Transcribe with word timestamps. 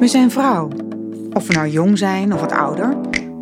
We 0.00 0.08
zijn 0.08 0.30
vrouw. 0.30 0.68
Of 1.32 1.46
we 1.46 1.52
nou 1.52 1.68
jong 1.68 1.98
zijn 1.98 2.34
of 2.34 2.40
wat 2.40 2.52
ouder, 2.52 2.96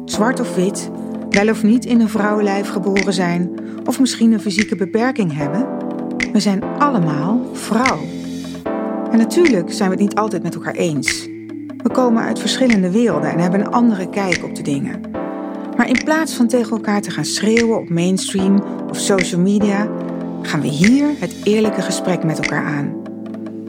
zwart 0.04 0.40
of 0.40 0.54
wit, 0.54 0.90
wel 1.30 1.48
of 1.48 1.62
niet 1.62 1.84
in 1.84 2.00
een 2.00 2.08
vrouwenlijf 2.08 2.68
geboren 2.68 3.12
zijn, 3.12 3.50
of 3.84 4.00
misschien 4.00 4.32
een 4.32 4.40
fysieke 4.40 4.76
beperking 4.76 5.36
hebben. 5.36 5.66
We 6.32 6.40
zijn 6.40 6.62
allemaal 6.78 7.40
vrouw. 7.52 7.98
En 9.10 9.18
natuurlijk 9.18 9.72
zijn 9.72 9.90
we 9.90 9.94
het 9.94 10.04
niet 10.04 10.14
altijd 10.14 10.42
met 10.42 10.54
elkaar 10.54 10.74
eens. 10.74 11.26
We 11.76 11.90
komen 11.92 12.22
uit 12.22 12.38
verschillende 12.38 12.90
werelden 12.90 13.30
en 13.30 13.38
hebben 13.38 13.60
een 13.60 13.70
andere 13.70 14.08
kijk 14.08 14.44
op 14.44 14.54
de 14.54 14.62
dingen. 14.62 15.00
Maar 15.76 15.88
in 15.88 16.04
plaats 16.04 16.34
van 16.34 16.46
tegen 16.46 16.70
elkaar 16.70 17.00
te 17.00 17.10
gaan 17.10 17.24
schreeuwen 17.24 17.78
op 17.78 17.88
mainstream 17.88 18.62
of 18.88 18.98
social 18.98 19.40
media, 19.40 19.88
gaan 20.42 20.60
we 20.60 20.68
hier 20.68 21.06
het 21.18 21.36
eerlijke 21.44 21.82
gesprek 21.82 22.24
met 22.24 22.38
elkaar 22.38 22.64
aan. 22.64 23.02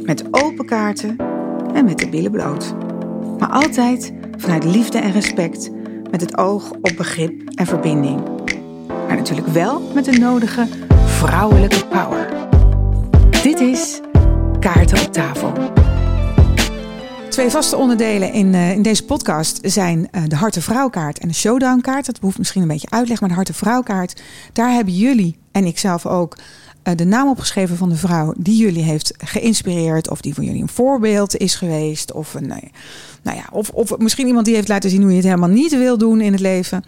Met 0.03 0.23
open 0.31 0.65
kaarten 0.65 1.28
en 1.73 1.85
met 1.85 1.99
de 1.99 2.09
billen 2.09 2.31
bloot. 2.31 2.75
Maar 3.37 3.49
altijd 3.49 4.13
vanuit 4.37 4.63
liefde 4.63 4.97
en 4.97 5.11
respect, 5.11 5.69
met 6.11 6.21
het 6.21 6.37
oog 6.37 6.71
op 6.71 6.91
begrip 6.97 7.49
en 7.55 7.65
verbinding. 7.65 8.21
Maar 9.07 9.15
natuurlijk 9.15 9.47
wel 9.47 9.81
met 9.93 10.05
de 10.05 10.17
nodige 10.17 10.67
vrouwelijke 11.05 11.85
power. 11.85 12.27
Dit 13.43 13.59
is 13.59 13.99
Kaarten 14.59 15.05
op 15.05 15.13
tafel. 15.13 15.53
Twee 17.29 17.49
vaste 17.49 17.75
onderdelen 17.75 18.33
in, 18.33 18.53
uh, 18.53 18.71
in 18.71 18.81
deze 18.81 19.05
podcast 19.05 19.59
zijn 19.61 20.07
uh, 20.11 20.23
de 20.27 20.35
Harte 20.35 20.61
Vrouwkaart 20.61 21.19
en 21.19 21.27
de 21.27 21.33
Showdown 21.33 21.81
kaart. 21.81 22.05
Dat 22.05 22.19
behoeft 22.19 22.37
misschien 22.37 22.61
een 22.61 22.67
beetje 22.67 22.89
uitleg, 22.89 23.19
maar 23.19 23.29
de 23.29 23.35
Harte 23.35 23.53
Vrouwkaart, 23.53 24.21
daar 24.53 24.71
hebben 24.71 24.93
jullie 24.93 25.37
en 25.51 25.65
ik 25.65 25.77
zelf 25.77 26.05
ook 26.05 26.37
de 26.95 27.05
naam 27.05 27.29
opgeschreven 27.29 27.77
van 27.77 27.89
de 27.89 27.95
vrouw 27.95 28.33
die 28.37 28.57
jullie 28.57 28.83
heeft 28.83 29.13
geïnspireerd 29.17 30.09
of 30.09 30.21
die 30.21 30.33
voor 30.33 30.43
jullie 30.43 30.61
een 30.61 30.67
voorbeeld 30.67 31.37
is 31.37 31.55
geweest 31.55 32.11
of 32.11 32.33
een, 32.33 32.47
nou 33.21 33.37
ja, 33.37 33.45
of, 33.51 33.69
of 33.69 33.97
misschien 33.97 34.27
iemand 34.27 34.45
die 34.45 34.55
heeft 34.55 34.67
laten 34.67 34.89
zien 34.89 35.01
hoe 35.01 35.09
je 35.09 35.15
het 35.15 35.25
helemaal 35.25 35.49
niet 35.49 35.77
wil 35.77 35.97
doen 35.97 36.21
in 36.21 36.31
het 36.31 36.41
leven. 36.41 36.83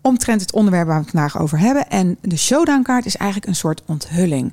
Omtrent 0.00 0.40
het 0.40 0.52
onderwerp 0.52 0.86
waar 0.86 0.96
we 0.96 1.02
het 1.02 1.10
vandaag 1.10 1.40
over 1.40 1.58
hebben. 1.58 1.90
En 1.90 2.16
de 2.20 2.36
Showdown 2.36 2.82
kaart 2.82 3.06
is 3.06 3.16
eigenlijk 3.16 3.50
een 3.50 3.56
soort 3.56 3.82
onthulling, 3.86 4.52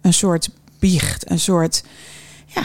een 0.00 0.14
soort 0.14 0.50
biecht, 0.78 1.30
een 1.30 1.40
soort 1.40 1.84
ja, 2.46 2.62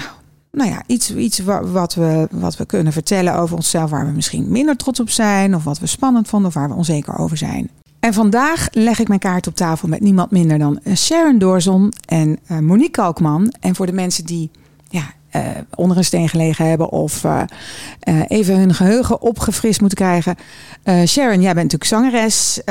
nou 0.51 0.69
ja, 0.69 0.83
iets, 0.87 1.15
iets 1.15 1.39
wat, 1.39 1.93
we, 1.93 2.27
wat 2.31 2.57
we 2.57 2.65
kunnen 2.65 2.93
vertellen 2.93 3.35
over 3.35 3.55
onszelf, 3.55 3.89
waar 3.89 4.05
we 4.05 4.11
misschien 4.11 4.51
minder 4.51 4.77
trots 4.77 4.99
op 4.99 5.09
zijn, 5.09 5.55
of 5.55 5.63
wat 5.63 5.79
we 5.79 5.87
spannend 5.87 6.27
vonden, 6.27 6.47
of 6.47 6.53
waar 6.53 6.69
we 6.69 6.75
onzeker 6.75 7.17
over 7.17 7.37
zijn. 7.37 7.69
En 8.01 8.13
vandaag 8.13 8.67
leg 8.71 8.99
ik 8.99 9.07
mijn 9.07 9.19
kaart 9.19 9.47
op 9.47 9.55
tafel 9.55 9.87
met 9.87 9.99
niemand 9.99 10.31
minder 10.31 10.57
dan 10.57 10.79
Sharon 10.95 11.37
Doorzon 11.37 11.93
en 12.05 12.39
uh, 12.51 12.57
Monique 12.57 12.91
Kalkman. 12.91 13.53
En 13.59 13.75
voor 13.75 13.85
de 13.85 13.91
mensen 13.91 14.25
die 14.25 14.51
ja, 14.89 15.13
uh, 15.35 15.41
onder 15.75 15.97
een 15.97 16.03
steen 16.03 16.29
gelegen 16.29 16.69
hebben 16.69 16.89
of 16.89 17.23
even 18.27 18.57
hun 18.57 18.73
geheugen 18.73 19.21
opgefrist 19.21 19.79
moeten 19.79 19.97
krijgen. 19.97 20.35
Sharon, 21.05 21.41
jij 21.41 21.53
bent 21.53 21.71
natuurlijk 21.71 21.83
zangeres. 21.83 22.61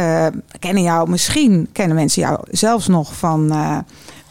kennen 0.58 0.82
jou, 0.82 1.10
misschien 1.10 1.68
kennen 1.72 1.96
mensen 1.96 2.22
jou 2.22 2.40
zelfs 2.50 2.86
nog 2.86 3.16
van 3.16 3.52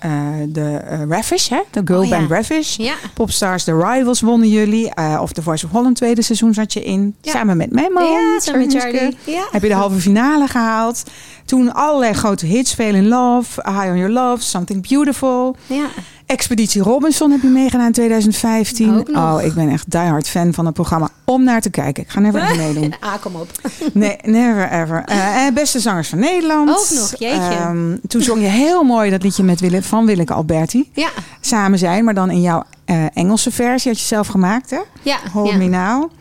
uh, 0.06 0.12
de 0.48 0.82
uh, 0.92 1.02
Ravish, 1.10 1.50
hè? 1.50 1.62
de 1.72 1.82
girl 1.86 2.02
oh, 2.02 2.10
band 2.10 2.30
ja. 2.30 2.36
Ravish. 2.36 2.76
Ja. 2.76 2.94
Popstars 3.14 3.64
The 3.64 3.76
Rivals 3.78 4.22
wonnen 4.22 4.50
jullie. 4.50 4.92
Uh, 5.00 5.20
of 5.22 5.32
The 5.32 5.42
Voice 5.42 5.66
of 5.66 5.72
Holland 5.72 5.96
tweede 5.96 6.22
seizoen 6.22 6.54
zat 6.54 6.74
je 6.74 6.84
in. 6.84 7.16
Ja. 7.22 7.32
Samen 7.32 7.58
met 7.58 7.72
mijn 7.72 7.92
man. 7.92 8.04
Ja, 8.04 8.40
samen 8.40 8.68
met 8.68 8.82
Charlie. 8.82 9.18
Heb 9.52 9.62
je 9.62 9.68
de 9.68 9.74
halve 9.74 10.00
finale 10.00 10.48
gehaald. 10.48 11.04
Toen 11.46 11.74
allerlei 11.74 12.14
grote 12.14 12.46
hits. 12.46 12.74
Fail 12.74 12.96
in 12.96 13.08
Love, 13.08 13.62
High 13.66 13.90
on 13.90 13.98
Your 13.98 14.14
Love, 14.14 14.44
Something 14.44 14.88
Beautiful. 14.88 15.56
Ja. 15.66 15.86
Expeditie 16.30 16.82
Robinson 16.82 17.32
heb 17.32 17.42
je 17.42 17.48
meegedaan 17.48 17.86
in 17.86 17.92
2015. 17.92 19.18
Oh, 19.18 19.42
ik 19.44 19.54
ben 19.54 19.70
echt 19.70 19.92
diehard 19.92 20.28
fan 20.30 20.54
van 20.54 20.66
het 20.66 20.74
programma 20.74 21.10
om 21.24 21.44
naar 21.44 21.62
te 21.62 21.70
kijken. 21.70 22.04
Ik 22.04 22.10
ga 22.10 22.20
never 22.20 22.42
even 22.44 22.58
meedoen. 22.66 22.94
ah, 23.00 23.14
kom 23.22 23.36
op. 23.36 23.48
nee, 23.94 24.18
never 24.24 24.72
ever. 24.72 25.04
Uh, 25.12 25.48
beste 25.54 25.80
zangers 25.80 26.10
van 26.10 26.20
Nederland. 26.20 26.70
Ook 26.70 26.90
nog, 27.00 27.16
jeetje. 27.18 27.58
Um, 27.68 28.00
toen 28.08 28.22
zong 28.22 28.42
je 28.42 28.48
heel 28.48 28.84
mooi 28.84 29.10
dat 29.10 29.24
liedje 29.24 29.44
met 29.44 29.60
Wille, 29.60 29.84
van 29.84 30.06
Willeke 30.06 30.34
Alberti. 30.34 30.90
Ja. 30.94 31.10
Samen 31.42 31.80
zijn, 31.80 32.04
maar 32.04 32.14
dan 32.14 32.30
in 32.32 32.42
jouw 32.42 32.64
uh, 32.86 33.06
Engelse 33.14 33.52
versie. 33.52 33.92
Had 33.92 34.00
je 34.00 34.08
zelf 34.08 34.28
gemaakt, 34.28 34.70
hè? 34.70 34.80
Ja. 35.02 35.18
Hold 35.34 35.50
ja. 35.50 35.58
Me 35.58 35.68
Now. 35.68 36.12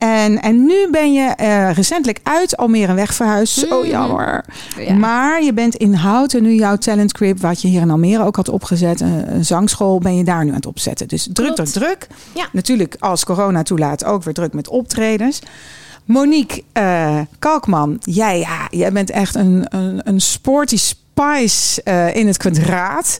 En, 0.00 0.42
en 0.42 0.66
nu 0.66 0.88
ben 0.90 1.12
je 1.12 1.34
uh, 1.40 1.72
recentelijk 1.72 2.20
uit 2.22 2.56
Almere 2.56 2.94
wegverhuisd. 2.94 3.58
Zo 3.58 3.86
jammer. 3.86 4.44
Ja. 4.78 4.94
Maar 4.94 5.42
je 5.42 5.52
bent 5.52 5.74
in 5.74 5.94
Houten 5.94 6.42
nu 6.42 6.54
jouw 6.54 6.76
talent 6.76 7.12
crib, 7.12 7.40
wat 7.40 7.62
je 7.62 7.68
hier 7.68 7.80
in 7.80 7.90
Almere 7.90 8.24
ook 8.24 8.36
had 8.36 8.48
opgezet. 8.48 9.00
Een, 9.00 9.34
een 9.34 9.44
zangschool 9.44 9.98
ben 9.98 10.16
je 10.16 10.24
daar 10.24 10.44
nu 10.44 10.50
aan 10.50 10.56
het 10.56 10.66
opzetten. 10.66 11.08
Dus 11.08 11.28
druk, 11.32 11.54
druk, 11.54 11.68
druk. 11.68 12.06
Ja. 12.34 12.48
Natuurlijk 12.52 12.96
als 12.98 13.24
corona 13.24 13.62
toelaat 13.62 14.04
ook 14.04 14.22
weer 14.22 14.34
druk 14.34 14.52
met 14.52 14.68
optredens. 14.68 15.40
Monique 16.04 16.62
uh, 16.78 17.20
Kalkman, 17.38 17.96
jij, 18.00 18.38
ja, 18.38 18.68
jij 18.70 18.92
bent 18.92 19.10
echt 19.10 19.34
een, 19.34 19.66
een, 19.68 20.00
een 20.04 20.20
Spice 21.20 21.80
uh, 21.84 22.16
in 22.16 22.26
het 22.26 22.36
kwadraat. 22.36 23.18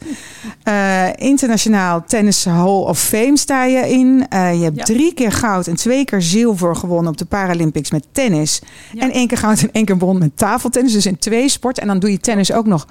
Uh, 0.68 1.06
internationaal 1.14 2.04
Tennis 2.06 2.44
Hall 2.44 2.82
of 2.82 3.00
Fame 3.00 3.36
sta 3.36 3.64
je 3.64 3.88
in. 3.88 4.26
Uh, 4.32 4.54
je 4.54 4.62
hebt 4.62 4.76
ja. 4.76 4.84
drie 4.84 5.14
keer 5.14 5.32
goud 5.32 5.66
en 5.66 5.76
twee 5.76 6.04
keer 6.04 6.22
zilver 6.22 6.76
gewonnen 6.76 7.12
op 7.12 7.18
de 7.18 7.24
Paralympics 7.24 7.90
met 7.90 8.06
tennis. 8.12 8.60
Ja. 8.92 9.02
En 9.02 9.12
één 9.12 9.26
keer 9.26 9.38
goud 9.38 9.60
en 9.62 9.72
één 9.72 9.84
keer 9.84 9.96
bron 9.96 10.18
met 10.18 10.36
tafeltennis. 10.36 10.92
Dus 10.92 11.06
in 11.06 11.18
twee 11.18 11.48
sporten. 11.48 11.82
En 11.82 11.88
dan 11.88 11.98
doe 11.98 12.10
je 12.10 12.18
tennis 12.18 12.52
ook 12.52 12.66
nog 12.66 12.86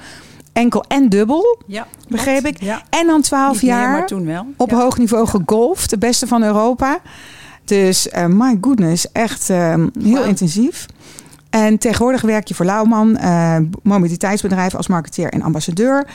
enkel 0.53 0.83
en 0.87 1.09
dubbel, 1.09 1.61
ja, 1.67 1.87
begreep 2.07 2.45
ik. 2.45 2.61
Ja. 2.61 2.81
En 2.89 3.07
dan 3.07 3.21
twaalf 3.21 3.61
jaar 3.61 3.91
meer, 3.91 4.05
toen 4.05 4.25
wel. 4.25 4.45
op 4.57 4.71
hoog 4.71 4.97
niveau 4.97 5.27
gegolfd. 5.27 5.89
De 5.89 5.97
beste 5.97 6.27
van 6.27 6.43
Europa. 6.43 6.99
Dus 7.65 8.07
my 8.27 8.57
goodness, 8.61 9.11
echt 9.11 9.49
uh, 9.49 9.73
heel 10.01 10.15
wow. 10.15 10.27
intensief. 10.27 10.85
En 11.49 11.77
tegenwoordig 11.77 12.21
werk 12.21 12.47
je 12.47 12.55
voor 12.55 12.65
Lauwman, 12.65 13.17
uh, 13.21 13.57
mobiliteitsbedrijf 13.83 14.75
als 14.75 14.87
marketeer 14.87 15.31
en 15.31 15.41
ambassadeur 15.41 16.07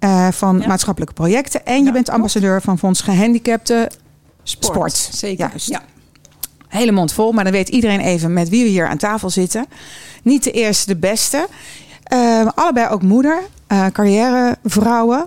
uh, 0.00 0.28
van 0.28 0.58
ja. 0.60 0.66
maatschappelijke 0.66 1.14
projecten. 1.14 1.66
En 1.66 1.84
je 1.84 1.92
bent 1.92 2.10
ambassadeur 2.10 2.62
van 2.62 2.78
Fonds 2.78 3.00
Gehandicapten 3.00 3.88
Sport. 4.42 4.74
Sport. 4.74 5.16
Zeker. 5.16 5.48
Juist. 5.48 5.68
Ja. 5.68 5.82
Hele 6.68 6.92
mond 6.92 7.12
vol, 7.12 7.32
maar 7.32 7.44
dan 7.44 7.52
weet 7.52 7.68
iedereen 7.68 8.00
even 8.00 8.32
met 8.32 8.48
wie 8.48 8.62
we 8.62 8.68
hier 8.68 8.88
aan 8.88 8.96
tafel 8.96 9.30
zitten. 9.30 9.66
Niet 10.22 10.44
de 10.44 10.50
eerste, 10.50 10.86
de 10.86 10.96
beste. 10.96 11.48
Uh, 12.12 12.46
allebei 12.54 12.88
ook 12.88 13.02
moeder, 13.02 13.40
carrièrevrouwen. 13.92 15.26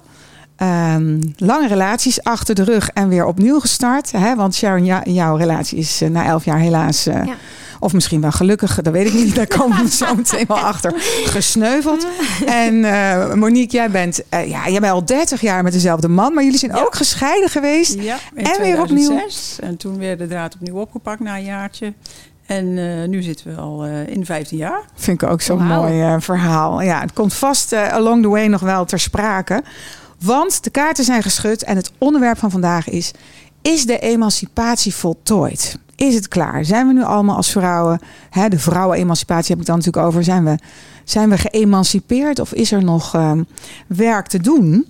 Um, 0.57 1.33
lange 1.37 1.67
relaties 1.67 2.23
achter 2.23 2.55
de 2.55 2.63
rug 2.63 2.89
en 2.89 3.07
weer 3.07 3.25
opnieuw 3.25 3.59
gestart. 3.59 4.11
Hè? 4.11 4.35
Want 4.35 4.55
Sharon, 4.55 4.85
jou, 4.85 5.11
jouw 5.11 5.35
relatie 5.35 5.77
is 5.77 6.01
uh, 6.01 6.09
na 6.09 6.25
elf 6.25 6.45
jaar 6.45 6.59
helaas... 6.59 7.07
Uh, 7.07 7.25
ja. 7.25 7.35
Of 7.83 7.93
misschien 7.93 8.21
wel 8.21 8.31
gelukkig, 8.31 8.81
dat 8.81 8.93
weet 8.93 9.07
ik 9.07 9.13
niet. 9.13 9.35
Daar 9.35 9.47
komen 9.47 9.83
we 9.83 9.89
zo 9.89 10.15
meteen 10.15 10.45
wel 10.47 10.57
achter. 10.57 10.93
Gesneuveld. 11.25 12.07
En 12.45 12.73
uh, 12.73 13.33
Monique, 13.33 13.77
jij 13.77 13.89
bent, 13.89 14.21
uh, 14.33 14.49
ja, 14.49 14.69
jij 14.69 14.79
bent 14.79 14.93
al 14.93 15.05
30 15.05 15.41
jaar 15.41 15.63
met 15.63 15.73
dezelfde 15.73 16.07
man. 16.07 16.33
Maar 16.33 16.43
jullie 16.43 16.59
zijn 16.59 16.75
ja. 16.75 16.81
ook 16.81 16.95
gescheiden 16.95 17.49
geweest. 17.49 17.93
Ja, 17.93 18.17
in 18.33 18.45
en 18.45 18.53
2006. 18.53 18.57
weer 18.57 18.81
opnieuw. 18.81 19.69
En 19.69 19.77
toen 19.77 19.97
weer 19.97 20.17
de 20.17 20.27
draad 20.27 20.53
opnieuw 20.53 20.75
opgepakt 20.75 21.19
na 21.19 21.37
een 21.37 21.43
jaartje. 21.43 21.93
En 22.45 22.65
uh, 22.65 23.07
nu 23.07 23.21
zitten 23.21 23.55
we 23.55 23.61
al 23.61 23.85
uh, 23.87 24.07
in 24.07 24.25
15 24.25 24.57
jaar. 24.57 24.81
Vind 24.95 25.21
ik 25.21 25.29
ook 25.29 25.41
zo'n 25.41 25.67
wow. 25.67 25.77
mooi 25.77 26.01
uh, 26.01 26.15
verhaal. 26.19 26.81
Ja, 26.81 26.99
het 26.99 27.13
komt 27.13 27.33
vast 27.33 27.73
along 27.73 28.21
the 28.21 28.29
way 28.29 28.47
nog 28.47 28.61
wel 28.61 28.85
ter 28.85 28.99
sprake. 28.99 29.63
Want 30.19 30.63
de 30.63 30.69
kaarten 30.69 31.03
zijn 31.03 31.23
geschud 31.23 31.63
en 31.63 31.75
het 31.75 31.91
onderwerp 31.97 32.37
van 32.37 32.51
vandaag 32.51 32.89
is... 32.89 33.11
Is 33.63 33.85
de 33.85 33.99
emancipatie 33.99 34.93
voltooid? 34.93 35.77
Is 35.95 36.15
het 36.15 36.27
klaar? 36.27 36.65
Zijn 36.65 36.87
we 36.87 36.93
nu 36.93 37.03
allemaal 37.03 37.35
als 37.35 37.51
vrouwen... 37.51 37.99
Hè, 38.29 38.49
de 38.49 38.59
vrouwenemancipatie 38.59 39.51
heb 39.51 39.59
ik 39.59 39.65
dan 39.65 39.77
natuurlijk 39.77 40.05
over... 40.05 40.23
Zijn 40.23 40.43
we, 40.43 40.57
zijn 41.03 41.29
we 41.29 41.37
geëmancipeerd 41.37 42.39
of 42.39 42.53
is 42.53 42.71
er 42.71 42.83
nog 42.83 43.15
uh, 43.15 43.31
werk 43.87 44.27
te 44.27 44.39
doen? 44.39 44.87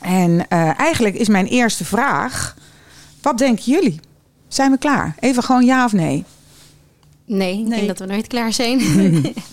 En 0.00 0.30
uh, 0.30 0.78
eigenlijk 0.80 1.14
is 1.14 1.28
mijn 1.28 1.46
eerste 1.46 1.84
vraag... 1.84 2.56
Wat 3.22 3.38
denken 3.38 3.64
jullie? 3.64 4.00
Zijn 4.48 4.70
we 4.70 4.78
klaar? 4.78 5.14
Even 5.18 5.42
gewoon 5.42 5.64
ja 5.64 5.84
of 5.84 5.92
nee? 5.92 6.24
Nee, 7.28 7.58
ik 7.58 7.66
nee. 7.66 7.76
denk 7.76 7.86
dat 7.86 7.98
we 7.98 8.06
nooit 8.06 8.26
klaar 8.26 8.52
zijn. 8.52 8.78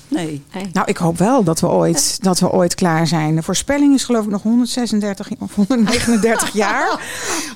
Nee. 0.07 0.43
Nou, 0.73 0.87
ik 0.87 0.97
hoop 0.97 1.17
wel 1.17 1.43
dat 1.43 1.59
we, 1.59 1.67
ooit, 1.67 2.23
dat 2.23 2.39
we 2.39 2.51
ooit 2.51 2.75
klaar 2.75 3.07
zijn. 3.07 3.35
De 3.35 3.43
voorspelling 3.43 3.93
is 3.93 4.03
geloof 4.03 4.23
ik 4.23 4.29
nog 4.29 4.41
136 4.41 5.29
of 5.39 5.55
139 5.55 6.53
jaar. 6.65 6.99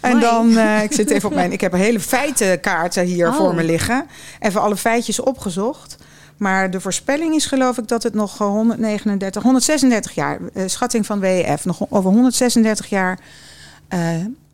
En 0.01 0.19
dan, 0.19 0.49
uh, 0.49 0.83
ik 0.83 0.93
zit 0.93 1.09
even 1.09 1.29
op 1.29 1.35
mijn, 1.35 1.51
ik 1.51 1.61
heb 1.61 1.73
hele 1.73 1.99
feitenkaarten 1.99 3.05
hier 3.05 3.27
oh. 3.27 3.35
voor 3.35 3.55
me 3.55 3.63
liggen. 3.63 4.05
Even 4.39 4.61
alle 4.61 4.75
feitjes 4.75 5.19
opgezocht. 5.19 5.95
Maar 6.37 6.71
de 6.71 6.81
voorspelling 6.81 7.35
is 7.35 7.45
geloof 7.45 7.77
ik 7.77 7.87
dat 7.87 8.03
het 8.03 8.13
nog 8.13 8.37
139, 8.37 9.43
136 9.43 10.11
jaar, 10.11 10.39
uh, 10.53 10.63
schatting 10.65 11.05
van 11.05 11.19
WEF, 11.19 11.65
nog 11.65 11.85
over 11.89 12.11
136 12.11 12.85
jaar... 12.87 13.19
Uh, 13.93 13.99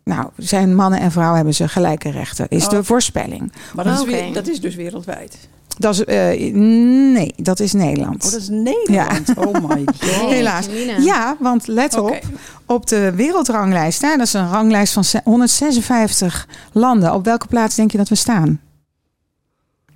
nou, 0.04 0.28
zijn 0.36 0.74
mannen 0.74 1.00
en 1.00 1.12
vrouwen 1.12 1.36
hebben 1.36 1.54
ze 1.54 1.68
gelijke 1.68 2.10
rechten, 2.10 2.48
is 2.48 2.64
oh. 2.64 2.70
de 2.70 2.84
voorspelling. 2.84 3.52
Maar 3.74 3.84
dat, 3.84 4.00
oh, 4.00 4.08
is, 4.08 4.14
okay. 4.14 4.32
dat 4.32 4.48
is 4.48 4.60
dus 4.60 4.74
wereldwijd. 4.74 5.48
Dat 5.78 5.94
is, 5.94 6.04
eh, 6.04 6.52
nee, 6.54 7.32
dat 7.36 7.60
is 7.60 7.72
Nederland. 7.72 8.24
Oh, 8.24 8.30
dat 8.30 8.40
is 8.40 8.48
Nederland. 8.48 9.34
Oh 9.36 9.52
my 9.68 9.84
god. 10.00 10.30
Helaas. 10.30 10.66
Ja, 10.98 11.36
want 11.40 11.66
let 11.66 11.98
op, 11.98 12.20
op 12.66 12.86
de 12.86 13.12
wereldranglijst, 13.14 14.02
hè, 14.02 14.16
dat 14.16 14.26
is 14.26 14.32
een 14.32 14.50
ranglijst 14.50 14.92
van 14.92 15.04
ze- 15.04 15.20
156 15.24 16.48
landen. 16.72 17.14
Op 17.14 17.24
welke 17.24 17.46
plaats 17.46 17.74
denk 17.74 17.90
je 17.90 17.98
dat 17.98 18.08
we 18.08 18.14
staan? 18.14 18.60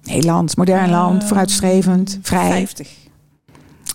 Nederland, 0.03 0.57
modern 0.57 0.91
land, 0.91 1.23
Eh, 1.23 1.29
vooruitstrevend, 1.29 2.19
vrij. 2.23 2.51
50. 2.51 2.89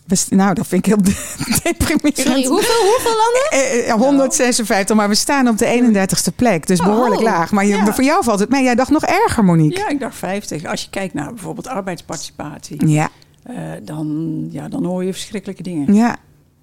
We 0.05 0.25
nou, 0.29 0.53
dat 0.53 0.67
vind 0.67 0.87
ik 0.87 0.93
heel 0.93 1.03
deprimerend. 1.63 2.17
Sorry, 2.17 2.45
hoeveel, 2.45 2.81
hoeveel 2.91 3.15
landen? 3.15 3.47
Eh, 3.51 3.89
eh, 3.89 3.95
156, 3.95 4.95
maar 4.95 5.09
we 5.09 5.15
staan 5.15 5.47
op 5.47 5.57
de 5.57 5.65
31ste 5.65 6.35
plek. 6.35 6.67
Dus 6.67 6.79
behoorlijk 6.79 7.21
Oh. 7.21 7.27
laag. 7.27 7.51
Maar 7.51 7.65
je, 7.65 7.75
Ja. 7.75 7.93
voor 7.93 8.03
jou 8.03 8.23
valt 8.23 8.39
het 8.39 8.49
mee. 8.49 8.63
Jij 8.63 8.75
dacht 8.75 8.89
nog 8.89 9.03
erger, 9.03 9.43
Monique. 9.43 9.79
Ja, 9.79 9.89
ik 9.89 9.99
dacht 9.99 10.15
50. 10.15 10.65
Als 10.65 10.81
je 10.81 10.89
kijkt 10.89 11.13
naar 11.13 11.33
bijvoorbeeld 11.33 11.67
arbeidsparticipatie, 11.67 12.87
Ja, 12.87 13.09
eh, 13.43 13.55
dan, 13.83 14.37
ja, 14.51 14.67
dan 14.67 14.85
hoor 14.85 15.03
je 15.03 15.13
verschrikkelijke 15.13 15.63
dingen. 15.63 15.93
ja, 15.93 16.15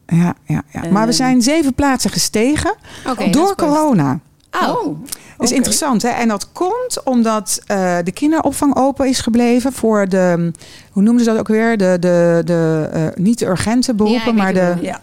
ja. 0.06 0.34
ja, 0.46 0.62
ja. 0.72 0.80
Maar 0.90 1.02
we 1.02 1.08
En- 1.08 1.14
zijn 1.14 1.42
zeven 1.42 1.74
plaatsen 1.74 2.10
gestegen 2.10 2.74
door 3.30 3.54
corona. 3.56 4.18
Oh, 4.60 4.84
Dat 4.84 4.94
is 5.38 5.46
oké. 5.46 5.54
interessant, 5.54 6.02
hè? 6.02 6.08
En 6.08 6.28
dat 6.28 6.48
komt 6.52 7.02
omdat 7.04 7.60
eh, 7.66 7.96
de 8.04 8.12
kinderopvang 8.12 8.76
open 8.76 9.08
is 9.08 9.20
gebleven 9.20 9.72
voor 9.72 10.08
de, 10.08 10.52
hoe 10.92 11.02
noemen 11.02 11.24
ze 11.24 11.30
dat 11.30 11.38
ook 11.38 11.48
weer? 11.48 11.76
De, 11.76 11.96
de, 12.00 12.42
de 12.44 12.88
eh, 12.92 13.02
niet 13.14 13.38
de 13.38 13.46
urgente 13.46 13.94
beroepen, 13.94 14.34
maar 14.34 14.52
de, 14.54 14.74
Ja, 14.80 15.00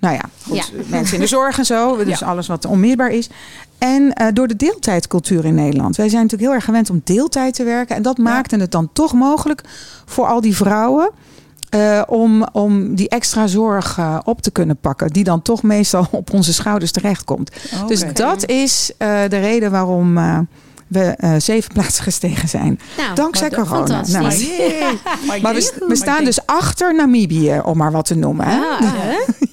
nou 0.00 0.14
ja, 0.14 0.20
goed, 0.46 0.56
Ja. 0.56 0.64
mensen 0.88 1.14
in 1.14 1.20
de 1.20 1.26
zorg 1.26 1.58
en 1.58 1.64
zo. 1.66 1.96
Dus 2.04 2.18
Ja. 2.18 2.26
alles 2.26 2.46
wat 2.46 2.64
onmeerbaar 2.64 3.10
is. 3.10 3.28
En 3.78 4.12
eh, 4.12 4.26
door 4.32 4.46
de 4.48 4.56
deeltijdcultuur 4.56 5.44
in 5.44 5.54
Nederland. 5.54 5.96
Wij 5.96 6.08
zijn 6.08 6.22
natuurlijk 6.22 6.48
heel 6.48 6.58
erg 6.58 6.64
gewend 6.64 6.90
om 6.90 7.00
deeltijd 7.04 7.54
te 7.54 7.64
werken. 7.64 7.96
En 7.96 8.02
dat 8.02 8.18
maakte 8.18 8.56
het 8.56 8.70
dan 8.70 8.88
toch 8.92 9.12
mogelijk 9.12 9.62
voor 10.04 10.26
al 10.26 10.40
die 10.40 10.56
vrouwen. 10.56 11.10
Eh, 11.68 12.02
om, 12.06 12.46
om 12.52 12.94
die 12.94 13.08
extra 13.08 13.46
zorg 13.46 13.98
eh, 13.98 14.18
op 14.24 14.42
te 14.42 14.50
kunnen 14.50 14.76
pakken. 14.76 15.08
Die 15.08 15.24
dan 15.24 15.42
toch 15.42 15.62
meestal 15.62 16.06
op 16.20 16.32
onze 16.32 16.52
schouders 16.52 16.90
terechtkomt. 16.90 17.50
Oké. 17.76 17.86
Dus 17.86 18.04
dat 18.12 18.46
is 18.46 18.92
eh, 18.98 19.20
de 19.28 19.38
reden 19.38 19.70
waarom 19.70 20.18
eh, 20.18 20.38
we 20.86 21.00
eh, 21.00 21.34
zeven 21.38 21.72
plaatsen 21.74 22.04
gestegen 22.04 22.48
zijn. 22.48 22.80
nou, 22.96 23.14
Dankzij 23.14 23.50
corona. 23.50 24.02
Nou, 24.06 24.22
Maar, 25.42 25.54
we, 25.54 25.96
staan 25.96 26.24
dus 26.24 26.46
achter 26.46 26.94
Namibië, 26.94 27.60
om 27.64 27.76
maar 27.76 27.92
wat 27.92 28.04
te 28.06 28.14
noemen. 28.14 28.46
Hè? 28.46 28.58
Ah? 28.58 28.80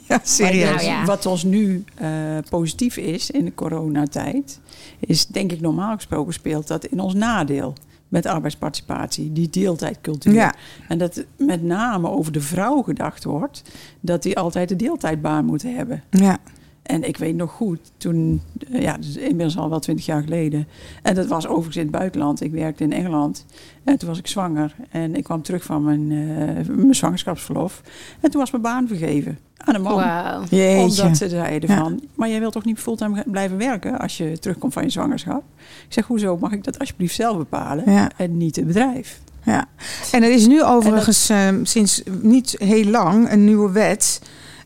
Ja, 0.07 0.19
serieus. 0.23 0.69
Nou 0.69 0.83
ja. 0.83 1.05
Wat 1.05 1.25
ons 1.25 1.43
nu 1.43 1.83
eh, 1.95 2.09
positief 2.49 2.97
is 2.97 3.31
in 3.31 3.45
de 3.45 3.53
coronatijd, 3.55 4.59
is 4.99 5.25
denk 5.25 5.51
ik 5.51 5.61
normaal 5.61 5.95
gesproken 5.95 6.33
speelt 6.33 6.67
dat 6.67 6.85
in 6.85 6.99
ons 6.99 7.13
nadeel. 7.13 7.73
Met 8.13 8.25
arbeidsparticipatie, 8.25 9.31
die 9.31 9.49
deeltijdcultuur. 9.49 10.33
Ja. 10.33 10.53
En 10.87 10.97
dat 10.97 11.25
met 11.37 11.63
name 11.63 12.09
over 12.09 12.31
de 12.31 12.41
vrouw 12.41 12.81
gedacht 12.81 13.23
wordt, 13.23 13.61
dat 13.99 14.23
die 14.23 14.37
altijd 14.37 14.69
de 14.69 14.75
deeltijdbaan 14.75 15.45
moet 15.45 15.61
hebben. 15.61 16.03
Ja. 16.09 16.37
En 16.83 17.07
ik 17.07 17.17
weet 17.17 17.35
nog 17.35 17.51
goed, 17.51 17.79
toen, 17.97 18.41
eh, 18.71 18.81
ja, 18.81 18.97
dus 18.97 19.17
inmiddels 19.17 19.57
al 19.57 19.69
wel 19.69 19.79
twintig 19.79 20.05
jaar 20.05 20.23
geleden. 20.23 20.67
En 21.03 21.15
dat 21.15 21.27
was 21.27 21.47
overigens 21.47 21.75
in 21.75 21.81
het 21.81 21.91
buitenland. 21.91 22.41
Ik 22.41 22.51
werkte 22.51 22.83
in 22.83 22.93
Engeland. 22.93 23.45
En 23.83 23.97
toen 23.97 24.09
was 24.09 24.17
ik 24.17 24.27
zwanger. 24.27 24.75
En 24.89 25.15
ik 25.15 25.23
kwam 25.23 25.41
terug 25.41 25.63
van 25.63 25.83
mijn, 25.83 26.11
eh, 26.11 26.75
mijn 26.75 26.95
zwangerschapsverlof. 26.95 27.81
En 28.19 28.31
toen 28.31 28.39
was 28.39 28.51
mijn 28.51 28.63
baan 28.63 28.87
vergeven 28.87 29.39
aan 29.57 29.75
een 29.75 29.81
man. 29.81 29.95
Wauw. 29.95 30.43
Jeetje. 30.49 31.01
Omdat 31.01 31.17
ze 31.17 31.29
zeiden 31.29 31.69
Ja. 31.69 31.77
van, 31.77 32.01
maar 32.15 32.29
jij 32.29 32.39
wilt 32.39 32.53
toch 32.53 32.65
niet 32.65 32.79
fulltime 32.79 33.23
blijven 33.27 33.57
werken 33.57 33.99
als 33.99 34.17
je 34.17 34.39
terugkomt 34.39 34.73
van 34.73 34.83
je 34.83 34.89
zwangerschap? 34.89 35.43
Ik 35.87 35.93
zeg, 35.93 36.05
hoezo 36.07 36.37
mag 36.37 36.51
ik 36.51 36.63
dat 36.63 36.79
alsjeblieft 36.79 37.15
zelf 37.15 37.37
bepalen 37.37 37.91
Ja. 37.91 38.09
en 38.17 38.37
niet 38.37 38.55
het 38.55 38.67
bedrijf? 38.67 39.19
Ja. 39.45 39.65
En 40.11 40.23
er 40.23 40.31
is 40.31 40.47
nu 40.47 40.63
overigens 40.63 41.29
eh, 41.29 41.47
sinds 41.63 42.03
niet 42.21 42.55
heel 42.57 42.85
lang 42.85 43.31
een 43.31 43.45
nieuwe 43.45 43.71
wet. 43.71 44.21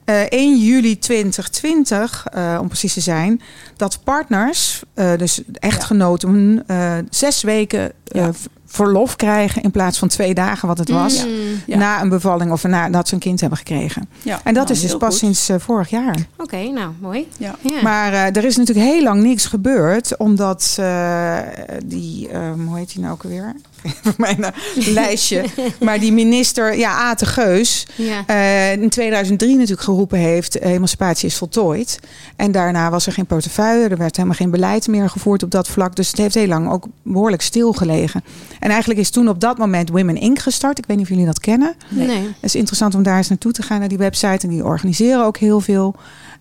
Eh 0.07 0.21
1 0.30 0.57
juli 0.57 1.00
2020, 1.00 2.25
eh, 2.31 2.57
om 2.62 2.68
precies 2.68 2.94
te 2.94 3.01
zijn, 3.01 3.42
dat 3.77 4.00
partners, 4.04 4.81
eh, 4.94 5.12
dus 5.18 5.42
echtgenoten, 5.54 6.63
eh, 6.68 6.94
zes 7.09 7.42
weken 7.42 7.92
eh, 8.07 8.21
Ja. 8.21 8.31
verlof 8.65 9.15
krijgen 9.15 9.62
in 9.62 9.71
plaats 9.71 10.00
van 10.00 10.07
twee 10.07 10.33
dagen 10.33 10.68
wat 10.68 10.77
het 10.77 10.89
was. 10.89 11.25
Mm, 11.25 11.31
Ja. 11.65 11.77
Na 11.77 12.01
een 12.01 12.09
bevalling 12.09 12.51
of 12.51 12.63
nadat 12.63 13.07
ze 13.07 13.13
een 13.13 13.19
kind 13.19 13.39
hebben 13.39 13.57
gekregen. 13.57 14.09
Ja, 14.21 14.39
En 14.44 14.54
dat 14.54 14.63
nou, 14.68 14.75
is 14.75 14.81
dus 14.81 14.98
pas 14.98 15.09
goed. 15.09 15.18
sinds 15.18 15.50
eh, 15.50 15.56
vorig 15.59 15.89
jaar. 15.89 16.15
Oké, 16.38 16.57
nou, 16.69 16.92
mooi. 17.01 17.27
Ja. 17.38 17.56
Ja. 17.62 17.81
Maar 17.81 18.13
eh, 18.13 18.36
er 18.36 18.44
is 18.45 18.56
natuurlijk 18.57 18.88
heel 18.88 19.03
lang 19.03 19.21
niks 19.24 19.45
gebeurd, 19.45 20.18
omdat 20.18 20.75
eh, 20.80 21.38
die, 21.86 22.30
hoe 22.65 22.77
heet 22.77 22.92
die 22.94 23.01
nou 23.01 23.13
ook 23.13 23.24
alweer? 23.24 23.56
Voor 24.03 24.13
mijn 24.18 24.44
eh, 24.44 24.51
lijstje. 24.75 25.45
Maar 25.79 26.00
die 26.00 26.13
minister, 26.13 26.77
ja, 26.77 26.91
Aten 26.91 27.27
Geus, 27.27 27.88
ja. 27.95 28.24
eh, 28.25 28.71
in 28.71 28.89
2003 28.89 29.53
natuurlijk 29.53 29.81
geroepen 29.81 30.18
heeft: 30.18 30.59
emancipatie 30.59 31.27
is 31.27 31.35
voltooid. 31.35 32.00
En 32.35 32.51
daarna 32.51 32.89
was 32.89 33.06
er 33.06 33.13
geen 33.13 33.25
portefeuille, 33.25 33.88
er 33.88 33.97
werd 33.97 34.15
helemaal 34.15 34.38
geen 34.38 34.51
beleid 34.51 34.88
meer 34.88 35.09
gevoerd 35.09 35.44
op 35.44 35.51
dat 35.51 35.68
vlak. 35.68 35.95
Dus 35.95 36.07
het 36.07 36.18
heeft 36.18 36.35
heel 36.35 36.47
lang 36.47 36.71
ook 36.71 36.85
behoorlijk 37.01 37.41
stilgelegen. 37.41 38.24
En 38.59 38.69
eigenlijk 38.69 39.00
is 39.00 39.09
toen 39.09 39.29
op 39.29 39.39
dat 39.39 39.57
moment 39.57 39.89
Women 39.89 40.18
Inc. 40.18 40.39
gestart. 40.39 40.77
Ik 40.77 40.85
weet 40.85 40.97
niet 40.97 41.06
of 41.06 41.12
jullie 41.12 41.25
dat 41.25 41.39
kennen. 41.39 41.75
Nee. 41.89 42.07
Nee. 42.07 42.24
Het 42.24 42.35
is 42.41 42.56
interessant 42.56 42.95
om 42.95 43.03
daar 43.03 43.18
eens 43.18 43.29
naartoe 43.29 43.51
te 43.51 43.62
gaan, 43.62 43.79
naar 43.79 43.88
die 43.88 43.97
website. 43.97 44.47
En 44.47 44.50
die 44.50 44.65
organiseren 44.65 45.25
ook 45.25 45.38
heel 45.38 45.62
veel. 45.62 45.95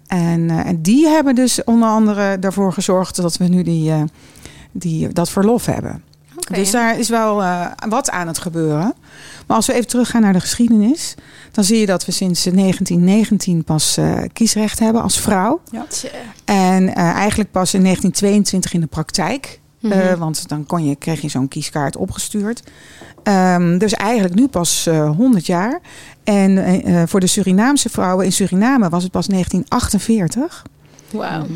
En, 0.07 0.51
eh, 0.51 0.67
en 0.67 0.83
die 0.83 1.09
hebben 1.09 1.35
dus 1.35 1.65
onder 1.65 1.89
andere 1.89 2.39
daarvoor 2.39 2.73
gezorgd 2.73 3.17
dat 3.17 3.37
we 3.37 3.45
nu 3.45 3.63
die, 3.63 3.91
eh, 3.91 4.03
die, 4.73 5.09
dat 5.09 5.31
verlof 5.31 5.67
hebben. 5.67 6.03
Dus 6.51 6.71
daar 6.71 6.99
is 6.99 7.09
wel 7.09 7.43
eh, 7.43 7.67
wat 7.89 8.11
aan 8.11 8.27
het 8.27 8.39
gebeuren. 8.39 8.95
Maar 9.47 9.57
als 9.57 9.67
we 9.67 9.73
even 9.73 9.87
teruggaan 9.87 10.21
naar 10.21 10.33
de 10.33 10.41
geschiedenis, 10.41 11.15
dan 11.53 11.65
zie 11.65 11.79
je 11.81 11.87
dat 11.87 12.05
we 12.05 12.13
sinds 12.13 12.45
1919 12.45 13.65
pas 13.65 13.97
eh, 13.97 14.23
kiesrecht 14.33 14.79
hebben 14.79 15.03
als 15.03 15.21
vrouw. 15.21 15.61
Tja. 15.89 16.11
En 16.45 16.95
eh, 16.95 17.11
eigenlijk 17.11 17.51
pas 17.51 17.75
in 17.75 17.83
1922 17.83 18.73
in 18.73 18.81
de 18.81 18.87
praktijk. 18.87 19.61
Mhm. 19.81 19.93
Eh, 19.93 20.15
want 20.15 20.49
dan 20.49 20.67
kon 20.67 20.85
je, 20.85 20.97
kreeg 20.97 21.21
je 21.21 21.29
zo'n 21.29 21.49
kieskaart 21.49 21.97
opgestuurd. 21.97 22.63
Ehm, 23.23 23.79
dus 23.79 23.93
eigenlijk 23.93 24.35
nu 24.35 24.49
pas 24.49 24.87
eh 24.87 25.11
100 25.17 25.47
jaar. 25.47 25.81
En 26.25 27.09
voor 27.09 27.21
de 27.21 27.27
Surinaamse 27.27 27.89
vrouwen 27.89 28.25
in 28.25 28.33
Suriname 28.33 28.89
was 28.89 29.03
het 29.03 29.13
pas 29.13 29.27
1948. 29.27 30.63
Wauw. 31.11 31.47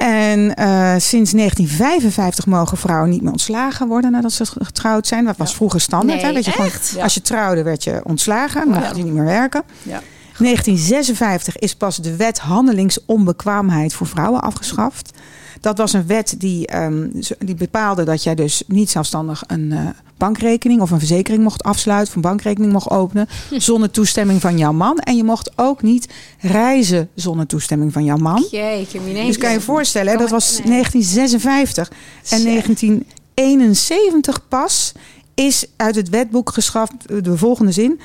En 0.00 0.54
eh, 0.54 0.94
sinds 0.98 1.30
1955 1.32 2.46
mogen 2.46 2.78
vrouwen 2.78 3.10
niet 3.10 3.22
meer 3.22 3.32
ontslagen 3.32 3.88
worden 3.88 4.10
nadat 4.10 4.32
ze 4.32 4.46
getrouwd 4.46 5.06
zijn. 5.06 5.24
Dat 5.24 5.36
was 5.36 5.54
vroeger 5.54 5.80
standaard. 5.80 6.22
hè? 6.22 6.32
Dat 6.32 6.44
je 6.44 6.50
gewoon, 6.50 6.66
echt? 6.66 6.92
Ja. 6.96 7.02
Als 7.02 7.14
je 7.14 7.22
trouwde 7.22 7.62
werd 7.62 7.84
je 7.84 8.00
ontslagen. 8.04 8.68
Ja. 8.68 8.78
mocht 8.78 8.96
je 8.96 9.02
niet 9.02 9.12
meer 9.12 9.24
werken. 9.24 9.62
Ja. 9.82 10.00
1956 10.38 11.58
is 11.58 11.74
pas 11.74 11.96
de 11.96 12.16
wet 12.16 12.38
handelingsonbekwaamheid 12.38 13.94
voor 13.94 14.06
vrouwen 14.06 14.40
afgeschaft. 14.40 15.10
Dat 15.60 15.78
was 15.78 15.92
een 15.92 16.06
wet 16.06 16.34
die, 16.38 16.66
ehm, 16.66 17.08
die 17.38 17.54
bepaalde 17.54 18.04
dat 18.04 18.22
jij 18.22 18.34
dus 18.34 18.62
niet 18.66 18.90
zelfstandig 18.90 19.42
een 19.46 19.72
eh, 19.72 19.86
bankrekening 20.16 20.80
of 20.80 20.90
een 20.90 20.98
verzekering 20.98 21.42
mocht 21.42 21.62
afsluiten, 21.62 22.08
of 22.08 22.14
een 22.14 22.20
bankrekening 22.20 22.72
mocht 22.72 22.90
openen 22.90 23.28
zonder 23.50 23.90
toestemming 23.90 24.40
van 24.40 24.58
jouw 24.58 24.72
man. 24.72 24.98
En 24.98 25.16
je 25.16 25.24
mocht 25.24 25.50
ook 25.56 25.82
niet 25.82 26.08
reizen 26.38 27.08
zonder 27.14 27.46
toestemming 27.46 27.92
van 27.92 28.04
jouw 28.04 28.16
man. 28.16 28.46
Jeetje. 28.50 29.00
Dus 29.26 29.38
kan 29.38 29.50
je 29.50 29.56
je 29.56 29.62
voorstellen, 29.62 30.12
hè, 30.12 30.18
dat 30.18 30.30
was 30.30 30.58
Nee. 30.58 30.66
1956. 30.66 31.88
En 31.88 31.94
Tja. 32.22 32.44
1971 32.44 34.48
pas 34.48 34.92
is 35.34 35.66
uit 35.76 35.94
het 35.94 36.08
wetboek 36.08 36.52
geschaft 36.52 36.92
de 37.24 37.36
volgende 37.36 37.72
zin. 37.72 38.00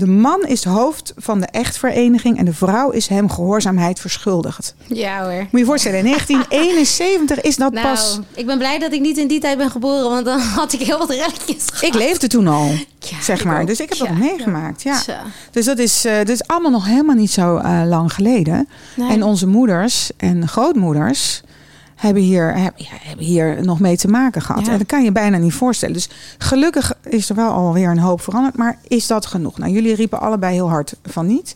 De 0.00 0.06
man 0.06 0.42
is 0.46 0.64
hoofd 0.64 1.12
van 1.16 1.40
de 1.40 1.46
echtvereniging 1.46 2.38
en 2.38 2.44
de 2.44 2.54
vrouw 2.54 2.90
is 2.90 3.06
hem 3.06 3.30
gehoorzaamheid 3.30 4.00
verschuldigd. 4.00 4.74
Ja 4.86 5.22
hoor. 5.22 5.38
Moet 5.40 5.48
je 5.50 5.58
je 5.58 5.64
voorstellen, 5.64 5.98
in 5.98 6.04
1971 6.04 7.40
is 7.40 7.56
dat 7.56 7.72
Nou, 7.72 7.86
pas... 7.86 8.18
ik 8.34 8.46
ben 8.46 8.58
blij 8.58 8.78
dat 8.78 8.92
ik 8.92 9.00
niet 9.00 9.18
in 9.18 9.28
die 9.28 9.40
tijd 9.40 9.58
ben 9.58 9.70
geboren, 9.70 10.10
want 10.10 10.24
dan 10.24 10.40
had 10.60 10.72
ik 10.72 10.80
heel 10.80 10.98
wat 10.98 11.10
relletjes. 11.10 11.64
Ik 11.80 11.94
leefde 11.94 12.26
toen 12.26 12.48
al, 12.48 12.70
Ja, 12.98 13.20
zeg 13.22 13.44
maar. 13.44 13.60
ook. 13.60 13.66
Dus 13.66 13.80
ik 13.80 13.88
heb 13.88 13.98
dat 13.98 14.08
Ja. 14.08 14.14
meegemaakt. 14.14 14.82
Ja. 14.82 14.98
Zo. 15.00 15.12
Dus 15.50 15.64
dat 15.64 15.78
is, 15.78 16.04
eh, 16.04 16.16
dat 16.18 16.28
is 16.28 16.46
allemaal 16.46 16.70
nog 16.70 16.86
helemaal 16.86 17.14
niet 17.16 17.30
zo 17.30 17.56
eh, 17.56 17.82
lang 17.86 18.12
geleden. 18.12 18.68
Nee. 18.96 19.10
En 19.10 19.22
onze 19.22 19.46
moeders 19.46 20.10
en 20.16 20.48
grootmoeders 20.48 21.42
hebben 22.00 22.22
hier, 22.22 22.54
hebben 23.02 23.24
hier 23.24 23.64
nog 23.64 23.80
mee 23.80 23.96
te 23.96 24.08
maken 24.08 24.42
gehad. 24.42 24.66
Ja. 24.66 24.72
En 24.72 24.78
dat 24.78 24.86
kan 24.86 25.04
je 25.04 25.12
bijna 25.12 25.36
niet 25.36 25.52
voorstellen. 25.52 25.94
Dus 25.94 26.08
gelukkig 26.38 26.92
is 27.08 27.28
er 27.28 27.34
wel 27.34 27.50
alweer 27.50 27.90
een 27.90 27.98
hoop 27.98 28.20
veranderd. 28.20 28.56
Maar 28.56 28.78
is 28.88 29.06
dat 29.06 29.26
genoeg? 29.26 29.58
Nou, 29.58 29.72
jullie 29.72 29.94
riepen 29.94 30.20
allebei 30.20 30.54
heel 30.54 30.68
hard 30.68 30.94
van 31.04 31.26
niet. 31.26 31.54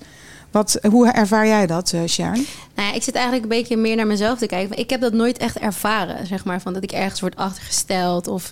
Wat, 0.51 0.79
hoe 0.91 1.09
ervaar 1.09 1.47
jij 1.47 1.67
dat, 1.67 1.93
eh 1.93 2.01
Sharon? 2.07 2.47
Nou 2.75 2.89
ja, 2.89 2.95
ik 2.95 3.03
zit 3.03 3.15
eigenlijk 3.15 3.45
een 3.45 3.59
beetje 3.59 3.77
meer 3.77 3.97
naar 3.97 4.07
mezelf 4.07 4.39
te 4.39 4.47
kijken. 4.47 4.79
Ik 4.79 4.91
heb 4.91 5.01
dat 5.01 5.13
nooit 5.13 5.39
echt 5.39 5.59
ervaren, 5.59 6.27
zeg 6.27 6.45
maar, 6.45 6.61
van 6.61 6.73
dat 6.73 6.83
ik 6.83 6.93
ergens 6.93 7.21
word 7.21 7.37
achtergesteld 7.37 8.27
of 8.29 8.51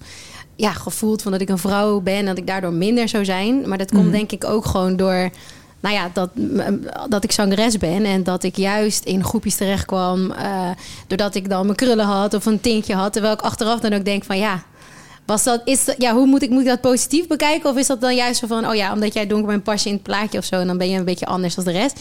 ja, 0.56 0.72
gevoeld 0.72 1.22
van 1.22 1.32
dat 1.32 1.40
ik 1.40 1.48
een 1.48 1.58
vrouw 1.58 2.00
ben 2.00 2.14
en 2.16 2.26
dat 2.26 2.38
ik 2.38 2.46
daardoor 2.46 2.72
minder 2.72 3.08
zou 3.08 3.24
zijn. 3.24 3.68
Maar 3.68 3.78
dat 3.78 3.90
komt 3.90 4.02
Mhm. 4.02 4.12
denk 4.12 4.32
ik 4.32 4.44
ook 4.44 4.64
gewoon 4.64 4.96
door, 4.96 5.30
nou 5.82 5.94
ja, 5.94 6.10
dat, 6.12 6.30
dat 7.08 7.24
ik 7.24 7.32
zangeres 7.32 7.76
ben 7.76 8.04
en 8.04 8.22
dat 8.22 8.42
ik 8.42 8.56
juist 8.56 9.04
in 9.04 9.24
groepjes 9.24 9.54
terecht 9.54 9.84
kwam, 9.84 10.30
eh, 10.30 10.70
doordat 11.06 11.34
ik 11.34 11.48
dan 11.48 11.64
mijn 11.64 11.76
krullen 11.76 12.06
had 12.06 12.34
of 12.34 12.46
een 12.46 12.60
tintje 12.60 12.94
had, 12.94 13.12
terwijl 13.12 13.34
ik 13.34 13.40
achteraf 13.40 13.80
dan 13.80 13.92
ook 13.92 14.04
denk 14.04 14.24
van 14.24 14.38
ja. 14.38 14.62
Was 15.26 15.42
dat, 15.42 15.60
is 15.64 15.84
dat, 15.84 15.94
ja, 15.98 16.14
hoe 16.14 16.26
moet 16.26 16.42
ik, 16.42 16.50
moet 16.50 16.60
ik 16.60 16.66
dat 16.66 16.80
positief 16.80 17.26
bekijken? 17.26 17.70
Of 17.70 17.76
is 17.76 17.86
dat 17.86 18.00
dan 18.00 18.14
juist 18.14 18.40
zo 18.40 18.46
van, 18.46 18.68
oh 18.68 18.74
ja, 18.74 18.92
omdat 18.92 19.14
jij 19.14 19.26
donker 19.26 19.46
bent, 19.46 19.62
pas 19.62 19.82
je 19.82 19.88
in 19.88 19.94
het 19.94 20.04
plaatje 20.04 20.38
of 20.38 20.44
zo. 20.44 20.54
En 20.54 20.66
dan 20.66 20.78
ben 20.78 20.90
je 20.90 20.98
een 20.98 21.04
beetje 21.04 21.26
anders 21.26 21.54
dan 21.54 21.64
de 21.64 21.70
rest. 21.70 22.00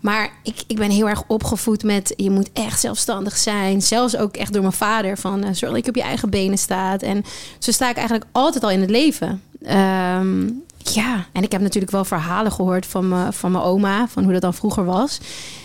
Maar 0.00 0.30
ik, 0.42 0.62
ik 0.66 0.76
ben 0.76 0.90
heel 0.90 1.08
erg 1.08 1.22
opgevoed 1.26 1.82
met 1.82 2.12
je 2.16 2.30
moet 2.30 2.50
echt 2.52 2.80
zelfstandig 2.80 3.36
zijn. 3.36 3.82
Zelfs 3.82 4.16
ook 4.16 4.36
echt 4.36 4.52
door 4.52 4.62
mijn 4.62 4.74
vader. 4.74 5.18
Van 5.18 5.44
uh, 5.44 5.50
zorg 5.52 5.72
dat 5.72 5.84
je 5.84 5.90
op 5.90 5.96
je 5.96 6.02
eigen 6.02 6.30
benen 6.30 6.58
staat. 6.58 7.02
En 7.02 7.24
zo 7.58 7.70
sta 7.72 7.90
ik 7.90 7.96
eigenlijk 7.96 8.26
altijd 8.32 8.64
al 8.64 8.70
in 8.70 8.80
het 8.80 8.90
leven. 8.90 9.42
Ehm, 9.62 10.48
ja, 10.82 11.26
en 11.32 11.42
ik 11.42 11.52
heb 11.52 11.60
natuurlijk 11.60 11.92
wel 11.92 12.04
verhalen 12.04 12.52
gehoord 12.52 12.86
van, 12.86 13.08
me, 13.08 13.32
van 13.32 13.52
mijn 13.52 13.64
oma. 13.64 14.08
Van 14.08 14.22
hoe 14.22 14.32
dat 14.32 14.42
dan 14.42 14.54
vroeger 14.54 14.84
was. 14.84 15.20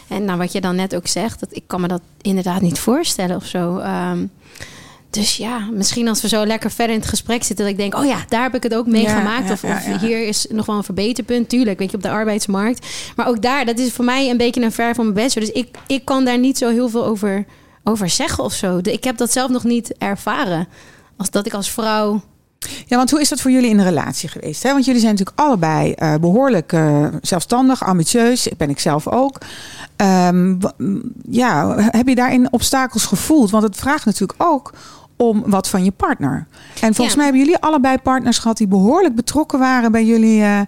En 0.08 0.26
nou, 0.26 0.38
wat 0.38 0.52
je 0.52 0.62
dan 0.62 0.76
net 0.76 0.96
ook 0.96 1.08
zegt, 1.08 1.40
dat, 1.40 1.50
ik 1.52 1.64
kan 1.68 1.82
me 1.82 1.88
dat 1.88 2.02
inderdaad 2.22 2.62
niet 2.62 2.80
voorstellen 2.80 3.36
of 3.36 3.46
zo. 3.46 3.80
Um, 3.80 4.32
dus 5.16 5.38
ja, 5.38 5.68
misschien 5.72 6.08
als 6.08 6.22
we 6.22 6.28
zo 6.28 6.46
lekker 6.46 6.72
verder 6.72 6.96
in 6.96 7.02
het 7.02 7.10
gesprek 7.10 7.44
zitten, 7.44 7.66
dat 7.66 7.74
ik 7.74 7.80
denk, 7.80 7.96
oh 7.96 8.06
ja, 8.06 8.26
daar 8.28 8.44
heb 8.44 8.56
ik 8.56 8.64
het 8.64 8.76
ook 8.76 8.88
meegemaakt. 8.88 9.48
Ja, 9.48 9.54
of, 9.54 9.64
of 9.64 10.00
hier 10.02 10.28
is 10.28 10.46
nog 10.50 10.66
wel 10.66 10.76
een 10.76 10.84
verbeterpunt. 10.84 11.50
Tuurlijk, 11.50 11.80
weet 11.80 11.92
je, 11.92 11.98
op 11.98 12.04
de 12.04 12.10
arbeidsmarkt. 12.10 12.88
Maar 13.16 13.28
ook 13.28 13.42
daar, 13.42 13.66
dat 13.66 13.80
is 13.80 13.92
voor 13.92 14.06
mij 14.06 14.30
een 14.30 14.38
beetje 14.38 14.62
een 14.62 14.72
ver 14.72 14.96
van 14.96 15.04
mijn 15.04 15.16
best. 15.16 15.36
Dus 15.36 15.52
ik, 15.52 15.78
ik 15.88 16.06
kan 16.06 16.26
daar 16.26 16.40
niet 16.40 16.58
zo 16.58 16.70
heel 16.70 16.90
veel 16.90 17.06
over, 17.06 17.46
over 17.84 18.10
zeggen 18.10 18.44
of 18.44 18.54
zo. 18.54 18.80
Ik 18.82 19.04
heb 19.04 19.18
dat 19.18 19.32
zelf 19.32 19.50
nog 19.50 19.64
niet 19.64 19.98
ervaren. 19.98 20.68
Als 21.18 21.30
dat 21.30 21.46
ik 21.46 21.54
als 21.54 21.70
vrouw 21.70 22.22
ja, 22.86 22.98
want 22.98 23.12
hoe 23.12 23.22
is 23.22 23.30
dat 23.30 23.42
voor 23.42 23.52
jullie 23.52 23.70
in 23.70 23.78
de 23.78 23.84
relatie 23.84 24.30
geweest? 24.30 24.64
Hè? 24.64 24.72
Want 24.72 24.86
jullie 24.86 25.02
zijn 25.02 25.12
natuurlijk 25.12 25.40
allebei 25.40 25.94
uh, 25.98 26.16
behoorlijk 26.16 26.72
uh, 26.72 27.08
zelfstandig, 27.22 27.84
ambitieus. 27.84 28.50
Ben 28.58 28.70
ik 28.70 28.80
zelf 28.80 29.08
ook. 29.08 29.38
Um, 29.98 30.60
ja, 31.30 31.76
heb 31.78 32.08
je 32.08 32.16
daarin 32.16 32.52
obstakels 32.52 33.06
gevoeld? 33.06 33.50
Want 33.50 33.64
het 33.64 33.76
vraagt 33.76 34.06
natuurlijk 34.06 34.44
ook 34.44 34.74
om 35.18 35.44
wat 35.46 35.70
van 35.70 35.84
je 35.84 35.92
partner. 35.92 36.48
En 36.82 36.96
volgens 36.96 37.16
mij 37.16 37.26
hebben 37.26 37.44
jullie 37.44 37.60
allebei 37.60 37.98
partners 37.98 38.38
gehad 38.38 38.58
die 38.58 38.68
behoorlijk 38.68 39.16
betrokken 39.16 39.60
waren 39.60 39.92
bij 39.92 40.06
jullie, 40.06 40.40
uh, 40.42 40.60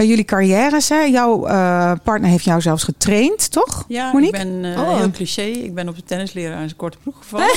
bij 0.00 0.08
jullie 0.08 0.24
carrières. 0.24 0.88
Hè? 0.88 1.00
Jouw 1.00 1.48
uh, 1.48 1.92
partner 2.02 2.30
heeft 2.30 2.44
jou 2.44 2.60
zelfs 2.60 2.84
getraind, 2.84 3.50
toch? 3.50 3.84
Ja, 3.88 4.12
Monique? 4.12 4.38
ik 4.38 4.44
ben 4.44 4.64
uh, 4.64 4.80
oh. 4.80 4.96
heel 4.96 5.10
cliché. 5.10 5.42
Ik 5.42 5.74
ben 5.74 5.88
op 5.88 5.96
de 5.96 6.02
tennisleraar 6.02 6.60
in 6.60 6.68
zijn 6.68 6.76
korte 6.76 6.98
broek 6.98 7.16
gevallen. 7.18 7.50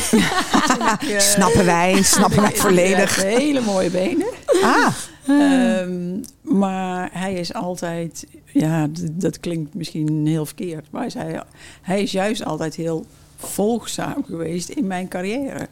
ik, 1.13 1.19
snappen 1.19 1.65
wij, 1.65 2.01
snappen 2.15 2.41
wij 2.41 2.51
volledig. 2.51 3.23
hele 3.23 3.62
mooie 3.62 3.89
benen. 3.89 4.27
Ah. 4.63 4.88
Um, 5.29 6.21
maar 6.41 7.09
hij 7.13 7.33
is 7.33 7.53
altijd, 7.53 8.27
ja, 8.45 8.88
dat 9.12 9.39
klinkt 9.39 9.73
misschien 9.73 10.25
heel 10.27 10.45
verkeerd, 10.45 10.85
maar 10.91 11.07
hij, 11.13 11.43
hij 11.81 12.01
is 12.01 12.12
juist 12.12 12.45
altijd 12.45 12.75
heel 12.75 13.05
volgzaam 13.38 14.23
geweest 14.25 14.69
in 14.69 14.88
mijn 14.88 15.07
carrière. 15.07 15.67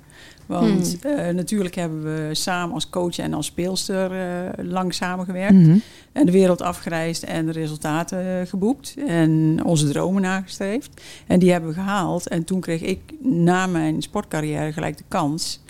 Want 0.51 0.97
hmm. 1.01 1.11
uh, 1.11 1.29
natuurlijk 1.29 1.75
hebben 1.75 2.03
we 2.03 2.29
samen 2.31 2.73
als 2.73 2.89
coach 2.89 3.17
en 3.17 3.33
als 3.33 3.45
speelster 3.45 4.11
uh, 4.11 4.71
lang 4.71 4.93
samengewerkt. 4.93 5.53
Mm 5.53 5.63
-hmm. 5.63 5.81
En 6.11 6.25
de 6.25 6.31
wereld 6.31 6.61
afgereisd 6.61 7.23
en 7.23 7.45
de 7.45 7.51
resultaten 7.51 8.47
geboekt. 8.47 8.95
En 9.07 9.59
onze 9.65 9.89
dromen 9.89 10.21
nagestreefd. 10.21 11.01
En 11.27 11.39
die 11.39 11.51
hebben 11.51 11.69
we 11.69 11.75
gehaald. 11.75 12.27
En 12.27 12.43
toen 12.43 12.59
kreeg 12.59 12.81
ik 12.81 12.99
na 13.21 13.67
mijn 13.67 14.01
sportcarrière 14.01 14.73
gelijk 14.73 14.97
de 14.97 15.03
kans. 15.07 15.61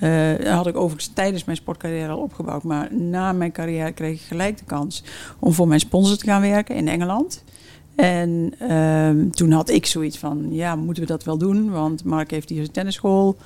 Uh, 0.00 0.30
dat 0.38 0.46
had 0.46 0.66
ik 0.66 0.76
overigens 0.76 1.10
tijdens 1.14 1.44
mijn 1.44 1.56
sportcarrière 1.56 2.12
al 2.12 2.18
opgebouwd. 2.18 2.62
Maar 2.62 2.94
na 2.94 3.32
mijn 3.32 3.52
carrière 3.52 3.92
kreeg 3.92 4.14
ik 4.14 4.26
gelijk 4.26 4.58
de 4.58 4.64
kans 4.64 5.02
om 5.38 5.52
voor 5.52 5.68
mijn 5.68 5.80
sponsor 5.80 6.16
te 6.16 6.26
gaan 6.26 6.40
werken 6.40 6.74
in 6.74 6.88
Engeland. 6.88 7.44
En 7.96 8.54
uh, 8.62 9.30
toen 9.30 9.50
had 9.50 9.70
ik 9.70 9.86
zoiets 9.86 10.18
van, 10.18 10.46
ja, 10.50 10.76
moeten 10.76 11.02
we 11.02 11.08
dat 11.08 11.24
wel 11.24 11.38
doen? 11.38 11.70
Want 11.70 12.04
Mark 12.04 12.30
heeft 12.30 12.48
hier 12.48 12.62
een 12.62 12.70
tennisschool. 12.70 13.36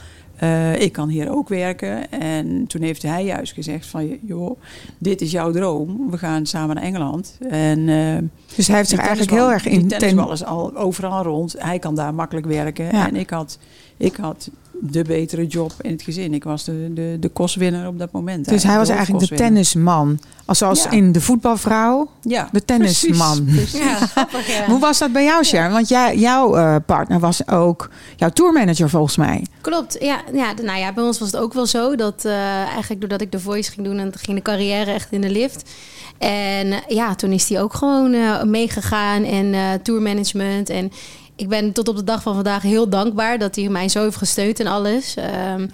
Uh, 0.42 0.80
ik 0.80 0.92
kan 0.92 1.08
hier 1.08 1.30
ook 1.30 1.48
werken. 1.48 2.10
En 2.10 2.66
toen 2.66 2.82
heeft 2.82 3.02
hij 3.02 3.24
juist 3.24 3.52
gezegd 3.52 3.86
van, 3.86 4.18
joh, 4.22 4.60
dit 4.98 5.20
is 5.20 5.30
jouw 5.30 5.50
droom. 5.50 6.10
We 6.10 6.18
gaan 6.18 6.46
samen 6.46 6.74
naar 6.74 6.84
Engeland. 6.84 7.38
En, 7.48 7.78
uh, 7.78 8.18
dus 8.56 8.66
hij 8.66 8.76
heeft 8.76 8.88
zich 8.88 8.98
eigenlijk 8.98 9.30
heel 9.30 9.50
erg 9.50 9.66
in... 9.66 9.88
Die 9.88 9.98
tennisbal 9.98 10.32
is 10.32 10.44
al 10.44 10.76
overal 10.76 11.22
rond. 11.22 11.54
Hij 11.58 11.78
kan 11.78 11.94
daar 11.94 12.14
makkelijk 12.14 12.46
werken. 12.46 12.84
Ja. 12.84 13.08
En 13.08 13.16
ik 13.16 13.30
had, 13.30 13.58
ik 13.96 14.16
had 14.16 14.50
de 14.80 15.02
betere 15.02 15.46
job 15.46 15.72
in 15.80 15.90
het 15.90 16.02
gezin. 16.02 16.34
Ik 16.34 16.44
was 16.44 16.64
de, 16.64 16.90
de, 16.94 17.16
de 17.20 17.28
kostwinner 17.28 17.86
op 17.86 17.98
dat 17.98 18.12
moment. 18.12 18.48
Dus 18.48 18.62
hij 18.62 18.76
was 18.76 18.88
eigenlijk 18.88 19.28
de 19.28 19.36
tennisman. 19.36 20.20
Zoals 20.46 20.82
ja. 20.82 20.90
in 20.90 21.12
de 21.12 21.20
voetbalvrouw, 21.20 22.10
ja, 22.22 22.48
de 22.52 22.64
tennisman. 22.64 23.44
Precies, 23.44 23.70
precies. 23.70 23.88
Ja, 23.88 23.94
grappig, 23.94 24.46
ja. 24.46 24.66
Hoe 24.66 24.78
was 24.78 24.98
dat 24.98 25.12
bij 25.12 25.24
jou, 25.24 25.44
Sharon? 25.44 25.72
Want 25.72 25.88
jij, 25.88 26.16
jouw 26.16 26.56
uh, 26.56 26.76
partner 26.86 27.20
was 27.20 27.48
ook 27.48 27.90
jouw 28.16 28.30
tourmanager 28.30 28.90
volgens 28.90 29.16
mij. 29.16 29.46
Klopt, 29.60 29.96
ja, 30.00 30.20
ja, 30.32 30.52
nou 30.62 30.78
ja, 30.78 30.92
bij 30.92 31.04
ons 31.04 31.18
was 31.18 31.30
het 31.32 31.40
ook 31.40 31.52
wel 31.52 31.66
zo. 31.66 31.96
Dat 31.96 32.24
uh, 32.26 32.32
eigenlijk 32.62 33.00
doordat 33.00 33.20
ik 33.20 33.32
de 33.32 33.40
voice 33.40 33.70
ging 33.70 33.86
doen... 33.86 33.98
en 33.98 34.12
ging 34.18 34.36
de 34.36 34.42
carrière 34.42 34.90
echt 34.90 35.12
in 35.12 35.20
de 35.20 35.30
lift... 35.30 35.70
En 36.18 36.74
ja, 36.88 37.14
toen 37.14 37.32
is 37.32 37.48
hij 37.48 37.62
ook 37.62 37.74
gewoon 37.74 38.12
uh, 38.12 38.42
meegegaan 38.42 39.24
en 39.24 39.46
uh, 39.46 39.72
tourmanagement. 39.82 40.68
En 40.68 40.92
ik 41.40 41.48
ben 41.48 41.72
tot 41.72 41.88
op 41.88 41.96
de 41.96 42.04
dag 42.04 42.22
van 42.22 42.34
vandaag 42.34 42.62
heel 42.62 42.88
dankbaar 42.88 43.38
dat 43.38 43.56
hij 43.56 43.68
mij 43.68 43.88
zo 43.88 44.02
heeft 44.02 44.16
gesteund 44.16 44.60
en 44.60 44.66
alles. 44.66 45.16
Um, 45.56 45.70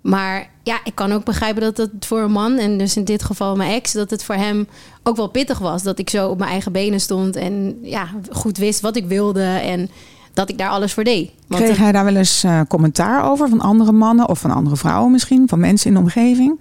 maar 0.00 0.48
ja, 0.62 0.80
ik 0.84 0.94
kan 0.94 1.12
ook 1.12 1.24
begrijpen 1.24 1.62
dat 1.62 1.76
het 1.76 1.90
voor 2.06 2.20
een 2.20 2.32
man, 2.32 2.58
en 2.58 2.78
dus 2.78 2.96
in 2.96 3.04
dit 3.04 3.22
geval 3.24 3.56
mijn 3.56 3.72
ex, 3.72 3.92
dat 3.92 4.10
het 4.10 4.24
voor 4.24 4.34
hem 4.34 4.68
ook 5.02 5.16
wel 5.16 5.28
pittig 5.28 5.58
was. 5.58 5.82
Dat 5.82 5.98
ik 5.98 6.10
zo 6.10 6.28
op 6.28 6.38
mijn 6.38 6.50
eigen 6.50 6.72
benen 6.72 7.00
stond 7.00 7.36
en 7.36 7.78
ja, 7.82 8.08
goed 8.30 8.58
wist 8.58 8.80
wat 8.80 8.96
ik 8.96 9.06
wilde 9.06 9.44
en 9.44 9.90
dat 10.32 10.48
ik 10.48 10.58
daar 10.58 10.68
alles 10.68 10.92
voor 10.92 11.04
deed. 11.04 11.30
Want 11.46 11.62
Kreeg 11.62 11.76
hij 11.76 11.92
daar 11.92 12.04
wel 12.04 12.16
eens 12.16 12.44
uh, 12.44 12.60
commentaar 12.68 13.30
over 13.30 13.48
van 13.48 13.60
andere 13.60 13.92
mannen 13.92 14.28
of 14.28 14.38
van 14.38 14.50
andere 14.50 14.76
vrouwen 14.76 15.10
misschien, 15.10 15.48
van 15.48 15.60
mensen 15.60 15.86
in 15.88 15.94
de 15.94 16.00
omgeving? 16.00 16.60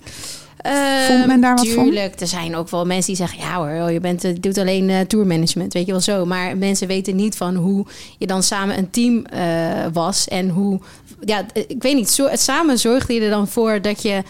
Voelt 1.08 1.26
men 1.26 1.42
daar 1.42 1.56
wat 1.56 1.64
tuurlijk, 1.64 1.82
van? 1.82 1.84
Tuurlijk, 1.84 2.20
er 2.20 2.28
zijn 2.28 2.56
ook 2.56 2.70
wel 2.70 2.86
mensen 2.86 3.16
die 3.16 3.26
zeggen... 3.26 3.40
ja 3.40 3.56
hoor, 3.56 3.92
je 3.92 4.00
bent, 4.00 4.22
je 4.22 4.40
doet 4.40 4.58
alleen 4.58 4.90
uh, 4.90 5.00
tourmanagement, 5.00 5.74
weet 5.74 5.86
je 5.86 5.92
wel 5.92 6.02
zo. 6.02 6.26
Maar 6.26 6.58
mensen 6.58 6.88
weten 6.88 7.16
niet 7.16 7.36
van 7.36 7.56
hoe 7.56 7.86
je 8.18 8.28
dan 8.28 8.44
samen 8.44 8.78
een 8.78 8.90
team 8.90 9.26
uh, 9.34 9.86
was... 9.94 10.28
en 10.28 10.50
hoe, 10.50 10.80
ja, 11.20 11.46
ik 11.54 11.82
weet 11.82 11.96
niet, 11.96 12.10
zo, 12.10 12.28
samen 12.34 12.80
zorgde 12.80 13.14
je 13.14 13.22
er 13.22 13.30
dan 13.30 13.48
voor 13.48 13.82
dat 13.82 14.02
je 14.02 14.24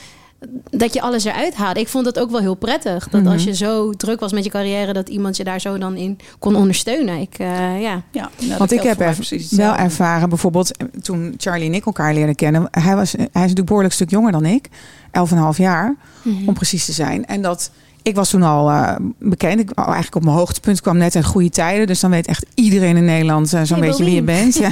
dat 0.70 0.94
je 0.94 1.02
alles 1.02 1.24
eruit 1.24 1.56
haalde. 1.56 1.80
Ik 1.80 1.88
vond 1.88 2.06
het 2.06 2.20
ook 2.20 2.32
wel 2.32 2.40
heel 2.40 2.56
prettig. 2.56 3.10
Dat 3.10 3.26
als 3.26 3.44
je 3.44 3.56
zo 3.56 3.92
druk 3.92 4.20
was 4.20 4.32
met 4.32 4.44
je 4.44 4.50
carrière... 4.50 4.94
dat 4.94 5.10
iemand 5.10 5.38
je 5.38 5.44
daar 5.44 5.62
zo 5.62 5.78
dan 5.78 5.96
in 5.96 6.20
kon 6.40 6.56
ondersteunen. 6.56 7.18
Ik, 7.18 7.40
uh, 7.40 7.48
ja. 7.82 8.02
ja 8.12 8.30
nou, 8.40 8.58
Want 8.58 8.72
ik 8.72 8.82
heb 8.82 9.02
er 9.02 9.18
wel 9.50 9.76
ervaren... 9.76 10.30
bijvoorbeeld 10.30 10.72
toen 11.02 11.34
Charlie 11.38 11.68
en 11.68 11.74
ik 11.74 11.86
elkaar 11.86 12.14
leren 12.14 12.36
kennen... 12.36 12.68
hij, 12.72 12.96
was, 12.96 13.12
hij 13.12 13.26
is 13.28 13.32
natuurlijk 13.34 13.68
behoorlijk 13.68 13.94
stuk 13.94 14.10
jonger 14.10 14.32
dan 14.32 14.46
ik. 14.46 14.70
Elf 15.12 15.32
en 15.32 15.38
een 15.38 15.44
half 15.44 15.58
jaar, 15.58 15.96
mm 16.22 16.38
-hmm. 16.38 16.48
om 16.48 16.54
precies 16.54 16.86
te 16.86 16.92
zijn. 16.92 17.26
En 17.26 17.42
dat 17.42 17.72
ik 18.02 18.16
was 18.16 18.30
toen 18.30 18.44
al 18.44 18.70
uh, 18.70 18.96
bekend. 19.20 19.60
Ik, 19.60 19.70
oh, 19.70 19.86
eigenlijk 19.86 20.16
op 20.16 20.24
mijn 20.24 20.36
hoogtepunt 20.36 20.82
kwam 20.82 20.98
net 20.98 21.16
in 21.16 21.24
goede 21.24 21.50
tijden. 21.50 21.88
Dus 21.88 22.00
dan 22.00 22.12
weet 22.12 22.28
echt 22.28 22.46
iedereen 22.54 22.98
in 22.98 23.06
Nederland 23.06 23.54
uh, 23.54 23.62
zo'n 23.64 23.78
hey, 23.78 23.88
beetje 23.88 24.04
wie 24.04 24.16
je 24.16 24.22
bent. 24.22 24.56
Ja. 24.56 24.72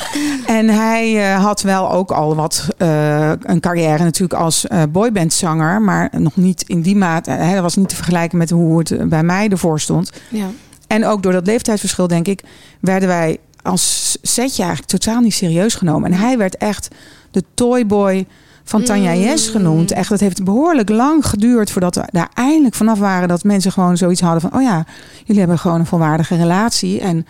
en 0.58 0.68
hij 0.68 1.34
uh, 1.34 1.44
had 1.44 1.62
wel 1.62 1.90
ook 1.92 2.10
al 2.10 2.36
wat 2.36 2.68
een 3.42 3.60
carrière 3.60 4.04
natuurlijk 4.04 4.40
als 4.40 4.66
boybandzanger. 4.88 5.82
Maar 5.82 6.10
nog 6.12 6.36
niet 6.36 6.64
in 6.66 6.82
die 6.82 6.96
mate. 6.96 7.30
Hij 7.30 7.62
was 7.62 7.76
niet 7.76 7.88
te 7.88 7.96
vergelijken 7.96 8.38
met 8.38 8.50
hoe 8.50 8.78
het 8.78 9.08
bij 9.08 9.22
mij 9.22 9.48
ervoor 9.48 9.80
stond. 9.80 10.12
Ja. 10.28 10.46
En 10.86 11.06
ook 11.06 11.22
door 11.22 11.32
dat 11.32 11.46
leeftijdsverschil, 11.46 12.06
denk 12.06 12.28
ik, 12.28 12.42
werden 12.80 13.08
wij 13.08 13.38
als 13.62 14.18
setje 14.22 14.62
eigenlijk 14.62 14.90
totaal 14.90 15.20
niet 15.20 15.34
serieus 15.34 15.74
genomen. 15.74 16.12
En 16.12 16.18
hij 16.18 16.38
werd 16.38 16.56
echt 16.56 16.88
de 17.30 17.44
toyboy 17.54 18.26
van 18.64 18.82
Tanja 18.82 19.14
Jes 19.14 19.48
genoemd. 19.48 19.92
Echt, 19.92 20.08
het 20.08 20.20
heeft 20.20 20.44
behoorlijk 20.44 20.88
lang 20.88 21.26
geduurd 21.26 21.70
voordat 21.70 21.94
we 21.94 22.02
daar 22.10 22.30
eindelijk 22.34 22.74
vanaf 22.74 22.98
waren 22.98 23.28
dat 23.28 23.44
mensen 23.44 23.72
gewoon 23.72 23.96
zoiets 23.96 24.20
hadden 24.20 24.40
van: 24.40 24.54
oh 24.54 24.62
ja, 24.62 24.84
jullie 25.24 25.40
hebben 25.40 25.58
gewoon 25.58 25.80
een 25.80 25.86
volwaardige 25.86 26.36
relatie. 26.36 27.00
En 27.00 27.26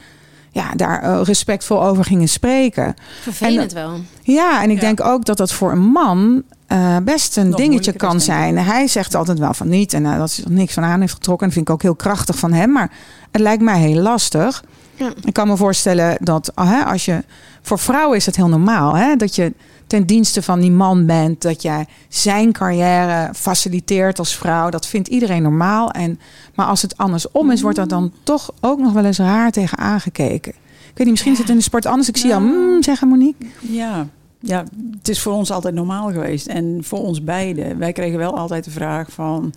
ja, 0.51 0.71
daar 0.77 1.05
uh, 1.05 1.21
respectvol 1.23 1.85
over 1.85 2.05
gingen 2.05 2.29
spreken. 2.29 2.95
Vervelend 3.21 3.73
wel. 3.73 4.01
Ja, 4.23 4.63
en 4.63 4.71
ik 4.71 4.77
ja. 4.77 4.81
denk 4.81 5.05
ook 5.05 5.25
dat 5.25 5.37
dat 5.37 5.53
voor 5.53 5.73
een 5.73 5.91
man 5.91 6.43
uh, 6.69 6.97
best 7.05 7.37
een 7.37 7.49
Nog 7.49 7.59
dingetje 7.59 7.93
kan 7.93 8.21
zijn. 8.21 8.59
Hij 8.59 8.87
zegt 8.87 9.15
altijd 9.15 9.39
wel 9.39 9.55
van 9.55 9.69
niet 9.69 9.93
en 9.93 10.05
uh, 10.05 10.19
dat 10.19 10.29
is 10.29 10.43
niks 10.49 10.75
van 10.75 10.85
aan 10.85 11.01
heeft 11.01 11.13
getrokken. 11.13 11.47
Dat 11.47 11.55
vind 11.55 11.69
ik 11.69 11.75
ook 11.75 11.83
heel 11.83 11.95
krachtig 11.95 12.39
van 12.39 12.53
hem. 12.53 12.73
Maar 12.73 12.91
het 13.31 13.41
lijkt 13.41 13.63
mij 13.63 13.79
heel 13.79 14.03
lastig. 14.03 14.65
Ja. 14.95 15.13
Ik 15.25 15.33
kan 15.33 15.49
me 15.49 15.57
voorstellen 15.57 16.17
dat 16.21 16.53
als 16.87 17.05
je. 17.05 17.25
Voor 17.63 17.79
vrouwen 17.79 18.17
is 18.17 18.27
het 18.27 18.37
heel 18.37 18.49
normaal 18.49 18.97
hè, 18.97 19.17
dat 19.17 19.35
je 19.35 19.53
ten 19.93 20.07
dienste 20.07 20.43
van 20.43 20.61
die 20.61 20.71
man 20.71 21.07
bent. 21.07 21.43
Dat 21.43 21.63
jij 21.63 21.87
zijn 22.09 22.53
carrière 22.53 23.35
faciliteert 23.35 24.19
als 24.19 24.37
vrouw. 24.37 24.71
Dat 24.71 24.87
vindt 24.87 25.09
iedereen 25.09 25.43
normaal. 25.43 25.91
En, 25.91 26.21
maar 26.55 26.67
als 26.67 26.83
het 26.83 26.97
andersom 26.97 27.51
is, 27.51 27.63
wordt 27.63 27.77
dat 27.77 27.89
dan 27.89 28.13
toch 28.23 28.53
ook 28.61 28.79
nog 28.79 28.93
wel 28.93 29.05
eens 29.05 29.19
raar 29.19 29.51
tegen 29.51 29.79
aangekeken. 29.79 30.53
Ik 30.53 30.99
weet 30.99 30.99
niet, 30.99 31.11
misschien 31.11 31.31
ja. 31.31 31.37
zit 31.37 31.47
het 31.47 31.55
in 31.55 31.61
de 31.61 31.69
sport 31.69 31.87
anders. 31.87 32.09
Ik 32.09 32.17
zie 32.17 32.29
jou 32.29 32.43
mm, 32.43 32.83
zeggen, 32.83 33.09
Monique. 33.09 33.47
Ja. 33.61 34.07
ja, 34.41 34.65
het 34.97 35.09
is 35.09 35.21
voor 35.21 35.33
ons 35.33 35.51
altijd 35.51 35.75
normaal 35.75 36.11
geweest. 36.11 36.47
En 36.47 36.79
voor 36.85 36.99
ons 36.99 37.25
beiden. 37.25 37.79
Wij 37.79 37.93
kregen 37.93 38.19
wel 38.19 38.37
altijd 38.37 38.65
de 38.65 38.71
vraag 38.71 39.13
van... 39.13 39.53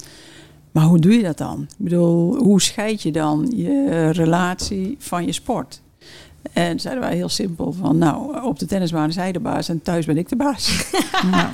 Maar 0.72 0.84
hoe 0.84 1.00
doe 1.00 1.14
je 1.14 1.24
dat 1.24 1.38
dan? 1.38 1.62
Ik 1.62 1.84
bedoel, 1.84 2.36
hoe 2.36 2.62
scheid 2.62 3.02
je 3.02 3.12
dan 3.12 3.52
je 3.56 4.10
relatie 4.12 4.96
van 5.00 5.26
je 5.26 5.32
sport? 5.32 5.82
En 6.54 6.80
zeiden 6.80 7.04
wij 7.04 7.16
heel 7.16 7.30
simpel 7.30 7.76
van, 7.82 7.98
nou, 7.98 8.42
op 8.42 8.60
de 8.60 8.66
tennisbaan 8.66 9.10
is 9.10 9.16
hij 9.16 9.32
de 9.32 9.40
baas 9.40 9.70
en 9.70 9.82
thuis 9.82 10.06
ben 10.06 10.18
ik 10.18 10.30
de 10.30 10.36
baas. 10.36 10.86
nou. 11.32 11.48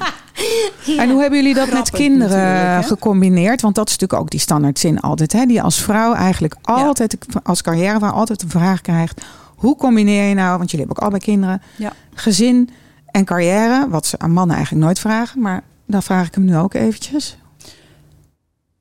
En 0.98 1.10
hoe 1.10 1.22
hebben 1.22 1.40
jullie 1.40 1.54
dat 1.54 1.72
met 1.72 1.90
kinderen 1.90 2.84
gecombineerd? 2.84 3.62
Want 3.62 3.76
dat 3.76 3.88
is 3.88 3.92
natuurlijk 3.92 4.22
ook 4.22 4.30
die 4.30 4.40
standaardzin 4.40 5.00
altijd. 5.00 5.32
Hè? 5.34 5.46
Die 5.46 5.62
als 5.62 5.82
vrouw 5.82 6.14
eigenlijk 6.14 6.56
altijd, 6.62 7.18
als 7.44 7.62
carrière 7.62 8.06
altijd 8.06 8.40
de 8.40 8.48
vraag 8.48 8.82
krijgt. 8.82 9.22
Hoe 9.56 9.76
combineer 9.76 10.24
je 10.30 10.36
nou, 10.36 10.58
want 10.58 10.72
jullie 10.72 10.86
hebben 10.86 10.96
ook 10.96 11.12
allebei 11.12 11.32
kinderen, 11.32 11.62
Ja. 11.78 11.92
gezin 12.14 12.70
en 13.06 13.26
carrière. 13.26 13.88
Wat 13.90 14.06
ze 14.06 14.20
aan 14.20 14.32
mannen 14.32 14.56
eigenlijk 14.56 14.86
nooit 14.86 15.00
vragen. 15.00 15.42
Maar 15.42 15.62
dan 15.88 16.04
vraag 16.04 16.28
ik 16.28 16.36
hem 16.36 16.46
nu 16.46 16.58
ook 16.58 16.74
eventjes. 16.74 17.38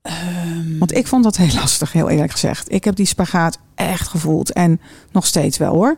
Ehm, 0.03 0.79
Want 0.79 0.97
ik 0.97 1.07
vond 1.07 1.25
dat 1.25 1.37
heel 1.37 1.55
lastig, 1.55 1.93
heel 1.93 2.09
eerlijk 2.09 2.33
gezegd. 2.33 2.73
Ik 2.73 2.85
heb 2.85 2.97
die 2.97 3.07
spagaat 3.07 3.59
echt 3.75 4.09
gevoeld. 4.09 4.53
En 4.53 4.81
nog 5.13 5.27
steeds 5.27 5.59
wel 5.59 5.73
hoor. 5.73 5.97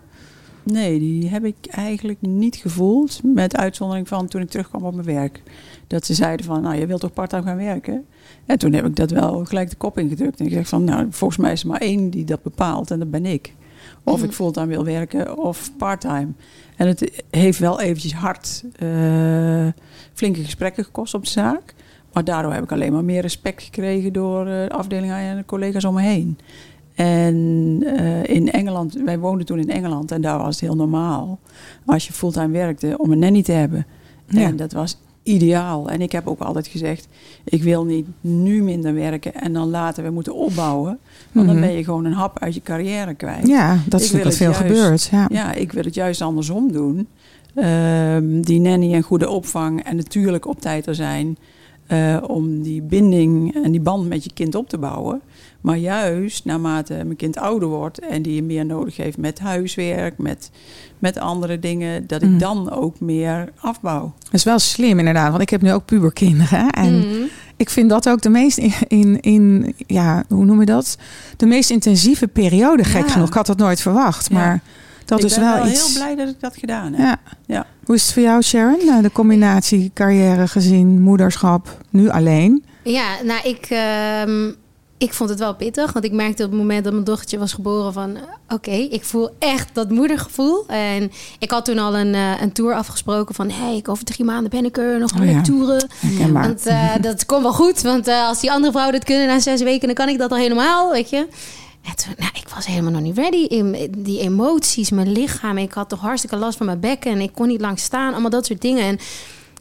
Nee, 0.62 0.98
die 0.98 1.28
heb 1.28 1.44
ik 1.44 1.56
eigenlijk 1.70 2.18
niet 2.20 2.56
gevoeld. 2.56 3.20
Met 3.22 3.56
uitzondering 3.56 4.08
van 4.08 4.26
toen 4.28 4.40
ik 4.42 4.50
terugkwam 4.50 4.84
op 4.84 4.94
mijn 4.94 5.06
werk. 5.06 5.42
Dat 5.86 6.06
ze 6.06 6.14
zeiden 6.14 6.46
van, 6.46 6.62
nou, 6.62 6.76
je 6.76 6.86
wilt 6.86 7.00
toch 7.00 7.12
part-time 7.12 7.42
gaan 7.42 7.56
werken? 7.56 8.06
En 8.46 8.58
toen 8.58 8.72
heb 8.72 8.86
ik 8.86 8.96
dat 8.96 9.10
wel 9.10 9.44
gelijk 9.44 9.70
de 9.70 9.76
kop 9.76 9.98
ingedrukt. 9.98 10.40
En 10.40 10.46
ik 10.46 10.52
zeg 10.52 10.68
van, 10.68 10.84
nou, 10.84 11.06
volgens 11.10 11.38
mij 11.40 11.52
is 11.52 11.62
er 11.62 11.68
maar 11.68 11.80
één 11.80 12.10
die 12.10 12.24
dat 12.24 12.42
bepaalt. 12.42 12.90
En 12.90 12.98
dat 12.98 13.10
ben 13.10 13.26
ik. 13.26 13.54
Of 14.04 14.16
Mhm. 14.16 14.24
ik 14.24 14.32
fulltime 14.32 14.66
wil 14.66 14.84
werken 14.84 15.38
of 15.38 15.70
part-time. 15.76 16.28
En 16.76 16.86
het 16.86 17.22
heeft 17.30 17.58
wel 17.58 17.80
eventjes 17.80 18.14
hard 18.14 18.64
eh, 18.76 19.66
flinke 20.12 20.44
gesprekken 20.44 20.84
gekost 20.84 21.14
op 21.14 21.24
de 21.24 21.30
zaak. 21.30 21.74
Maar 22.12 22.24
daardoor 22.24 22.52
heb 22.52 22.62
ik 22.62 22.72
alleen 22.72 22.92
maar 22.92 23.04
meer 23.04 23.20
respect 23.20 23.62
gekregen 23.62 24.12
door 24.12 24.40
eh, 24.46 24.52
de 24.52 24.70
afdelingen 24.70 25.16
en 25.16 25.36
de 25.36 25.44
collega's 25.44 25.84
om 25.84 25.94
me 25.94 26.02
heen. 26.02 26.38
En 26.94 27.78
eh, 27.96 28.34
in 28.36 28.50
Engeland, 28.50 28.94
wij 29.04 29.18
woonden 29.18 29.46
toen 29.46 29.58
in 29.58 29.70
Engeland 29.70 30.10
en 30.12 30.20
daar 30.20 30.38
was 30.38 30.54
het 30.54 30.60
heel 30.60 30.76
normaal. 30.76 31.38
Als 31.86 32.06
je 32.06 32.12
fulltime 32.12 32.48
werkte 32.52 32.94
om 32.98 33.12
een 33.12 33.18
nanny 33.18 33.42
te 33.42 33.52
hebben. 33.52 33.86
Ja. 34.26 34.40
En 34.42 34.56
dat 34.56 34.72
was 34.72 34.98
ideaal. 35.22 35.88
En 35.90 36.00
ik 36.00 36.12
heb 36.12 36.26
ook 36.26 36.40
altijd 36.40 36.66
gezegd, 36.66 37.08
ik 37.44 37.62
wil 37.62 37.84
niet 37.84 38.06
nu 38.20 38.62
minder 38.62 38.94
werken 38.94 39.34
en 39.34 39.52
dan 39.52 39.68
later 39.70 40.02
weer 40.02 40.12
moeten 40.12 40.34
opbouwen. 40.34 40.98
Want 41.32 41.46
dan 41.46 41.56
Mhm. 41.56 41.66
ben 41.66 41.74
je 41.76 41.84
gewoon 41.84 42.04
een 42.04 42.12
hap 42.12 42.38
uit 42.38 42.54
je 42.54 42.60
carrière 42.62 43.14
kwijt. 43.14 43.46
Ja, 43.46 43.78
dat 43.88 44.00
is 44.00 44.12
natuurlijk 44.12 44.38
wat 44.40 44.56
veel 44.56 44.74
juist-. 44.76 45.10
Ja. 45.10 45.26
Ja, 45.30 45.52
ik 45.54 45.72
wil 45.72 45.84
het 45.84 45.94
juist 45.94 46.20
andersom 46.20 46.72
doen. 46.72 47.08
Ehm, 47.54 48.40
die 48.40 48.60
nanny 48.60 48.94
en 48.94 49.02
goede 49.02 49.28
opvang 49.28 49.82
en 49.84 49.96
natuurlijk 49.96 50.46
op 50.46 50.60
tijd 50.60 50.86
er 50.86 50.94
zijn. 50.94 51.36
Eh, 51.92 52.16
om 52.26 52.62
die 52.62 52.82
binding 52.82 53.54
en 53.64 53.70
die 53.70 53.80
band 53.80 54.08
met 54.08 54.24
je 54.24 54.30
kind 54.34 54.54
op 54.54 54.68
te 54.68 54.78
bouwen. 54.78 55.20
Maar 55.60 55.76
juist 55.76 56.44
naarmate 56.44 56.94
mijn 56.94 57.16
kind 57.16 57.38
ouder 57.38 57.68
wordt 57.68 57.98
en 57.98 58.22
die 58.22 58.34
je 58.34 58.42
meer 58.42 58.66
nodig 58.66 58.96
heeft 58.96 59.18
met 59.18 59.38
huiswerk, 59.38 60.18
met, 60.18 60.50
met 60.98 61.18
andere 61.18 61.58
dingen, 61.58 62.06
dat 62.06 62.22
ik 62.22 62.28
Mhm. 62.28 62.38
dan 62.38 62.70
ook 62.70 63.00
meer 63.00 63.52
afbouw. 63.60 64.12
Dat 64.24 64.32
is 64.34 64.44
wel 64.44 64.58
slim 64.58 64.98
inderdaad. 64.98 65.30
Want 65.30 65.42
ik 65.42 65.50
heb 65.50 65.62
nu 65.62 65.72
ook 65.72 65.84
puberkinderen. 65.84 66.70
En 66.70 66.98
Mhm. 66.98 67.22
ik 67.56 67.70
vind 67.70 67.90
dat 67.90 68.08
ook 68.08 68.20
de 68.22 68.28
meest 68.30 68.58
in, 68.58 68.72
in, 68.88 69.20
in- 69.20 69.74
ja, 69.86 70.24
hoe 70.28 70.44
noem 70.44 70.60
je 70.60 70.66
dat? 70.66 70.98
De 71.36 71.46
meest 71.46 71.70
intensieve 71.70 72.28
periode, 72.28 72.84
gek 72.84 73.06
Ja. 73.06 73.12
genoeg. 73.12 73.28
Ik 73.28 73.34
had 73.34 73.46
dat 73.46 73.58
nooit 73.58 73.80
verwacht. 73.80 74.28
Ja. 74.30 74.34
Maar 74.36 74.62
dat 75.04 75.18
ik 75.18 75.24
is 75.24 75.34
ben 75.34 75.44
wel, 75.44 75.54
wel 75.56 75.66
iets. 75.66 75.86
heel 75.94 76.02
blij 76.04 76.16
dat 76.24 76.34
ik 76.34 76.40
dat 76.40 76.56
gedaan 76.56 76.92
heb. 76.92 76.98
Ja. 77.06 77.18
Ja. 77.46 77.66
Hoe 77.84 77.94
is 77.94 78.02
het 78.02 78.12
voor 78.12 78.22
jou, 78.22 78.42
Sharon? 78.42 78.78
Nou, 78.86 79.02
De 79.02 79.12
combinatie 79.12 79.90
carrière, 79.94 80.48
gezin, 80.48 81.00
moederschap, 81.00 81.78
nu 81.90 82.08
alleen. 82.08 82.64
Ja, 82.84 83.06
nou, 83.24 83.48
ik, 83.48 83.66
ehm, 83.70 84.48
ik 84.98 85.12
vond 85.14 85.30
het 85.30 85.38
wel 85.38 85.54
pittig. 85.54 85.92
Want 85.92 86.04
ik 86.04 86.12
merkte 86.12 86.44
op 86.44 86.50
het 86.50 86.58
moment 86.58 86.84
dat 86.84 86.92
mijn 86.92 87.04
dochtertje 87.04 87.38
was 87.38 87.52
geboren 87.52 87.92
van... 87.92 88.16
eh, 88.16 88.22
Oké, 88.48 88.70
ik 88.70 89.04
voel 89.04 89.28
echt 89.38 89.68
dat 89.72 89.90
moedergevoel. 89.90 90.66
En 90.66 91.10
ik 91.38 91.50
had 91.50 91.64
toen 91.64 91.78
al 91.78 91.96
een, 91.96 92.14
eh, 92.14 92.40
een 92.40 92.52
tour 92.52 92.74
afgesproken 92.74 93.34
van... 93.34 93.50
Hey, 93.50 93.76
ik 93.76 93.88
over 93.88 94.04
drie 94.04 94.24
maanden 94.26 94.50
ben 94.50 94.64
ik 94.64 94.76
er, 94.78 94.98
nog 94.98 95.20
Oh 95.20 95.26
ja. 95.30 95.40
toeren. 95.42 95.86
Herkenbaar. 95.96 96.42
Want 96.46 96.66
eh, 96.66 96.90
dat 97.00 97.26
komt 97.26 97.42
wel 97.42 97.52
goed. 97.52 97.82
Want 97.82 98.06
eh, 98.06 98.26
als 98.26 98.40
die 98.40 98.52
andere 98.52 98.72
vrouwen 98.72 98.94
dat 98.94 99.04
kunnen 99.04 99.26
na 99.26 99.38
zes 99.40 99.62
weken... 99.62 99.86
dan 99.86 99.94
kan 99.96 100.08
ik 100.08 100.18
dat 100.18 100.30
al 100.30 100.36
helemaal, 100.36 100.90
weet 100.90 101.10
je. 101.10 101.26
En 101.82 101.96
toen, 101.96 102.14
nou, 102.18 102.30
ik 102.34 102.48
was 102.54 102.66
helemaal 102.66 102.90
nog 102.90 103.00
niet 103.00 103.16
ready. 103.16 103.46
In, 103.46 103.94
die 103.98 104.20
emoties, 104.20 104.90
mijn 104.90 105.12
lichaam. 105.12 105.58
Ik 105.58 105.72
had 105.72 105.88
toch 105.88 106.00
hartstikke 106.00 106.36
last 106.36 106.56
van 106.56 106.66
mijn 106.66 106.80
bekken. 106.80 107.12
En 107.12 107.20
ik 107.20 107.32
kon 107.34 107.48
niet 107.48 107.60
lang 107.60 107.78
staan. 107.78 108.12
Allemaal 108.12 108.30
dat 108.30 108.46
soort 108.46 108.60
dingen. 108.60 108.84
En 108.84 108.96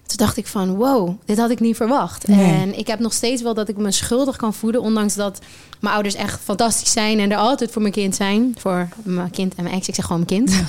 toen 0.06 0.18
dacht 0.18 0.38
ik 0.38 0.48
van, 0.48 0.76
wow, 0.76 1.10
dit 1.26 1.38
had 1.38 1.50
ik 1.50 1.60
niet 1.60 1.76
verwacht. 1.76 2.28
Nee. 2.28 2.54
En 2.54 2.78
ik 2.78 2.88
heb 2.88 3.00
nog 3.00 3.14
steeds 3.14 3.42
wel 3.42 3.54
dat 3.54 3.70
ik 3.70 3.78
me 3.78 3.92
schuldig 3.92 4.36
kan 4.36 4.54
voelen. 4.54 4.82
Ondanks 4.82 5.16
dat 5.16 5.40
mijn 5.80 5.94
ouders 5.94 6.16
echt 6.16 6.40
fantastisch 6.44 6.92
zijn. 6.92 7.20
En 7.20 7.32
er 7.32 7.38
altijd 7.38 7.72
voor 7.72 7.82
mijn 7.82 7.94
kind 7.94 8.16
zijn. 8.16 8.56
Voor 8.58 8.88
mijn 9.04 9.32
kind 9.32 9.56
en 9.56 9.64
mijn 9.64 9.76
ex. 9.76 9.88
Ik 9.88 9.96
zeg 9.96 10.06
gewoon 10.06 10.26
mijn 10.28 10.44
kind. 10.44 10.58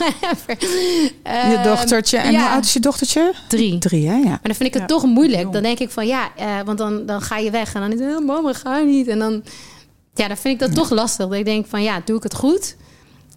je 0.46 1.10
Ehm, 1.22 1.62
dochtertje. 1.62 2.16
En 2.16 2.32
ja. 2.32 2.40
hoe 2.40 2.48
oud 2.48 2.64
is 2.64 2.72
je 2.72 2.80
dochtertje? 2.80 3.34
Drie. 3.48 3.78
Drie, 3.78 4.08
hè? 4.08 4.14
Ja. 4.14 4.28
Maar 4.28 4.40
dan 4.42 4.54
vind 4.54 4.68
ik 4.68 4.72
het 4.74 4.82
Ja, 4.82 4.88
toch 4.88 5.04
moeilijk. 5.04 5.52
Dan 5.52 5.62
denk 5.62 5.78
ik 5.78 5.90
van 5.90 6.06
ja, 6.06 6.36
eh, 6.36 6.46
want 6.64 6.78
dan, 6.78 7.06
dan 7.06 7.20
ga 7.20 7.36
je 7.36 7.50
weg. 7.50 7.74
En 7.74 7.80
dan 7.80 7.92
is 7.92 8.00
het, 8.00 8.16
oh, 8.16 8.26
mama, 8.26 8.52
ga 8.52 8.78
niet. 8.78 9.08
En 9.08 9.18
dan, 9.18 9.42
ja, 10.14 10.28
dan 10.28 10.36
vind 10.36 10.54
ik 10.54 10.60
dat 10.68 10.74
toch 10.74 10.90
lastig. 10.90 11.28
Dat 11.28 11.38
ik 11.38 11.44
denk 11.44 11.66
van 11.68 11.82
ja, 11.82 12.00
doe 12.04 12.16
ik 12.16 12.22
het 12.22 12.34
goed? 12.34 12.76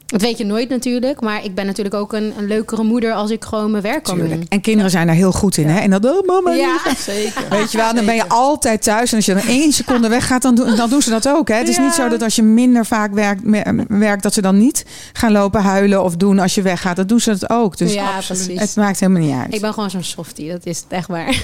Dat 0.05 0.21
weet 0.21 0.37
je 0.37 0.45
nooit 0.45 0.69
natuurlijk. 0.69 1.21
Maar 1.21 1.43
ik 1.43 1.55
ben 1.55 1.65
natuurlijk 1.65 1.95
ook 1.95 2.13
een, 2.13 2.33
een 2.37 2.47
leukere 2.47 2.83
moeder 2.83 3.13
als 3.13 3.31
ik 3.31 3.43
gewoon 3.45 3.71
mijn 3.71 3.83
werk 3.83 4.03
kan 4.03 4.15
Tuurlijk. 4.15 4.35
doen. 4.39 4.45
En 4.49 4.61
kinderen 4.61 4.91
zijn 4.91 5.07
daar 5.07 5.15
heel 5.15 5.31
goed 5.31 5.57
in, 5.57 5.67
hè? 5.67 5.79
En 5.79 5.89
dat, 5.89 6.05
oh 6.05 6.27
mama, 6.27 6.51
Ja. 6.51 6.77
Zeker. 6.97 7.43
Weet 7.49 7.71
je 7.71 7.77
wel, 7.77 7.93
dan 7.93 8.05
ben 8.05 8.15
je 8.15 8.27
altijd 8.27 8.83
thuis. 8.83 9.09
En 9.11 9.15
als 9.15 9.25
je 9.25 9.33
dan 9.33 9.43
één 9.43 9.71
seconde 9.73 10.07
weggaat, 10.07 10.41
dan, 10.41 10.55
doen- 10.55 10.75
dan 10.75 10.89
doen 10.89 11.01
ze 11.01 11.09
dat 11.09 11.27
ook. 11.27 11.47
Hè? 11.47 11.55
Het 11.55 11.67
is 11.67 11.75
Ja. 11.75 11.81
niet 11.83 11.93
zo 11.93 12.09
dat 12.09 12.21
als 12.21 12.35
je 12.35 12.41
minder 12.43 12.85
vaak 12.85 13.13
werkt, 13.13 13.41
werkt, 13.87 14.23
dat 14.23 14.33
ze 14.33 14.41
dan 14.41 14.57
niet 14.57 14.85
gaan 15.13 15.31
lopen 15.31 15.61
huilen 15.61 16.03
of 16.03 16.15
doen 16.15 16.39
als 16.39 16.55
je 16.55 16.61
weggaat. 16.61 16.95
Dat 16.95 17.09
doen 17.09 17.19
ze 17.19 17.29
dat 17.37 17.49
ook. 17.49 17.77
Dus 17.77 17.93
ja, 17.93 18.15
absoluut. 18.15 18.43
precies. 18.45 18.61
het 18.61 18.75
maakt 18.75 18.99
helemaal 18.99 19.21
niet 19.21 19.35
uit. 19.35 19.53
Ik 19.53 19.61
ben 19.61 19.73
gewoon 19.73 19.89
zo'n 19.89 20.03
softie, 20.03 20.51
dat 20.51 20.65
is 20.65 20.77
het 20.77 20.87
echt 20.91 21.07
waar. 21.07 21.41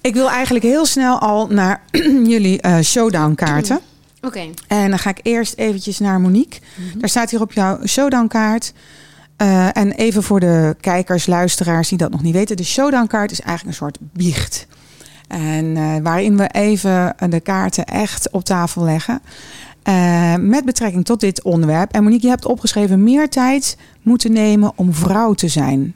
Ik 0.00 0.14
wil 0.14 0.30
eigenlijk 0.30 0.64
heel 0.64 0.86
snel 0.86 1.18
al 1.18 1.46
naar 1.46 1.82
jullie 2.34 2.60
eh, 2.60 2.78
showdown 2.80 3.34
kaarten. 3.34 3.80
Oké. 4.24 4.50
En 4.66 4.90
dan 4.90 4.98
ga 4.98 5.10
ik 5.10 5.20
eerst 5.22 5.54
eventjes 5.56 5.98
naar 5.98 6.20
Monique. 6.20 6.60
Mhm. 6.76 6.98
Daar 6.98 7.08
staat 7.08 7.30
hier 7.30 7.40
op 7.40 7.52
jouw 7.52 7.86
showdown 7.86 8.26
kaart. 8.26 8.72
Eh, 9.36 9.76
en 9.76 9.92
even 9.92 10.22
voor 10.22 10.40
de 10.40 10.76
kijkers, 10.80 11.26
luisteraars 11.26 11.88
die 11.88 11.98
dat 11.98 12.10
nog 12.10 12.22
niet 12.22 12.34
weten. 12.34 12.56
De 12.56 12.64
showdown 12.64 13.06
kaart 13.06 13.30
is 13.30 13.40
eigenlijk 13.40 13.68
een 13.68 13.86
soort 13.86 13.98
biecht. 14.12 14.66
En 15.28 15.76
eh, 15.76 15.96
waarin 16.02 16.36
we 16.36 16.48
even 16.48 17.16
de 17.28 17.40
kaarten 17.40 17.84
echt 17.84 18.30
op 18.30 18.44
tafel 18.44 18.84
leggen. 18.84 19.20
Eh, 19.82 20.34
met 20.34 20.64
betrekking 20.64 21.04
tot 21.04 21.20
dit 21.20 21.42
onderwerp. 21.42 21.92
En 21.92 22.02
Monique, 22.02 22.24
je 22.24 22.32
hebt 22.32 22.44
opgeschreven 22.44 23.02
meer 23.02 23.28
tijd 23.28 23.76
moeten 24.02 24.32
nemen 24.32 24.72
om 24.76 24.94
vrouw 24.94 25.34
te 25.34 25.48
zijn. 25.48 25.94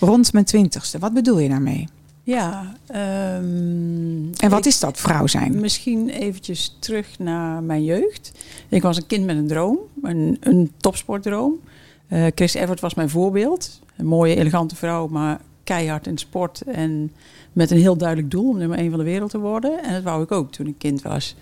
Rond 0.00 0.32
mijn 0.32 0.44
twintigste. 0.44 0.98
Wat 0.98 1.14
bedoel 1.14 1.38
je 1.38 1.48
daarmee? 1.48 1.88
Ja. 2.26 2.72
ehm, 2.86 4.32
En 4.38 4.50
wat 4.50 4.58
ik- 4.58 4.64
is 4.64 4.80
dat, 4.80 4.98
vrouw 4.98 5.26
zijn? 5.26 5.60
Misschien 5.60 6.08
eventjes 6.08 6.76
terug 6.78 7.18
naar 7.18 7.62
mijn 7.62 7.84
jeugd. 7.84 8.32
Ik 8.68 8.82
was 8.82 8.96
een 8.96 9.06
kind 9.06 9.24
met 9.26 9.36
een 9.36 9.46
droom, 9.46 9.78
een, 10.02 10.36
een 10.40 10.72
topsportdroom. 10.76 11.60
Eh, 12.08 12.26
Chris 12.34 12.54
Evert 12.54 12.80
was 12.80 12.94
mijn 12.94 13.10
voorbeeld. 13.10 13.80
Een 13.96 14.06
mooie, 14.06 14.34
elegante 14.36 14.76
vrouw, 14.76 15.06
maar 15.06 15.40
keihard 15.64 16.06
in 16.06 16.18
sport. 16.18 16.60
En 16.62 17.12
met 17.52 17.70
een 17.70 17.78
heel 17.78 17.96
duidelijk 17.96 18.30
doel 18.30 18.48
om 18.48 18.58
nummer 18.58 18.78
één 18.78 18.90
van 18.90 18.98
de 18.98 19.04
wereld 19.04 19.30
te 19.30 19.38
worden. 19.38 19.82
En 19.84 19.92
dat 19.92 20.02
wou 20.02 20.22
ik 20.22 20.32
ook 20.32 20.52
toen 20.52 20.66
ik 20.66 20.74
kind 20.78 21.02
was. 21.02 21.36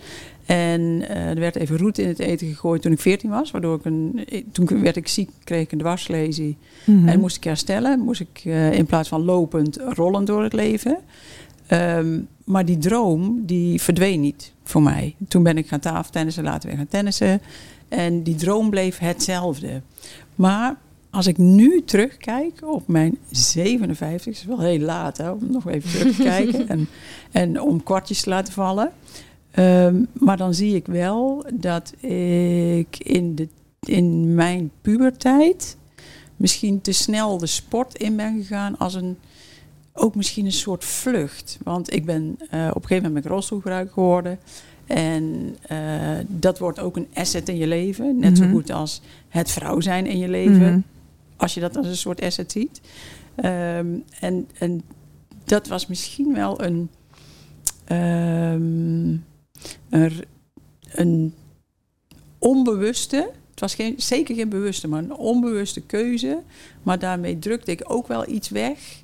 En 0.46 1.08
eh, 1.08 1.28
er 1.28 1.38
werd 1.38 1.56
even 1.56 1.78
roet 1.78 1.98
in 1.98 2.08
het 2.08 2.18
eten 2.18 2.46
gegooid 2.46 2.82
toen 2.82 2.92
ik 2.92 3.00
14 3.00 3.30
was. 3.30 3.50
Waardoor 3.50 3.78
ik 3.78 3.84
een, 3.84 4.26
toen 4.52 4.82
werd 4.82 4.96
ik 4.96 5.08
ziek, 5.08 5.30
kreeg 5.44 5.62
ik 5.62 5.72
een 5.72 5.78
dwarslesie. 5.78 6.56
Mhm. 6.84 7.08
En 7.08 7.20
moest 7.20 7.36
ik 7.36 7.44
herstellen. 7.44 8.00
Moest 8.00 8.20
ik 8.20 8.42
eh, 8.44 8.72
in 8.72 8.86
plaats 8.86 9.08
van 9.08 9.24
lopend 9.24 9.76
rollen 9.76 10.24
door 10.24 10.42
het 10.42 10.52
leven. 10.52 10.98
Ehm, 11.66 12.18
maar 12.44 12.64
die 12.64 12.78
droom, 12.78 13.42
die 13.46 13.80
verdween 13.82 14.20
niet 14.20 14.52
voor 14.62 14.82
mij. 14.82 15.14
Toen 15.28 15.42
ben 15.42 15.58
ik 15.58 15.68
gaan 15.68 15.80
tafeltennissen, 15.80 16.44
later 16.44 16.68
weer 16.68 16.78
gaan 16.78 16.88
tennissen. 16.88 17.40
En 17.88 18.22
die 18.22 18.34
droom 18.34 18.70
bleef 18.70 18.98
hetzelfde. 18.98 19.82
Maar 20.34 20.76
als 21.10 21.26
ik 21.26 21.38
nu 21.38 21.82
terugkijk 21.84 22.60
op 22.64 22.88
mijn 22.88 23.18
57, 23.30 24.32
is 24.32 24.44
wel 24.44 24.60
heel 24.60 24.78
laat 24.78 25.16
hè, 25.16 25.30
om 25.30 25.50
nog 25.50 25.68
even 25.68 25.90
terug 25.90 26.16
te 26.16 26.22
kijken. 26.22 26.68
en, 26.74 26.88
en 27.32 27.60
om 27.60 27.82
kwartjes 27.82 28.22
te 28.22 28.28
laten 28.28 28.52
vallen. 28.52 28.92
Ehm, 29.54 30.02
maar 30.12 30.36
dan 30.36 30.54
zie 30.54 30.74
ik 30.74 30.86
wel 30.86 31.44
dat 31.54 31.92
ik 32.00 32.98
in, 32.98 33.34
de, 33.34 33.48
in 33.80 34.34
mijn 34.34 34.70
puberteit 34.80 35.76
misschien 36.36 36.80
te 36.80 36.92
snel 36.92 37.38
de 37.38 37.46
sport 37.46 37.98
in 37.98 38.16
ben 38.16 38.36
gegaan 38.42 38.78
als 38.78 38.94
een 38.94 39.16
ook 39.96 40.14
misschien 40.14 40.44
een 40.44 40.52
soort 40.52 40.84
vlucht. 40.84 41.58
Want 41.62 41.92
ik 41.92 42.04
ben 42.04 42.36
eh, 42.50 42.66
op 42.68 42.82
een 42.82 42.88
gegeven 42.88 42.94
moment 42.96 43.12
ben 43.12 43.22
ik 43.22 43.28
rolstoelgebruiker 43.28 43.92
geworden. 43.92 44.38
En 44.86 45.56
eh, 45.62 45.78
dat 46.26 46.58
wordt 46.58 46.78
ook 46.78 46.96
een 46.96 47.08
asset 47.14 47.48
in 47.48 47.56
je 47.56 47.66
leven. 47.66 48.18
Net 48.18 48.36
zo 48.38 48.44
Mhm. 48.44 48.52
goed 48.52 48.70
als 48.70 49.00
het 49.28 49.50
vrouw 49.50 49.80
zijn 49.80 50.06
in 50.06 50.18
je 50.18 50.28
leven. 50.28 50.70
Mhm. 50.70 50.80
Als 51.36 51.54
je 51.54 51.60
dat 51.60 51.76
als 51.76 51.86
een 51.86 51.96
soort 51.96 52.22
asset 52.22 52.52
ziet. 52.52 52.80
Ehm, 53.34 53.86
en, 54.20 54.48
en 54.58 54.82
dat 55.44 55.68
was 55.68 55.86
misschien 55.86 56.34
wel 56.34 56.62
een, 56.62 56.88
ehm, 57.84 59.16
een, 59.90 60.06
r- 60.08 60.24
een 60.92 61.34
onbewuste. 62.38 63.30
Het 63.50 63.60
was 63.60 63.74
geen, 63.74 63.94
zeker 63.96 64.34
geen 64.34 64.48
bewuste, 64.48 64.88
maar 64.88 65.02
een 65.02 65.14
onbewuste 65.16 65.80
keuze. 65.80 66.38
Maar 66.82 66.98
daarmee 66.98 67.38
drukte 67.38 67.70
ik 67.70 67.82
ook 67.86 68.06
wel 68.08 68.28
iets 68.28 68.48
weg. 68.48 69.02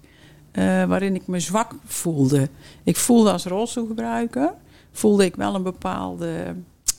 eh, 0.50 0.84
waarin 0.84 1.14
ik 1.14 1.26
me 1.26 1.40
zwak 1.40 1.74
voelde. 1.84 2.48
Ik 2.82 2.96
voelde 2.96 3.32
als 3.32 3.44
rolstoelgebruiker, 3.44 4.52
voelde 4.92 5.24
ik 5.24 5.36
wel 5.36 5.54
een 5.54 5.62
bepaalde 5.62 6.54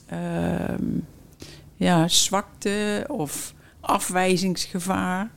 ehm, 0.06 0.84
ja, 1.76 2.08
zwakte 2.08 3.04
of 3.08 3.54
afwijzingsgevaar. 3.80 5.30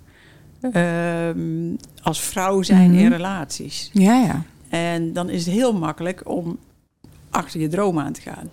ehm, 0.72 1.76
als 2.04 2.22
vrouw 2.22 2.62
zijn 2.62 2.92
Mhm. 2.92 3.00
in 3.00 3.12
relaties. 3.12 3.90
Ja, 3.94 4.20
ja. 4.22 4.44
En 4.70 5.14
dan 5.14 5.30
is 5.30 5.46
het 5.46 5.56
heel 5.56 5.74
makkelijk 5.74 6.30
om 6.30 6.58
achter 7.36 7.60
je 7.60 7.68
droom 7.68 8.00
aan 8.00 8.14
te 8.14 8.22
gaan. 8.22 8.50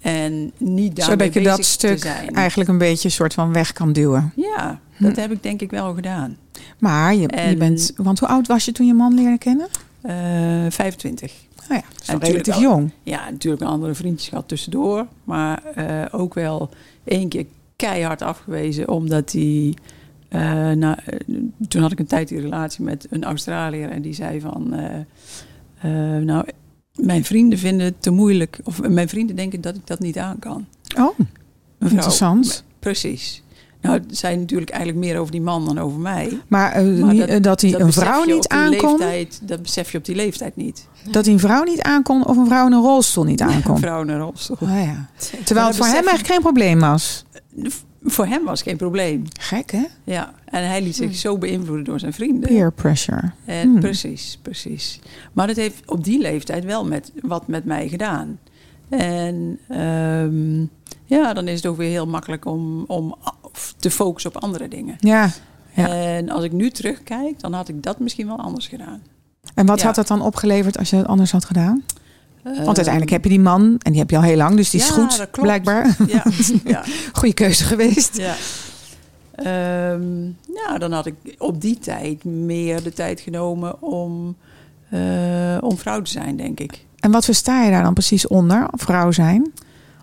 En 0.00 0.52
niet 0.58 0.96
daarmee 0.96 1.18
Zodat 1.18 1.34
je 1.34 1.40
dat 1.42 1.64
stuk 1.64 2.04
eigenlijk 2.32 2.70
een 2.70 2.78
beetje 2.78 3.04
een 3.08 3.14
soort 3.14 3.34
van 3.34 3.52
weg 3.52 3.72
kan 3.72 3.92
duwen. 3.92 4.32
Ja, 4.36 4.80
dat 4.98 5.14
Hm. 5.14 5.20
heb 5.20 5.32
ik 5.32 5.42
denk 5.42 5.60
ik 5.60 5.70
wel 5.70 5.94
gedaan. 5.94 6.36
Maar 6.78 7.14
je, 7.14 7.20
je 7.20 7.26
En- 7.28 7.58
bent... 7.58 7.92
Want 7.96 8.18
hoe 8.18 8.28
oud 8.28 8.46
was 8.46 8.64
je 8.64 8.72
toen 8.72 8.86
je 8.86 8.94
man 8.94 9.14
leerde 9.14 9.38
kennen? 9.38 9.68
Eh 10.02 10.14
25. 10.68 11.32
Oh 11.70 11.76
ja, 11.76 11.82
dat 12.06 12.22
is 12.22 12.28
relatief 12.28 12.60
jong. 12.60 12.90
Ja, 13.02 13.30
natuurlijk 13.30 13.62
een 13.62 13.68
andere 13.68 13.94
vriendjes 13.94 14.28
gehad 14.28 14.48
tussendoor. 14.48 15.06
Maar 15.24 15.62
eh, 15.74 16.04
ook 16.20 16.34
wel 16.34 16.70
één 17.04 17.28
keer 17.28 17.46
keihard 17.76 18.22
afgewezen. 18.22 18.88
Omdat 18.88 19.32
hij... 19.32 19.74
nou, 20.74 20.96
toen 21.68 21.82
had 21.82 21.92
ik 21.92 21.98
een 21.98 22.06
tijd 22.06 22.28
die 22.28 22.40
relatie 22.40 22.84
met 22.84 23.06
een 23.10 23.24
Australiër. 23.24 23.90
En 23.90 24.02
die 24.02 24.14
zei 24.14 24.40
van... 24.40 24.74
eh, 24.74 25.90
nou, 26.16 26.44
mijn 26.94 27.24
vrienden 27.24 27.58
vinden 27.58 27.86
het 27.86 28.02
te 28.02 28.10
moeilijk. 28.10 28.58
Of 28.64 28.80
mijn 28.88 29.08
vrienden 29.08 29.36
denken 29.36 29.60
dat 29.60 29.74
ik 29.76 29.86
dat 29.86 29.98
niet 29.98 30.18
aan 30.18 30.38
kan. 30.38 30.66
Oh, 30.98 31.18
Een 31.18 31.90
interessant. 31.90 32.64
Precies. 32.78 33.42
Nou, 33.80 33.94
het 34.06 34.18
zijn 34.18 34.40
natuurlijk 34.40 34.70
eigenlijk 34.70 35.04
meer 35.06 35.18
over 35.18 35.32
die 35.32 35.40
man 35.40 35.64
dan 35.64 35.78
over 35.78 35.98
mij. 35.98 36.38
Maar, 36.48 36.72
eh, 36.72 36.84
Maar 36.84 37.12
niet- 37.12 37.20
dat- 37.20 37.28
eh, 37.28 37.42
dat 37.42 37.60
hij 37.60 37.70
Dat 37.70 37.80
een 37.80 37.92
vrouw 37.92 38.24
niet. 38.24 38.52
Leeftijd, 38.52 39.40
dat 39.42 39.62
besef 39.62 39.92
je 39.92 39.98
op 39.98 40.04
die 40.04 40.14
leeftijd 40.14 40.56
niet. 40.56 40.86
Dat 41.10 41.24
hij 41.24 41.34
een 41.34 41.40
vrouw 41.40 41.62
niet 41.62 41.82
aankon 41.82 42.26
of 42.26 42.36
een 42.36 42.46
vrouw 42.46 42.66
in 42.66 42.72
een 42.72 42.80
rolstoel 42.82 43.24
niet 43.24 43.40
Een 43.40 43.48
aankon. 43.48 43.78
vrouw 43.78 44.02
in 44.02 44.08
een 44.08 44.18
rolstoel. 44.18 44.56
Oh, 44.60 44.68
ja. 44.84 45.08
Terwijl 45.44 45.66
het 45.66 45.76
voor 45.76 45.84
hem 45.86 45.94
eigenlijk 45.94 46.26
geen 46.26 46.40
probleem 46.40 46.80
was. 46.80 47.24
Voor 48.04 48.26
hem 48.26 48.44
was 48.44 48.62
geen 48.62 48.76
probleem. 48.76 49.24
Gek, 49.40 49.70
hè? 49.70 49.82
Ja, 50.04 50.32
en 50.52 50.66
hij 50.68 50.82
liet 50.82 50.96
zich 50.96 51.10
Hm. 51.10 51.14
zo 51.16 51.38
beïnvloeden 51.38 51.84
door 51.84 51.98
zijn 52.00 52.12
vrienden. 52.12 52.48
Peer 52.48 52.72
pressure. 52.72 53.30
En, 53.44 53.68
Hmm. 53.68 53.80
Precies, 53.80 54.38
precies. 54.42 55.00
Maar 55.32 55.46
dat 55.46 55.56
heeft 55.56 55.82
op 55.90 56.04
die 56.04 56.20
leeftijd 56.20 56.64
wel 56.64 56.84
met, 56.84 57.12
wat 57.22 57.46
met 57.48 57.64
mij 57.64 57.88
gedaan. 57.88 58.38
En 58.88 59.58
ehm, 59.68 60.60
ja, 61.04 61.32
dan 61.32 61.48
is 61.48 61.56
het 61.56 61.66
ook 61.66 61.76
weer 61.76 61.90
heel 61.90 62.06
makkelijk 62.06 62.44
om, 62.44 62.84
om 62.86 63.14
te 63.78 63.90
focussen 63.90 64.34
op 64.36 64.42
andere 64.42 64.68
dingen. 64.68 64.96
Ja. 64.98 65.30
Ja. 65.74 65.88
En 65.88 66.28
als 66.30 66.44
ik 66.44 66.52
nu 66.52 66.70
terugkijk, 66.70 67.40
dan 67.40 67.52
had 67.52 67.68
ik 67.68 67.82
dat 67.82 67.98
misschien 67.98 68.26
wel 68.26 68.38
anders 68.40 68.66
gedaan. 68.66 69.02
En 69.54 69.66
wat 69.66 69.80
Ja. 69.80 69.86
had 69.86 69.94
dat 69.94 70.06
dan 70.08 70.22
opgeleverd 70.22 70.78
als 70.78 70.90
je 70.90 70.96
het 70.96 71.06
anders 71.06 71.32
had 71.32 71.44
gedaan? 71.44 71.82
Want 72.42 72.56
Ehm, 72.58 72.66
uiteindelijk 72.66 73.10
heb 73.10 73.22
je 73.24 73.28
die 73.30 73.40
man 73.40 73.76
en 73.78 73.90
die 73.92 74.00
heb 74.00 74.10
je 74.10 74.16
al 74.16 74.22
heel 74.22 74.36
lang, 74.36 74.56
dus 74.56 74.70
die 74.70 74.80
is 74.80 74.88
goed, 74.90 75.26
blijkbaar. 75.32 75.96
Ja, 76.06 76.24
ja, 76.64 76.84
Goede 77.12 77.34
keuze 77.34 77.64
geweest. 77.64 78.16
ja. 78.16 78.34
Ehm, 79.44 80.24
ja, 80.54 80.78
dan 80.78 80.92
had 80.92 81.06
ik 81.06 81.14
op 81.38 81.60
die 81.60 81.78
tijd 81.78 82.24
meer 82.24 82.82
de 82.82 82.92
tijd 82.92 83.20
genomen 83.20 83.82
om, 83.82 84.36
eh, 84.90 85.56
om 85.60 85.76
vrouw 85.78 86.02
te 86.02 86.10
zijn, 86.10 86.36
denk 86.36 86.60
ik. 86.60 86.84
En 87.00 87.10
wat 87.10 87.24
versta 87.24 87.62
je 87.64 87.70
daar 87.70 87.82
dan 87.82 87.94
precies 87.94 88.26
onder, 88.26 88.66
vrouw 88.72 89.10
zijn? 89.10 89.52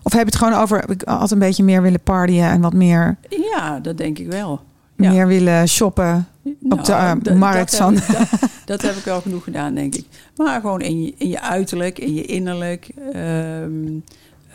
Of 0.02 0.12
heb 0.12 0.20
je 0.20 0.26
het 0.26 0.36
gewoon 0.36 0.52
over, 0.60 0.90
ik 0.90 1.02
had 1.04 1.30
een 1.30 1.38
beetje 1.38 1.62
meer 1.64 1.82
willen 1.82 2.00
partyen 2.00 2.50
en 2.50 2.60
wat 2.60 2.72
meer, 2.72 3.16
Ja, 3.54 3.80
dat 3.80 3.98
denk 3.98 4.18
ik 4.18 4.26
wel. 4.26 4.60
Ja. 4.96 5.10
meer 5.10 5.26
willen 5.26 5.68
shoppen? 5.68 6.26
Op 6.68 6.84
de, 6.84 6.92
eh, 6.92 7.12
dat- 7.22 7.34
markt 7.36 7.70
dat 7.78 7.90
heb, 7.90 7.98
van- 7.98 8.16
ik- 8.16 8.28
dat, 8.30 8.50
dat 8.64 8.82
heb 8.82 8.94
ik 8.94 9.04
wel 9.04 9.20
genoeg 9.20 9.44
gedaan, 9.44 9.74
denk 9.74 9.94
ik. 9.94 10.04
Maar 10.36 10.60
gewoon 10.60 10.80
in 10.80 11.02
je, 11.02 11.14
in 11.16 11.28
je 11.28 11.40
uiterlijk, 11.40 11.98
in 11.98 12.14
je 12.14 12.24
innerlijk. 12.24 12.90
ehm, 13.12 13.70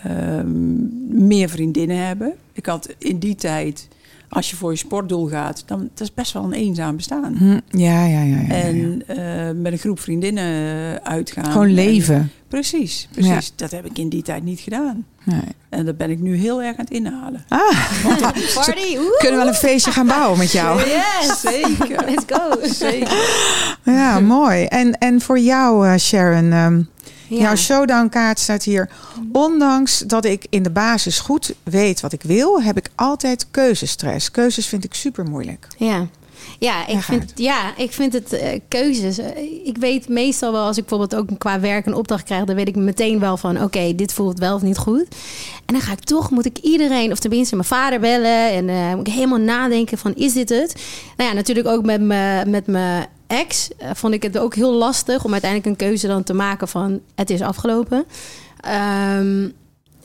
ehm, 0.04 1.28
meer 1.28 1.50
vriendinnen 1.50 2.06
hebben. 2.06 2.34
Ik 2.54 2.66
had 2.66 2.90
in 2.98 3.18
die 3.20 3.36
tijd, 3.36 3.88
als 4.36 4.50
je 4.50 4.56
voor 4.56 4.72
je 4.72 4.78
sportdoel 4.78 5.28
gaat, 5.28 5.64
dan 5.66 5.80
dat 5.94 6.02
is 6.08 6.14
best 6.14 6.32
wel 6.34 6.44
een 6.44 6.54
eenzaam 6.54 6.96
bestaan. 6.96 7.36
Hm, 7.38 7.78
ja, 7.80 8.06
ja, 8.06 8.22
ja. 8.22 8.24
ja, 8.24 8.42
ja. 8.48 8.54
En 8.54 9.04
eh, 9.08 9.56
met 9.62 9.72
een 9.72 9.78
groep 9.78 10.00
vriendinnen 10.00 11.04
uitgaan. 11.04 11.46
gewoon 11.52 11.68
En- 11.68 11.74
leven. 11.74 12.32
precies, 12.48 13.08
precies. 13.12 13.54
Dat 13.56 13.72
heb 13.72 13.86
ik 13.86 13.98
in 13.98 14.10
die 14.10 14.22
tijd 14.22 14.44
niet 14.44 14.60
gedaan. 14.60 15.06
Nee. 15.24 15.42
En 15.70 15.86
dat 15.86 15.98
ben 15.98 16.10
ik 16.10 16.20
nu 16.20 16.36
heel 16.36 16.62
erg 16.62 16.78
aan 16.78 16.86
het 16.86 16.94
inhalen. 16.94 17.46
Ah, 17.48 17.60
Party, 18.56 18.96
woe! 18.98 19.16
kunnen 19.20 19.38
we 19.40 19.46
wel 19.46 19.48
een 19.48 19.54
feestje 19.54 19.92
gaan 19.92 20.08
bouwen 20.08 20.38
met 20.38 20.52
jou? 20.52 20.82
Yes, 20.96 21.40
zeker. 21.42 22.04
Let's 22.06 22.24
go. 22.28 22.68
Zeker. 22.74 23.18
Ja, 23.84 24.20
mooi. 24.20 24.64
En, 24.66 24.98
en 24.98 25.22
voor 25.22 25.40
jou, 25.40 25.88
eh, 25.88 25.96
Sharon, 25.98 26.52
ehm, 26.52 26.82
Ja. 27.28 27.38
jouw 27.38 27.56
showdown-kaart 27.56 28.40
staat 28.40 28.64
hier. 28.64 28.90
Ondanks 29.32 30.00
dat 30.00 30.26
ik 30.26 30.46
in 30.50 30.64
de 30.64 30.70
basis 30.72 31.20
goed 31.20 31.54
weet 31.64 32.02
wat 32.02 32.14
ik 32.14 32.22
wil, 32.24 32.62
heb 32.62 32.78
ik 32.78 32.90
altijd 32.96 33.48
keuzestress. 33.52 34.32
Keuzes 34.32 34.68
vind 34.68 34.84
ik 34.84 34.94
super 34.94 35.24
moeilijk. 35.26 35.68
Ja. 35.78 36.08
Ja, 36.60 36.88
ik 36.88 37.02
vind, 37.02 37.32
ja, 37.36 37.78
ik 37.78 37.92
vind 37.92 38.14
het 38.14 38.34
eh, 38.34 38.60
keuzes. 38.68 39.18
eh, 39.18 39.42
ik 39.64 39.78
weet 39.78 40.08
meestal 40.08 40.52
wel, 40.52 40.66
als 40.66 40.78
ik 40.78 40.86
bijvoorbeeld 40.86 41.22
ook 41.22 41.40
qua 41.40 41.60
werk 41.60 41.86
een 41.86 41.94
opdracht 41.94 42.24
krijg, 42.24 42.44
dan 42.44 42.56
weet 42.56 42.68
ik 42.68 42.76
meteen 42.76 43.20
wel 43.20 43.38
van: 43.38 43.64
oké, 43.64 43.96
dit 43.96 44.14
voelt 44.14 44.40
wel 44.40 44.56
of 44.56 44.62
niet 44.62 44.78
goed. 44.78 45.06
En 45.66 45.74
dan 45.74 45.82
ga 45.82 45.92
ik 45.92 46.00
toch, 46.00 46.30
moet 46.32 46.46
ik 46.46 46.58
iedereen, 46.58 47.12
of 47.12 47.20
tenminste 47.20 47.56
mijn 47.56 47.68
vader 47.68 48.00
bellen. 48.00 48.52
En 48.52 48.70
eh, 48.70 48.96
moet 48.96 49.08
ik 49.08 49.14
helemaal 49.14 49.40
nadenken: 49.40 49.98
van 49.98 50.16
is 50.16 50.34
dit 50.34 50.50
het? 50.50 50.76
Nou 51.18 51.30
ja, 51.30 51.36
natuurlijk 51.36 51.68
ook 51.68 51.86
met 51.86 52.02
mijn 52.02 52.50
met 52.50 52.68
mijn 52.68 53.08
ex 53.36 53.70
eh, 53.78 53.90
vond 53.94 54.14
ik 54.14 54.24
het 54.24 54.38
ook 54.38 54.56
heel 54.56 54.74
lastig 54.74 55.24
om 55.24 55.32
uiteindelijk 55.32 55.70
een 55.72 55.88
keuze 55.88 56.08
dan 56.08 56.24
te 56.24 56.34
maken 56.34 56.68
van: 56.68 57.00
het 57.16 57.30
is 57.30 57.42
afgelopen. 57.42 58.06
Ehm, 58.60 59.44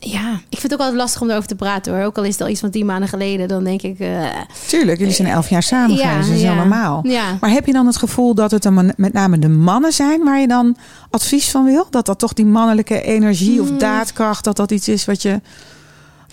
ja, 0.03 0.31
ik 0.49 0.57
vind 0.59 0.61
het 0.63 0.73
ook 0.73 0.79
altijd 0.79 0.97
lastig 0.97 1.21
om 1.21 1.29
erover 1.29 1.47
te 1.47 1.55
praten 1.55 1.93
hoor. 1.95 2.05
Ook 2.05 2.17
al 2.17 2.23
is 2.23 2.31
het 2.33 2.41
al 2.41 2.47
iets 2.47 2.59
van 2.59 2.69
tien 2.69 2.85
maanden 2.85 3.09
geleden, 3.09 3.47
dan 3.47 3.63
denk 3.63 3.81
ik. 3.81 3.99
eh, 3.99 4.23
Tuurlijk, 4.67 4.99
jullie 4.99 5.13
zijn 5.13 5.27
elf 5.27 5.49
jaar 5.49 5.63
samen 5.63 5.95
ja, 5.97 6.09
geweest, 6.09 6.27
dat 6.27 6.37
is 6.37 6.41
ja. 6.43 6.47
heel 6.47 6.57
normaal. 6.59 6.99
Ja. 7.07 7.37
Maar 7.41 7.49
heb 7.49 7.65
je 7.65 7.71
dan 7.73 7.85
het 7.85 7.97
gevoel 7.97 8.35
dat 8.35 8.51
het 8.51 8.63
dan 8.63 8.93
met 8.97 9.13
name 9.13 9.39
de 9.39 9.49
mannen 9.49 9.91
zijn 9.93 10.23
waar 10.23 10.39
je 10.39 10.47
dan 10.47 10.77
advies 11.09 11.49
van 11.51 11.65
wil? 11.65 11.87
Dat 11.89 12.05
dat 12.05 12.19
toch 12.19 12.33
die 12.33 12.45
mannelijke 12.45 13.01
energie 13.01 13.61
of 13.61 13.67
Hmm. 13.67 13.77
daadkracht, 13.77 14.43
dat 14.43 14.55
dat 14.55 14.71
iets 14.71 14.87
is 14.87 15.05
wat 15.05 15.21
je, 15.21 15.41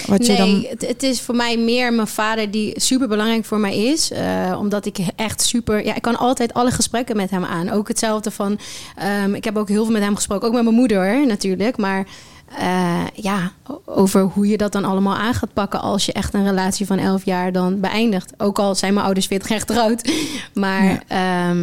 wat 0.07 0.27
je 0.27 0.33
nee, 0.33 0.41
dan... 0.41 0.67
het, 0.71 0.87
het 0.87 1.03
is 1.03 1.21
voor 1.21 1.35
mij 1.35 1.57
meer 1.57 1.93
mijn 1.93 2.07
vader 2.09 2.51
die 2.51 2.81
super 2.81 3.09
belangrijk 3.09 3.45
voor 3.45 3.59
mij 3.61 3.77
is. 3.79 4.11
Eh, 4.11 4.57
omdat 4.59 4.87
ik 4.87 4.99
echt 5.17 5.43
super. 5.43 5.85
Ja, 5.85 5.95
ik 5.95 6.03
kan 6.03 6.17
altijd 6.19 6.55
alle 6.55 6.71
gesprekken 6.71 7.17
met 7.17 7.31
hem 7.31 7.45
aan. 7.45 7.71
Ook 7.71 7.89
hetzelfde 7.89 8.31
van. 8.31 8.59
ehm, 8.97 9.35
ik 9.35 9.45
heb 9.45 9.57
ook 9.57 9.69
heel 9.69 9.85
veel 9.85 9.93
met 9.93 10.03
hem 10.03 10.15
gesproken. 10.15 10.49
Ook 10.49 10.55
met 10.55 10.63
mijn 10.63 10.75
moeder 10.75 11.27
natuurlijk. 11.27 11.77
Maar. 11.77 12.07
eh, 12.59 13.01
ja, 13.15 13.53
over 13.85 14.21
hoe 14.21 14.49
je 14.49 14.57
dat 14.57 14.73
dan 14.73 14.85
allemaal 14.85 15.17
aan 15.17 15.35
gaat 15.35 15.53
pakken 15.53 15.81
als 15.81 16.07
je 16.07 16.13
echt 16.13 16.35
een 16.35 16.45
relatie 16.47 16.87
van 16.87 16.99
11 16.99 17.25
jaar 17.25 17.53
dan 17.53 17.81
beëindigt. 17.81 18.33
Ook 18.37 18.59
al 18.59 18.75
zijn 18.75 18.93
mijn 18.95 19.05
ouders 19.05 19.27
40 19.27 19.49
jaar 19.49 19.59
getrouwd. 19.61 20.11
Maar 20.55 20.85
Ja. 20.85 21.01
ja. 21.09 21.55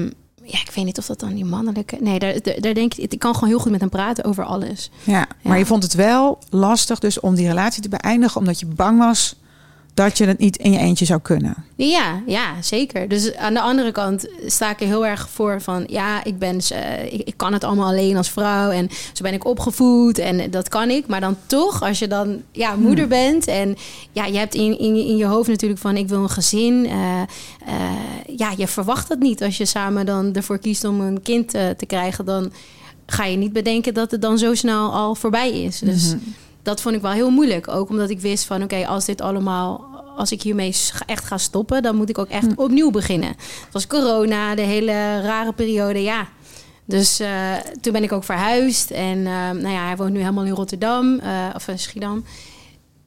Ja, 0.45 0.59
ik 0.59 0.71
weet 0.75 0.85
niet 0.85 0.97
of 0.97 1.05
dat 1.05 1.19
dan 1.19 1.33
die 1.33 1.45
mannelijke. 1.45 1.97
Nee, 1.99 2.19
daar, 2.19 2.41
daar, 2.41 2.73
denk 2.73 2.93
ik. 2.93 3.11
Ik 3.11 3.19
kan 3.19 3.33
gewoon 3.33 3.49
heel 3.49 3.59
goed 3.59 3.71
met 3.71 3.79
hem 3.79 3.89
praten 3.89 4.23
over 4.23 4.43
alles. 4.43 4.89
Ja, 5.03 5.27
maar 5.43 5.57
je 5.57 5.65
vond 5.65 5.83
het 5.83 5.93
wel 5.93 6.39
lastig 6.49 6.99
dus 6.99 7.19
om 7.19 7.35
die 7.35 7.47
relatie 7.47 7.81
te 7.81 7.89
beëindigen, 7.89 8.39
omdat 8.39 8.59
je 8.59 8.65
bang 8.65 8.99
was 8.99 9.35
dat 9.95 10.17
je 10.17 10.25
het 10.25 10.37
niet 10.39 10.57
in 10.57 10.71
je 10.71 10.77
eentje 10.79 11.05
zou 11.05 11.19
kunnen. 11.21 11.55
Ja, 11.75 12.21
ja, 12.25 12.61
zeker. 12.61 13.07
Dus 13.07 13.35
aan 13.35 13.53
de 13.53 13.61
andere 13.61 13.91
kant 13.91 14.27
sta 14.45 14.69
ik 14.71 14.81
er 14.81 14.87
heel 14.87 15.05
erg 15.05 15.29
voor 15.29 15.61
van... 15.61 15.83
ja, 15.87 16.23
ik, 16.23 16.39
ben, 16.39 16.57
ik, 17.11 17.21
ik 17.27 17.33
kan 17.37 17.53
het 17.53 17.63
allemaal 17.63 17.87
alleen 17.87 18.17
als 18.17 18.29
vrouw... 18.29 18.69
en 18.69 18.89
zo 19.13 19.23
ben 19.23 19.33
ik 19.33 19.45
opgevoed 19.45 20.17
en 20.17 20.51
dat 20.51 20.69
kan 20.69 20.89
ik. 20.89 21.07
Maar 21.07 21.19
dan 21.21 21.37
toch, 21.45 21.81
als 21.81 21.99
je 21.99 22.07
dan 22.07 22.41
ja, 22.51 22.75
moeder 22.75 23.07
bent... 23.07 23.47
en 23.47 23.75
ja, 24.11 24.25
je 24.25 24.37
hebt 24.37 24.55
in, 24.55 24.79
in, 24.79 24.95
je- 24.95 25.05
in 25.07 25.17
je 25.17 25.25
hoofd 25.25 25.49
natuurlijk 25.49 25.81
van... 25.81 25.97
ik 25.97 26.07
wil 26.07 26.21
een 26.23 26.29
gezin. 26.29 26.85
eh, 26.85 27.21
eh, 27.21 27.27
ja, 28.37 28.53
je 28.57 28.67
verwacht 28.67 29.07
dat 29.07 29.19
niet. 29.19 29.43
Als 29.43 29.57
je 29.57 29.65
samen 29.65 30.05
dan 30.05 30.33
ervoor 30.33 30.59
kiest 30.59 30.83
om 30.83 31.01
een 31.01 31.21
kind 31.21 31.53
eh, 31.53 31.69
te 31.69 31.85
krijgen... 31.85 32.25
dan 32.25 32.51
ga 33.05 33.25
je 33.25 33.37
niet 33.37 33.53
bedenken 33.53 33.93
dat 33.93 34.11
het 34.11 34.21
dan 34.21 34.37
zo 34.37 34.53
snel 34.53 34.91
al 34.93 35.15
voorbij 35.15 35.63
is. 35.63 35.79
Dus 35.79 36.05
Mhm. 36.13 36.17
Dat 36.65 36.81
vond 36.81 36.95
ik 36.95 37.01
wel 37.01 37.11
heel 37.11 37.29
moeilijk. 37.29 37.67
Ook 37.67 37.89
omdat 37.89 38.09
ik 38.09 38.19
wist 38.19 38.45
van 38.45 38.63
oké, 38.63 38.87
als 38.87 39.05
dit 39.05 39.21
allemaal, 39.21 39.85
als 40.17 40.31
ik 40.31 40.41
hiermee 40.41 40.75
echt 41.05 41.25
ga 41.25 41.37
stoppen, 41.37 41.83
dan 41.83 41.95
moet 41.95 42.09
ik 42.09 42.17
ook 42.17 42.29
echt 42.29 42.47
opnieuw 42.55 42.91
beginnen. 42.91 43.29
Het 43.29 43.67
was 43.71 43.87
corona, 43.87 44.55
de 44.55 44.61
hele 44.61 45.21
rare 45.21 45.53
periode, 45.53 46.01
ja. 46.01 46.27
Dus 46.85 47.19
eh, 47.19 47.53
toen 47.81 47.93
ben 47.93 48.03
ik 48.03 48.11
ook 48.11 48.23
verhuisd. 48.23 48.91
En 48.91 49.17
eh, 49.17 49.49
nou 49.49 49.69
ja, 49.69 49.85
hij 49.85 49.95
woont 49.95 50.11
nu 50.13 50.19
helemaal 50.19 50.43
in 50.45 50.51
Rotterdam, 50.51 51.19
eh, 51.19 51.31
of 51.55 51.67
in 51.67 51.79
Schiedam. 51.79 52.25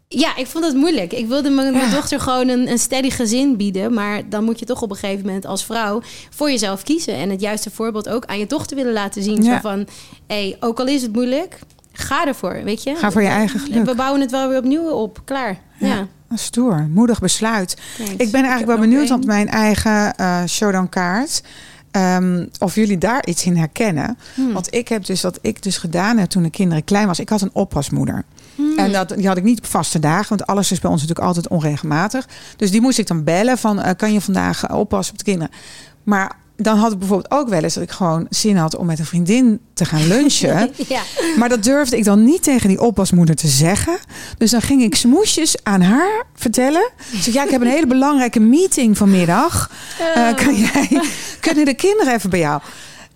Ja, 0.09 0.37
ik 0.37 0.47
vond 0.47 0.65
het 0.65 0.75
moeilijk. 0.75 1.13
Ik 1.13 1.27
wilde 1.27 1.51
mijn, 1.51 1.75
Ja. 1.75 1.91
dochter 1.91 2.21
gewoon 2.21 2.49
een, 2.49 2.69
een 2.71 2.79
steady 2.79 3.11
gezin 3.11 3.57
bieden. 3.57 3.95
Maar 3.95 4.29
dan 4.29 4.45
moet 4.45 4.59
je 4.59 4.65
toch 4.65 4.83
op 4.83 4.91
een 4.91 4.97
gegeven 4.97 5.27
moment 5.27 5.47
als 5.47 5.65
vrouw 5.65 6.01
voor 6.31 6.51
jezelf 6.51 6.83
kiezen. 6.83 7.15
En 7.15 7.31
het 7.31 7.41
juiste 7.41 7.71
voorbeeld 7.71 8.09
ook 8.09 8.25
aan 8.25 8.39
je 8.39 8.47
dochter 8.47 8.77
willen 8.77 8.93
laten 8.93 9.23
zien. 9.23 9.43
Ja. 9.43 9.55
Zo 9.55 9.61
van, 9.61 9.87
hey, 10.27 10.57
ook 10.61 10.81
al 10.81 10.87
is 10.87 11.03
het 11.03 11.13
moeilijk, 11.13 11.59
ga 12.01 12.27
ervoor, 12.27 12.61
weet 12.65 12.83
je. 12.83 12.95
Ga 12.97 13.11
voor 13.11 13.23
je 13.23 13.29
eigen 13.29 13.61
geluk. 13.61 13.85
We 13.85 13.95
bouwen 13.95 14.21
het 14.21 14.31
wel 14.31 14.49
weer 14.49 14.59
opnieuw 14.59 14.89
op. 14.91 15.21
Klaar. 15.25 15.59
Ja. 15.79 15.87
Ja. 15.87 16.07
Stoer, 16.37 16.89
moedig 16.93 17.21
besluit. 17.21 17.77
thanks. 17.97 18.13
Ik 18.13 18.31
ben 18.31 18.41
eigenlijk 18.43 18.67
wel 18.67 18.79
benieuwd, 18.89 19.09
want 19.09 19.27
mijn 19.27 19.49
eigen 19.49 20.15
eh 20.17 20.43
showdown 20.47 20.89
kaart. 20.89 21.43
ehm, 21.91 22.47
of 22.59 22.75
jullie 22.75 22.99
daar 22.99 23.27
iets 23.27 23.45
in 23.45 23.57
herkennen. 23.57 24.19
Hmm. 24.35 24.53
Want 24.53 24.75
ik 24.75 24.89
heb 24.89 25.05
dus 25.05 25.23
wat 25.23 25.39
ik 25.43 25.63
dus 25.63 25.79
gedaan 25.79 26.19
heb 26.19 26.29
toen 26.29 26.43
de 26.43 26.51
kinderen 26.51 26.85
klein 26.85 27.07
was. 27.07 27.19
Ik 27.21 27.29
had 27.29 27.41
een 27.41 27.51
oppasmoeder. 27.53 28.25
Hmm. 28.55 28.79
En 28.79 28.93
dat, 28.93 29.09
die 29.09 29.27
had 29.27 29.37
ik 29.37 29.43
niet 29.45 29.59
op 29.59 29.67
vaste 29.67 29.99
dagen, 29.99 30.29
want 30.29 30.47
alles 30.47 30.73
is 30.73 30.81
bij 30.81 30.91
ons 30.91 31.01
natuurlijk 31.01 31.27
altijd 31.27 31.49
onregelmatig. 31.49 32.27
Dus 32.57 32.71
die 32.71 32.81
moest 32.81 32.99
ik 32.99 33.07
dan 33.07 33.25
bellen 33.25 33.59
van, 33.59 33.81
eh, 33.81 33.95
kan 33.97 34.13
je 34.13 34.21
vandaag 34.21 34.73
oppassen 34.73 35.13
op 35.13 35.19
de 35.19 35.25
kinderen? 35.25 35.55
Maar 36.03 36.33
dan 36.61 36.79
had 36.79 36.93
ik 36.93 36.99
bijvoorbeeld 36.99 37.31
ook 37.31 37.49
wel 37.49 37.63
eens 37.63 37.75
dat 37.75 37.83
ik 37.83 37.91
gewoon 37.91 38.27
zin 38.31 38.57
had 38.57 38.77
om 38.77 38.87
met 38.87 38.99
een 38.99 39.05
vriendin 39.05 39.61
te 39.75 39.85
gaan 39.85 40.07
lunchen. 40.07 40.71
ja. 40.89 41.03
Maar 41.37 41.49
dat 41.49 41.63
durfde 41.63 41.97
ik 41.97 42.05
dan 42.05 42.25
niet 42.25 42.43
tegen 42.43 42.69
die 42.69 42.81
oppasmoeder 42.81 43.35
te 43.35 43.49
zeggen. 43.49 43.99
Dus 44.39 44.51
dan 44.51 44.63
ging 44.63 44.83
ik 44.83 44.95
smoesjes 44.95 45.57
aan 45.63 45.81
haar 45.81 46.25
vertellen. 46.35 46.91
Zei, 47.21 47.37
ja, 47.37 47.45
ik 47.45 47.51
heb 47.51 47.61
een 47.61 47.67
hele 47.67 47.87
belangrijke 47.87 48.41
meeting 48.41 48.97
vanmiddag. 48.97 49.71
Eh, 50.15 50.35
kan 50.35 50.55
jij, 50.55 51.03
kunnen 51.41 51.65
de 51.65 51.75
kinderen 51.75 52.15
even 52.15 52.31
bij 52.31 52.39
jou? 52.39 52.61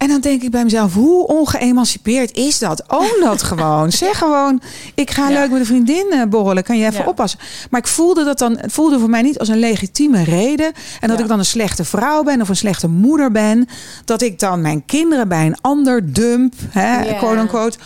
En 0.03 0.09
dan 0.09 0.21
denk 0.21 0.43
ik 0.43 0.51
bij 0.51 0.63
mezelf, 0.65 0.95
hoe 0.95 1.27
ongeëmancipeerd 1.27 2.37
is 2.37 2.59
dat? 2.59 2.83
Own 2.89 3.21
dat 3.21 3.43
gewoon. 3.53 3.93
Zeg 3.93 4.19
gewoon, 4.19 4.61
ik 4.95 5.11
ga 5.11 5.29
Ja. 5.29 5.39
leuk 5.41 5.51
met 5.51 5.61
een 5.61 5.67
vriendin 5.67 6.07
eh, 6.11 6.23
borrelen. 6.29 6.63
Kan 6.65 6.79
je 6.79 6.87
even 6.87 7.01
Ja. 7.03 7.09
oppassen? 7.09 7.39
Maar 7.71 7.81
ik 7.81 7.87
voelde 7.87 8.25
dat 8.25 8.39
dan, 8.39 8.57
het 8.59 8.73
voelde 8.73 8.99
voor 8.99 9.11
mij 9.11 9.23
niet 9.23 9.39
als 9.39 9.49
een 9.49 9.59
legitieme 9.59 10.25
reden. 10.25 10.73
En 11.01 11.09
dat 11.09 11.17
Ja. 11.17 11.23
ik 11.23 11.29
dan 11.29 11.39
een 11.39 11.45
slechte 11.45 11.85
vrouw 11.85 12.23
ben 12.23 12.41
of 12.41 12.49
een 12.49 12.57
slechte 12.57 12.89
moeder 12.89 13.31
ben. 13.31 13.69
Dat 14.05 14.23
ik 14.23 14.39
dan 14.39 14.61
mijn 14.61 14.85
kinderen 14.85 15.29
bij 15.29 15.47
een 15.47 15.57
ander 15.61 16.13
dump, 16.13 16.55
hè, 16.71 17.15
quote 17.19 17.41
unquote, 17.41 17.79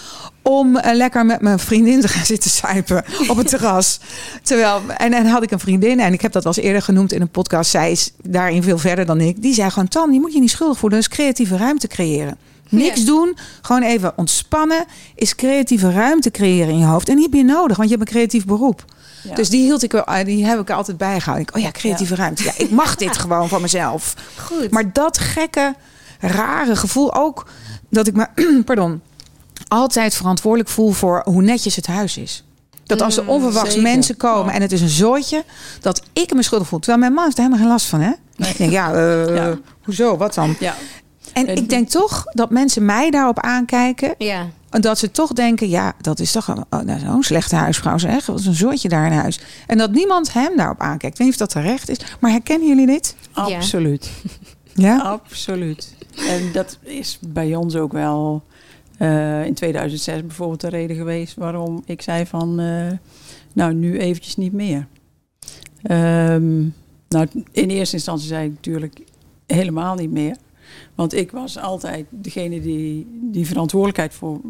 om 0.49 0.77
eh, 0.77 0.95
lekker 0.95 1.27
met 1.27 1.41
mijn 1.41 1.59
vriendin 1.59 2.01
te 2.01 2.09
gaan 2.09 2.25
zitten 2.25 2.51
suipen 2.51 3.05
op 3.29 3.37
het 3.37 3.49
terras. 3.49 4.01
Terwijl, 4.43 4.81
en 4.97 5.11
dan 5.11 5.27
had 5.27 5.43
ik 5.43 5.51
een 5.51 5.59
vriendin, 5.59 6.01
en 6.01 6.13
ik 6.13 6.21
heb 6.21 6.33
dat 6.33 6.45
al 6.47 6.53
eens 6.57 6.65
eerder 6.65 6.83
genoemd 6.83 7.13
in 7.13 7.21
een 7.21 7.29
podcast. 7.29 7.71
Zij 7.71 7.91
is 7.91 8.13
daarin 8.23 8.63
veel 8.63 8.79
verder 8.79 9.07
dan 9.07 9.21
ik. 9.21 9.43
Die 9.43 9.55
zei 9.55 9.71
gewoon: 9.71 9.89
Tan, 9.89 10.13
je 10.13 10.21
moet 10.21 10.33
je 10.33 10.41
niet 10.41 10.51
schuldig 10.51 10.79
voelen. 10.79 10.99
Dus 10.99 11.09
creatieve 11.09 11.57
ruimte 11.57 11.87
creëren. 11.87 12.37
Niks 12.69 13.01
Ja. 13.01 13.07
doen, 13.07 13.37
gewoon 13.63 13.83
even 13.83 14.13
ontspannen. 14.17 14.85
Is 15.15 15.35
creatieve 15.35 15.91
ruimte 15.93 16.31
creëren 16.31 16.73
in 16.73 16.79
je 16.79 16.85
hoofd. 16.85 17.09
En 17.09 17.15
die 17.15 17.25
heb 17.25 17.33
je 17.35 17.45
nodig, 17.45 17.77
want 17.77 17.89
je 17.91 17.97
hebt 17.97 18.09
een 18.09 18.15
creatief 18.15 18.45
beroep. 18.45 18.85
Ja. 19.23 19.35
Dus 19.35 19.49
die, 19.49 19.63
hield 19.63 19.83
ik, 19.83 19.93
er- 19.93 20.25
die 20.25 20.47
heb 20.47 20.61
ik 20.61 20.69
er 20.69 20.75
altijd 20.75 20.97
bijgehouden. 20.97 21.47
Ik, 21.49 21.57
oh 21.57 21.63
ja, 21.63 21.71
creatieve 21.71 22.15
ruimte. 22.15 22.43
Ja, 22.45 22.53
ik 22.57 22.71
mag 22.71 22.97
dit 22.97 23.17
gewoon 23.23 23.49
van 23.49 23.61
mezelf. 23.61 24.15
Goed. 24.37 24.71
Maar 24.71 24.93
dat 24.93 25.19
gekke, 25.19 25.75
rare 26.21 26.77
gevoel 26.77 27.15
ook 27.15 27.47
dat 27.91 28.07
ik 28.07 28.15
me, 28.15 28.27
pardon, 28.65 29.01
altijd 29.69 30.14
verantwoordelijk 30.14 30.71
voel 30.71 30.90
voor 30.90 31.23
hoe 31.25 31.42
netjes 31.42 31.77
het 31.77 31.87
huis 31.87 32.16
is. 32.16 32.45
Dat 32.85 33.03
als 33.03 33.16
er 33.16 33.23
Mm, 33.23 33.29
onverwachts 33.29 33.75
zeker. 33.75 33.83
mensen 33.90 34.16
komen 34.16 34.55
en 34.55 34.62
het 34.62 34.73
is 34.73 34.81
een 34.81 34.88
zooitje, 34.88 35.45
dat 35.81 36.03
ik 36.12 36.35
me 36.35 36.42
schuldig 36.42 36.69
voel. 36.69 36.79
Terwijl 36.79 37.01
mijn 37.01 37.12
man 37.12 37.25
heeft 37.25 37.37
er 37.37 37.42
helemaal 37.42 37.62
geen 37.64 37.73
last 37.73 37.87
van, 37.87 38.01
hè? 38.01 38.11
Ik 38.51 38.57
denk, 38.57 38.71
ja, 38.71 38.92
eh, 38.95 39.35
Ja. 39.37 39.59
hoezo, 39.85 40.16
wat 40.16 40.35
dan? 40.35 40.57
Ja, 40.61 40.75
En 41.33 41.49
ik 41.57 41.69
denk 41.69 41.88
toch 41.88 42.25
dat 42.33 42.51
mensen 42.51 42.85
mij 42.85 43.11
daarop 43.11 43.40
aankijken. 43.40 44.14
ja. 44.19 44.47
En 44.71 44.81
dat 44.83 44.99
ze 44.99 45.11
toch 45.11 45.33
denken, 45.33 45.69
ja, 45.69 45.92
dat 46.01 46.21
is 46.21 46.33
toch 46.33 46.49
een, 46.49 46.64
oh, 46.71 46.81
nou, 46.81 47.01
zo'n 47.01 47.23
slechte 47.23 47.57
huisvrouw 47.57 47.99
zeg. 47.99 48.27
Wat 48.27 48.38
is 48.38 48.47
een 48.47 48.55
zooitje 48.55 48.88
daar 48.88 49.07
in 49.07 49.12
huis. 49.19 49.40
En 49.66 49.79
dat 49.79 49.90
niemand 49.92 50.33
hem 50.33 50.57
daarop 50.57 50.81
aankijkt. 50.81 51.05
Ik 51.05 51.16
weet 51.19 51.27
niet 51.27 51.40
of 51.40 51.49
dat 51.49 51.51
terecht 51.62 51.88
is. 51.88 51.97
Maar 52.21 52.31
herkennen 52.31 52.69
jullie 52.69 52.87
dit? 52.87 53.14
Absoluut. 53.33 54.11
Ja? 54.75 54.99
Absoluut. 54.99 55.95
En 56.29 56.53
dat 56.53 56.79
is 56.83 57.19
bij 57.29 57.55
ons 57.55 57.77
ook 57.77 57.92
wel 57.92 58.42
in 59.47 59.55
2006 59.55 60.21
bijvoorbeeld 60.21 60.61
de 60.61 60.69
reden 60.69 60.97
geweest 60.97 61.35
waarom 61.35 61.83
ik 61.87 62.03
zei 62.03 62.27
van, 62.27 62.61
eh, 62.61 62.93
nou 63.53 63.75
nu 63.75 63.99
eventjes 63.99 64.37
niet 64.37 64.53
meer. 64.53 64.87
Ehm, 65.83 66.61
nou, 67.09 67.27
in 67.53 67.71
eerste 67.71 67.97
instantie 67.97 68.29
zei 68.29 68.47
ik 68.47 68.53
natuurlijk 68.55 69.01
helemaal 69.47 69.95
niet 69.95 70.11
meer. 70.11 70.37
Want 70.95 71.15
ik 71.15 71.31
was 71.31 71.59
altijd 71.59 72.07
degene 72.11 72.61
die 72.61 73.07
die 73.23 73.47
verantwoordelijkheid 73.47 74.15
voor, 74.15 74.41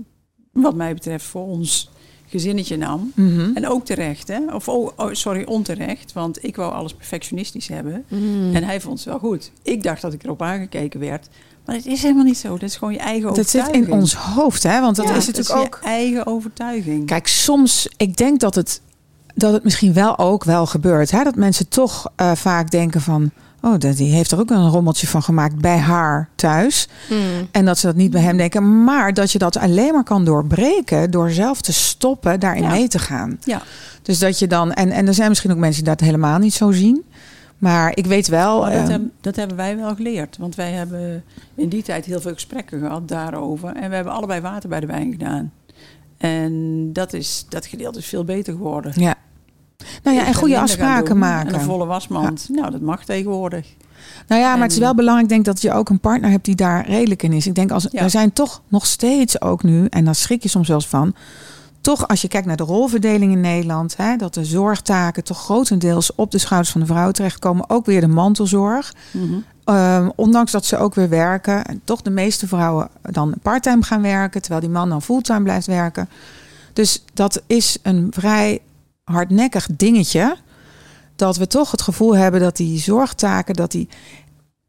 wat 0.53 0.75
mij 0.75 0.95
betreft, 0.95 1.25
voor 1.25 1.47
ons 1.47 1.91
gezinnetje 2.27 2.77
nam. 2.77 3.13
Mhm. 3.15 3.51
En 3.55 3.69
ook 3.69 3.85
terecht, 3.85 4.29
hè? 4.29 4.55
Of 4.55 4.69
oh, 4.69 4.91
oh, 4.97 5.13
sorry, 5.13 5.45
onterecht. 5.45 6.13
Want 6.13 6.45
ik 6.45 6.57
wou 6.57 6.73
alles 6.73 6.95
perfectionistisch 6.95 7.69
hebben. 7.69 8.05
Mm. 8.09 8.55
En 8.55 8.65
hij 8.65 8.81
vond 8.81 8.99
het 8.99 9.09
wel 9.09 9.19
goed. 9.19 9.53
Ik 9.63 9.83
dacht 9.83 10.03
dat 10.03 10.13
ik 10.13 10.25
erop 10.25 10.43
aangekeken 10.43 11.01
werd. 11.01 11.29
Maar 11.67 11.75
het 11.77 11.87
is 11.87 12.03
helemaal 12.03 12.25
niet 12.25 12.39
zo. 12.39 12.49
Dat 12.53 12.63
is 12.69 12.77
gewoon 12.77 12.93
je 12.93 12.99
eigen 12.99 13.35
Dat 13.35 13.37
zit 13.37 13.47
overtuiging. 13.61 13.87
in 13.87 13.93
ons 14.01 14.15
hoofd, 14.15 14.63
hè? 14.63 14.81
Want 14.81 14.97
dat 14.97 15.09
Ja, 15.09 15.15
is 15.15 15.27
natuurlijk 15.27 15.59
ook. 15.59 15.79
je 15.83 15.89
eigen 15.89 16.27
overtuiging. 16.27 17.07
Kijk, 17.07 17.27
soms, 17.27 17.89
ik 17.97 18.17
denk 18.17 18.41
dat 18.41 18.55
het, 18.55 18.81
dat 19.35 19.53
het 19.53 19.65
misschien 19.65 19.93
wel 19.93 20.19
ook 20.19 20.45
wel 20.45 20.67
gebeurt. 20.67 21.11
Hè? 21.11 21.23
Dat 21.25 21.37
mensen 21.37 21.69
toch 21.69 22.11
eh, 22.17 22.33
vaak 22.35 22.71
denken 22.71 23.01
van... 23.01 23.31
Oh, 23.63 23.79
dat- 23.79 23.97
die 23.97 24.13
heeft 24.13 24.31
er 24.31 24.39
ook 24.41 24.51
een 24.51 24.69
rommeltje 24.71 25.07
van 25.07 25.23
gemaakt 25.23 25.57
bij 25.61 25.79
haar 25.79 26.29
thuis. 26.35 26.89
Mm. 27.11 27.49
En 27.51 27.65
dat 27.65 27.79
ze 27.79 27.87
dat 27.87 27.97
niet 27.97 28.11
bij 28.11 28.21
hem 28.23 28.37
denken. 28.37 28.85
Maar 28.85 29.15
dat 29.15 29.33
je 29.33 29.39
dat 29.39 29.57
alleen 29.57 29.93
maar 29.93 30.05
kan 30.05 30.25
doorbreken... 30.25 31.11
door 31.11 31.31
zelf 31.31 31.61
te 31.61 31.73
stoppen, 31.73 32.41
daarin 32.41 32.63
Ja. 32.63 32.71
mee 32.71 32.89
te 32.89 32.99
gaan. 32.99 33.39
Ja. 33.45 33.63
Dus 34.03 34.19
dat 34.19 34.39
je 34.39 34.47
dan... 34.47 34.73
En, 34.73 34.91
en 34.91 35.07
er 35.07 35.15
zijn 35.15 35.29
misschien 35.29 35.51
ook 35.51 35.57
mensen 35.59 35.85
die 35.85 35.93
dat 35.95 36.01
helemaal 36.07 36.39
niet 36.39 36.55
zo 36.55 36.71
zien. 36.71 37.05
Maar 37.59 37.93
ik 37.97 38.07
weet 38.07 38.29
wel... 38.29 38.61
Maar 38.61 38.71
dat, 38.73 38.83
eh, 38.83 38.89
heb- 38.89 39.03
dat 39.21 39.37
hebben 39.37 39.57
wij 39.57 39.77
wel 39.77 39.95
geleerd. 39.95 40.37
Want 40.37 40.55
wij 40.55 40.71
hebben 40.73 41.25
in 41.55 41.69
die 41.69 41.83
tijd 41.83 42.05
heel 42.05 42.21
veel 42.21 42.33
gesprekken 42.35 42.81
gehad 42.81 43.09
daarover. 43.09 43.69
En 43.77 43.89
we 43.89 43.95
hebben 43.95 44.13
allebei 44.13 44.41
water 44.41 44.69
bij 44.69 44.81
de 44.81 44.87
wijn 44.87 45.11
gedaan. 45.13 45.53
En 46.17 46.53
dat, 46.93 47.13
is, 47.13 47.47
dat 47.49 47.67
gedeelte 47.67 47.99
is 47.99 48.07
veel 48.07 48.25
beter 48.25 48.53
geworden. 48.53 48.93
ja. 48.95 49.15
Nou 50.03 50.17
ja, 50.17 50.23
Ik 50.23 50.29
en 50.29 50.35
goede 50.35 50.59
afspraken 50.59 51.09
doen. 51.11 51.19
maken. 51.19 51.49
En 51.49 51.55
een 51.55 51.61
volle 51.67 51.87
wasmand. 51.87 52.49
Nou, 52.53 52.71
dat 52.71 52.81
mag 52.81 53.05
tegenwoordig. 53.05 53.67
Nou 54.29 54.41
ja, 54.41 54.53
maar 54.53 54.63
het 54.63 54.73
is 54.73 54.79
wel 54.79 54.95
belangrijk 54.95 55.29
denk 55.29 55.41
ik, 55.41 55.47
dat 55.47 55.63
je 55.63 55.73
ook 55.73 55.89
een 55.89 56.01
partner 56.01 56.31
hebt 56.31 56.45
die 56.45 56.55
daar 56.55 56.87
redelijk 56.89 57.23
in 57.23 57.33
is. 57.33 57.47
Ik 57.47 57.55
denk 57.55 57.71
als 57.71 57.89
Ja. 57.91 58.01
er 58.03 58.11
zijn 58.11 58.33
toch 58.33 58.63
nog 58.69 58.87
steeds 58.87 59.41
ook 59.41 59.63
nu, 59.63 59.87
en 59.87 60.05
daar 60.05 60.15
schrik 60.15 60.43
je 60.43 60.49
soms 60.49 60.69
wel 60.69 60.77
eens 60.77 60.89
van. 60.89 61.15
Toch 61.87 62.09
als 62.09 62.23
je 62.23 62.29
kijkt 62.29 62.47
naar 62.47 62.57
de 62.57 62.63
rolverdeling 62.63 63.33
in 63.33 63.41
Nederland, 63.41 63.97
hè, 63.97 64.17
dat 64.17 64.35
de 64.35 64.45
zorgtaken 64.45 65.25
toch 65.25 65.39
grotendeels 65.39 66.15
op 66.15 66.31
de 66.31 66.39
schouders 66.39 66.73
van 66.73 66.81
de 66.81 66.87
vrouw 66.87 67.11
terechtkomen. 67.11 67.71
Ook 67.71 67.87
weer 67.87 68.01
de 68.01 68.09
mantelzorg. 68.09 68.95
Mhm. 69.11 69.35
Ehm, 69.65 70.09
ondanks 70.17 70.53
dat 70.53 70.65
ze 70.65 70.77
ook 70.77 70.95
weer 70.95 71.09
werken. 71.09 71.65
En 71.65 71.81
toch 71.85 72.03
de 72.03 72.11
meeste 72.11 72.49
vrouwen 72.49 72.89
dan 73.03 73.35
parttime 73.43 73.83
gaan 73.83 74.03
werken, 74.03 74.41
terwijl 74.41 74.63
die 74.63 74.71
man 74.71 74.89
dan 74.89 75.03
fulltime 75.03 75.43
blijft 75.43 75.67
werken. 75.67 76.09
Dus 76.73 77.03
dat 77.15 77.43
is 77.47 77.79
een 77.83 78.07
vrij 78.11 78.61
hardnekkig 79.05 79.69
dingetje. 79.73 80.37
Dat 81.17 81.37
we 81.37 81.47
toch 81.47 81.71
het 81.71 81.83
gevoel 81.83 82.17
hebben 82.17 82.41
dat 82.41 82.57
die 82.57 82.79
zorgtaken, 82.79 83.55
dat 83.55 83.71
die. 83.71 83.89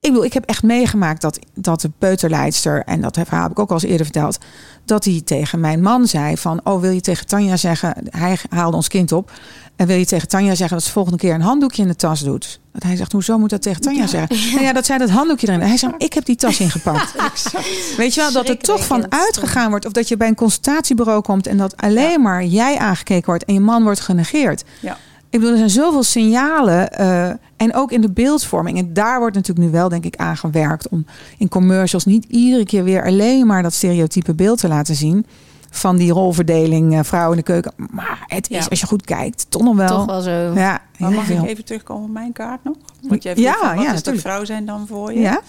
Ik 0.08 0.13
bedoel, 0.13 0.28
ik 0.28 0.34
heb 0.34 0.46
echt 0.46 0.63
meegemaakt 0.63 1.22
dat, 1.22 1.39
dat 1.54 1.82
de 1.82 1.91
peuterleidster, 1.98 2.84
en 2.84 3.02
dat 3.02 3.17
verhaal 3.26 3.41
heb 3.41 3.52
ik 3.52 3.60
ook 3.60 3.70
al 3.70 3.76
eens 3.76 3.84
eerder 3.84 4.06
verteld, 4.06 4.38
dat 4.86 5.06
hij 5.06 5.22
tegen 5.26 5.60
mijn 5.60 5.82
man 5.82 6.08
zei 6.08 6.38
van, 6.38 6.60
oh 6.63 6.82
wil 6.82 6.91
je 6.91 7.02
tegen 7.02 7.28
Tanja 7.28 7.58
zeggen, 7.58 7.96
hij 8.10 8.38
haalde 8.50 8.76
ons 8.76 8.88
kind 8.88 9.12
op, 9.12 9.32
en 9.76 9.88
wil 9.88 9.98
je 9.98 10.06
tegen 10.06 10.28
Tanja 10.28 10.56
zeggen 10.56 10.78
dat 10.78 10.86
ze 10.86 10.91
volgende 10.91 11.17
keer 11.17 11.34
een 11.34 11.41
handdoekje 11.41 11.82
in 11.82 11.88
de 11.88 11.96
tas 11.96 12.20
doet? 12.20 12.60
Dat 12.74 12.84
hij 12.84 12.96
zegt, 12.96 13.12
hoezo 13.12 13.38
moet 13.38 13.50
dat 13.50 13.62
tegen 13.62 13.82
Tanja 13.82 14.02
Ja. 14.02 14.08
zeggen? 14.08 14.52
Nou 14.52 14.63
ja, 14.63 14.74
dat 14.74 14.86
zij 14.86 14.98
dat 14.98 15.10
handdoekje 15.10 15.48
erin. 15.48 15.62
Hij 15.62 15.78
zei, 15.78 15.93
ik 15.98 16.13
heb 16.13 16.26
die 16.26 16.36
tas 16.36 16.60
ingepakt. 16.60 17.13
Weet 17.98 18.13
je 18.13 18.22
wel, 18.22 18.32
dat 18.32 18.50
er 18.50 18.58
toch 18.58 18.86
van 18.86 19.12
uitgegaan 19.12 19.70
wordt. 19.70 19.86
Of 19.86 19.91
dat 19.91 20.08
je 20.08 20.17
bij 20.17 20.28
een 20.28 20.36
consultatiebureau 20.36 21.22
komt 21.22 21.48
en 21.48 21.58
dat 21.58 21.78
alleen 21.78 22.22
maar 22.22 22.43
jij 22.46 22.78
aangekeken 22.78 23.26
wordt 23.26 23.46
en 23.46 23.54
je 23.54 23.60
man 23.60 23.84
wordt 23.84 24.00
genegeerd. 24.00 24.63
Ja. 24.80 24.98
Ik 25.30 25.40
bedoel, 25.40 25.52
er 25.52 25.58
zijn 25.58 25.70
zoveel 25.70 26.04
signalen. 26.04 26.92
eh, 26.94 27.30
en 27.58 27.74
ook 27.74 27.92
in 27.92 28.02
de 28.02 28.12
beeldvorming. 28.12 28.78
En 28.78 28.94
daar 28.94 29.20
wordt 29.20 29.36
natuurlijk 29.36 29.68
nu 29.68 29.72
wel, 29.74 29.90
denk 29.90 30.06
ik, 30.06 30.16
aan 30.16 30.38
gewerkt. 30.38 30.90
Om 30.90 31.06
in 31.38 31.48
commercials 31.50 32.06
niet 32.06 32.26
iedere 32.26 32.66
keer 32.66 32.84
weer 32.84 33.06
alleen 33.06 33.48
maar 33.48 33.63
dat 33.63 33.74
stereotype 33.74 34.34
beeld 34.34 34.60
te 34.60 34.68
laten 34.68 34.96
zien. 34.96 35.26
Van 35.70 35.98
die 35.98 36.12
rolverdeling, 36.12 36.94
eh, 36.94 37.04
vrouw 37.04 37.32
in 37.32 37.38
de 37.38 37.44
keuken. 37.44 37.74
Maar 37.92 38.24
het 38.28 38.50
is, 38.50 38.58
Ja. 38.63 38.66
als 38.70 38.80
je 38.80 38.86
goed 38.88 39.06
kijkt, 39.06 39.46
toch 39.50 39.62
nog 39.62 39.76
wel. 39.76 39.88
Toch 39.88 40.06
wel 40.06 40.22
zo. 40.22 40.32
Ja, 40.32 40.82
Maar 40.98 41.12
mag 41.12 41.26
veel. 41.26 41.44
ik 41.44 41.50
even 41.50 41.66
terugkomen 41.66 42.04
op 42.04 42.12
mijn 42.13 42.32
kaart 42.32 42.63
nog? 42.63 42.76
Want 43.02 43.24
jij 43.24 43.34
vroeg 43.34 43.46
Ja, 43.46 43.54
van, 43.54 43.76
wat 43.76 43.86
ja, 43.86 43.94
is 43.94 44.04
dat 44.04 44.16
vrouw 44.18 44.46
zijn 44.46 44.66
dan 44.66 44.88
voor 44.88 45.13
je? 45.13 45.20
Ja? 45.20 45.42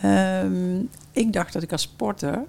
Ehm, 0.00 0.78
ik 1.12 1.32
dacht 1.32 1.52
dat 1.52 1.62
ik 1.62 1.72
als 1.72 1.82
sporter 1.82 2.42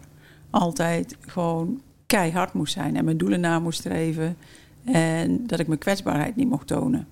altijd 0.49 1.15
gewoon 1.27 1.81
keihard 2.05 2.53
moest 2.53 2.73
zijn 2.73 2.95
en 2.95 3.05
mijn 3.05 3.17
doelen 3.17 3.39
na 3.39 3.59
moest 3.59 3.79
streven. 3.79 4.37
En 4.85 5.43
dat 5.47 5.59
ik 5.59 5.67
mijn 5.67 5.79
kwetsbaarheid 5.79 6.35
niet 6.35 6.49
mocht 6.49 6.67
tonen. 6.67 7.07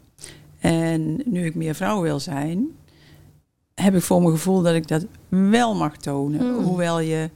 En 0.59 1.21
nu 1.25 1.45
ik 1.45 1.55
meer 1.55 1.75
vrouw 1.75 2.01
wil 2.01 2.19
zijn, 2.19 2.65
heb 3.75 3.95
ik 3.95 4.01
voor 4.01 4.19
mijn 4.21 4.31
gevoel 4.33 4.61
dat 4.61 4.73
ik 4.75 4.87
dat 4.87 5.05
wel 5.29 5.75
mag 5.75 5.97
tonen. 5.97 6.39
Hmm. 6.39 6.63
Hoewel, 6.63 6.99
je, 6.99 7.29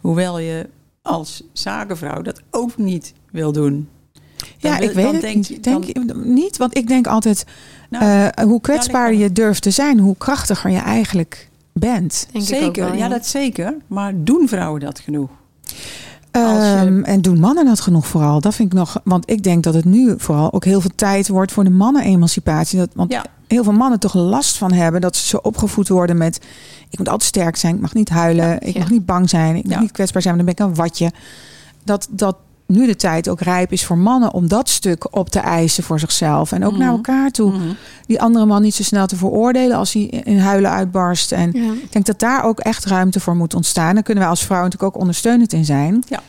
hoewel 0.00 0.38
je 0.38 0.68
als 1.02 1.42
zakenvrouw 1.52 2.22
dat 2.22 2.42
ook 2.50 2.76
niet 2.76 3.12
wil 3.30 3.52
doen. 3.52 3.88
Dan 4.60 4.70
Ja, 4.72 4.78
wil- 4.78 4.88
ik 4.88 4.94
weet 4.94 5.12
het 5.12 5.62
denk 5.62 6.14
niet. 6.24 6.56
want 6.56 6.76
ik 6.76 6.86
denk 6.88 7.06
altijd, 7.06 7.44
Nou, 7.90 8.04
eh, 8.30 8.44
hoe 8.44 8.60
kwetsbaarder 8.60 9.18
ligt 9.18 9.28
je 9.28 9.32
durft 9.42 9.62
te 9.62 9.70
zijn, 9.70 9.98
hoe 9.98 10.16
krachtiger 10.16 10.70
je 10.70 10.78
eigenlijk 10.78 11.48
bent. 11.72 12.28
Denk 12.32 12.44
zeker, 12.44 12.84
wel, 12.84 12.94
ja, 12.94 13.08
dat 13.08 13.26
zeker. 13.26 13.76
Maar 13.86 14.12
doen 14.24 14.48
vrouwen 14.48 14.80
dat 14.80 14.98
genoeg? 15.00 15.30
Je- 16.38 16.76
Ehm, 16.86 17.02
en 17.02 17.20
doen 17.22 17.40
mannen 17.40 17.64
dat 17.64 17.80
genoeg 17.80 18.06
vooral? 18.06 18.40
Dat 18.40 18.54
vind 18.54 18.72
ik 18.72 18.78
nog. 18.78 19.00
Want 19.04 19.30
ik 19.30 19.42
denk 19.42 19.62
dat 19.62 19.74
het 19.74 19.84
nu 19.84 20.14
vooral 20.16 20.52
ook 20.52 20.64
heel 20.64 20.80
veel 20.80 20.90
tijd 20.94 21.28
wordt 21.28 21.52
voor 21.52 21.64
de 21.64 21.70
mannen-emancipatie. 21.70 22.78
Dat, 22.78 22.88
want 22.94 23.12
Ja. 23.12 23.24
heel 23.46 23.64
veel 23.64 23.72
mannen 23.72 23.98
toch 24.00 24.14
last 24.14 24.56
van 24.58 24.72
hebben 24.72 25.00
dat 25.00 25.16
ze 25.16 25.26
zo 25.28 25.36
opgevoed 25.36 25.88
worden 25.88 26.16
met: 26.16 26.40
ik 26.90 26.98
moet 26.98 27.08
altijd 27.08 27.28
sterk 27.28 27.56
zijn, 27.56 27.74
ik 27.74 27.80
mag 27.80 27.94
niet 27.94 28.08
huilen, 28.08 28.60
ik 28.60 28.74
Ja. 28.74 28.78
mag 28.80 28.90
niet 28.90 29.06
bang 29.06 29.28
zijn, 29.30 29.56
ik 29.56 29.68
mag 29.68 29.80
niet 29.80 29.92
kwetsbaar 29.92 30.22
zijn, 30.22 30.36
dan 30.36 30.44
ben 30.44 30.54
ik 30.54 30.60
een 30.60 30.74
watje. 30.74 31.12
Dat, 31.84 32.08
dat 32.10 32.36
nu 32.68 32.86
de 32.86 32.96
tijd 32.96 33.28
ook 33.28 33.40
rijp 33.40 33.72
is 33.72 33.84
voor 33.84 33.98
mannen 33.98 34.32
om 34.32 34.48
dat 34.48 34.68
stuk 34.68 35.16
op 35.16 35.28
te 35.30 35.38
eisen 35.38 35.82
voor 35.84 35.98
zichzelf 36.00 36.52
en 36.52 36.64
ook 36.64 36.70
Mhm. 36.72 36.80
naar 36.80 36.90
elkaar 36.90 37.30
toe. 37.30 37.52
Mhm. 37.52 37.62
Die 38.06 38.20
andere 38.20 38.46
man 38.46 38.62
niet 38.62 38.74
zo 38.74 38.82
snel 38.82 39.06
te 39.06 39.16
veroordelen 39.16 39.76
als 39.76 39.92
hij 39.92 40.02
in 40.02 40.38
huilen 40.38 40.70
uitbarst. 40.70 41.32
En 41.32 41.50
Ja. 41.52 41.72
ik 41.72 41.92
denk 41.92 42.06
dat 42.06 42.18
daar 42.18 42.44
ook 42.44 42.60
echt 42.60 42.84
ruimte 42.84 43.20
voor 43.20 43.36
moet 43.36 43.54
ontstaan. 43.54 43.94
Daar 43.94 44.02
kunnen 44.02 44.22
wij 44.22 44.32
als 44.32 44.44
vrouw 44.44 44.62
natuurlijk 44.62 44.94
ook 44.94 45.00
ondersteunend 45.00 45.52
in 45.52 45.64
zijn. 45.64 46.02
Ja. 46.08 46.20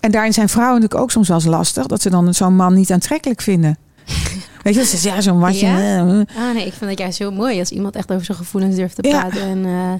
En 0.00 0.10
daarin 0.10 0.32
zijn 0.32 0.48
vrouwen 0.48 0.74
natuurlijk 0.74 1.02
ook 1.02 1.10
soms 1.10 1.28
wel 1.28 1.36
eens 1.36 1.46
lastig. 1.46 1.86
Dat 1.86 2.02
ze 2.02 2.10
dan 2.10 2.34
zo'n 2.34 2.56
man 2.56 2.74
niet 2.74 2.92
aantrekkelijk 2.92 3.40
vinden. 3.42 3.76
Weet 4.62 4.74
je, 4.74 4.80
dat 4.80 4.88
ze 4.88 4.96
zeggen, 4.96 5.14
ja, 5.14 5.20
zo'n 5.30 5.38
watje. 5.40 5.66
Ja? 5.66 5.76
eh, 5.78 5.98
eh. 5.98 6.26
Ah 6.36 6.54
nee, 6.54 6.66
ik 6.66 6.72
vind 6.72 6.90
dat 6.90 6.98
juist 6.98 7.18
heel 7.18 7.32
mooi 7.32 7.58
als 7.58 7.70
iemand 7.70 7.96
echt 7.96 8.12
over 8.12 8.24
zijn 8.24 8.38
gevoelens 8.38 8.76
durft 8.76 8.94
te 9.02 9.08
Ja. 9.08 9.20
praten. 9.20 9.42
En 9.42 9.64
eh, 9.64 9.92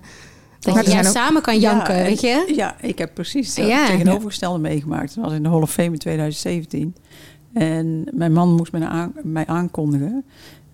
dat 0.62 0.75
Maar 0.75 0.83
je 0.83 0.88
ja, 0.90 0.94
zijn 0.94 1.07
ook- 1.07 1.12
samen 1.12 1.42
kan 1.42 1.59
janken, 1.59 1.96
Ja, 1.96 2.03
weet 2.03 2.20
je? 2.20 2.53
Ja, 2.57 2.75
ik 2.81 2.98
heb 2.98 3.14
precies 3.14 3.57
het 3.57 3.66
Ja. 3.66 3.87
tegenovergestelde 3.87 4.59
meegemaakt. 4.59 5.14
Dat 5.14 5.25
was 5.25 5.33
in 5.35 5.42
de 5.42 5.48
Hall 5.48 5.61
of 5.61 5.70
Fame 5.72 5.88
in 5.92 5.98
2017. 5.98 6.94
En 7.53 8.05
mijn 8.12 8.33
man 8.33 8.55
moest 8.55 8.72
mij, 8.72 8.83
aan, 8.87 9.12
mij 9.22 9.46
aankondigen. 9.46 10.25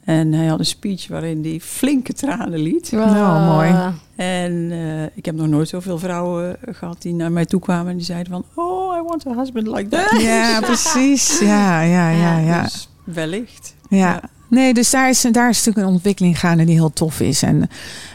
En 0.05 0.33
hij 0.33 0.47
had 0.47 0.59
een 0.59 0.67
speech 0.67 1.09
waarin 1.09 1.43
hij 1.45 1.61
flinke 1.63 2.13
tranen 2.13 2.59
liet. 2.59 2.93
Nou, 2.93 3.55
mooi. 3.55 3.93
En 4.17 4.69
eh, 4.71 5.03
ik 5.15 5.25
heb 5.25 5.35
nog 5.35 5.47
nooit 5.47 5.69
zoveel 5.69 5.99
vrouwen 5.99 6.57
gehad 6.71 7.03
die 7.03 7.15
naar 7.15 7.33
mij 7.33 7.45
toe 7.47 7.61
kwamen 7.61 7.91
en 7.91 7.97
die 7.97 8.05
zeiden 8.07 8.33
van... 8.33 8.45
Oh, 8.55 8.97
I 8.97 9.03
want 9.03 9.27
a 9.27 9.35
husband 9.35 9.67
like 9.67 9.89
that. 9.89 10.21
Ja, 10.21 10.61
precies. 10.71 11.39
Ja, 11.39 11.81
ja, 11.83 12.11
ja, 12.11 12.39
ja. 12.39 12.63
Dus 12.63 12.89
wellicht. 13.05 13.75
ja. 13.89 14.21
Nee, 14.49 14.75
dus 14.75 14.91
daar 14.91 15.09
is, 15.09 15.21
daar 15.21 15.49
is 15.49 15.57
natuurlijk 15.57 15.87
een 15.87 15.93
ontwikkeling 15.93 16.39
gaande 16.39 16.65
die 16.65 16.75
heel 16.75 16.93
tof 16.93 17.21
is. 17.21 17.43
En, 17.43 17.71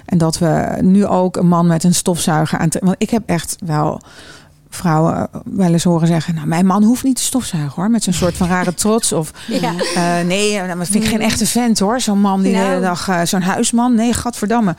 en 0.06 0.18
dat 0.18 0.38
we 0.38 0.78
nu 0.82 1.06
ook 1.06 1.36
een 1.36 1.48
man 1.48 1.68
met 1.68 1.84
een 1.84 1.94
stofzuiger 1.94 2.60
aan... 2.60 2.70
Want 2.80 2.96
ik 2.98 3.10
heb 3.10 3.24
echt 3.26 3.56
wel 3.66 4.02
vrouwen 4.70 5.30
wel 5.44 5.72
eens 5.72 5.84
horen 5.84 6.08
zeggen... 6.08 6.36
Nou, 6.36 6.48
mijn 6.48 6.66
man 6.66 6.84
hoeft 6.84 7.04
niet 7.04 7.16
te 7.16 7.24
stofzuigen 7.24 7.74
hoor. 7.76 7.90
Met 7.90 8.04
zo'n 8.04 8.14
soort 8.14 8.36
van 8.38 8.48
rare 8.48 8.74
trots. 8.74 9.12
Of 9.12 9.32
Ja. 9.48 9.74
Eh, 9.96 10.26
nee, 10.26 10.56
nou, 10.58 10.78
dat 10.78 10.88
vind 10.88 11.04
ik 11.04 11.10
geen 11.10 11.22
echte 11.22 11.46
vent 11.46 11.80
hoor. 11.80 12.00
Zo'n 12.02 12.22
man 12.22 12.42
die 12.42 12.52
de 12.52 12.58
Nou. 12.58 12.70
hele 12.70 12.82
dag, 12.82 13.08
eh, 13.08 13.22
zo'n 13.24 13.42
huisman. 13.42 13.96
Nee, 13.96 14.14
gadverdamme. 14.14 14.76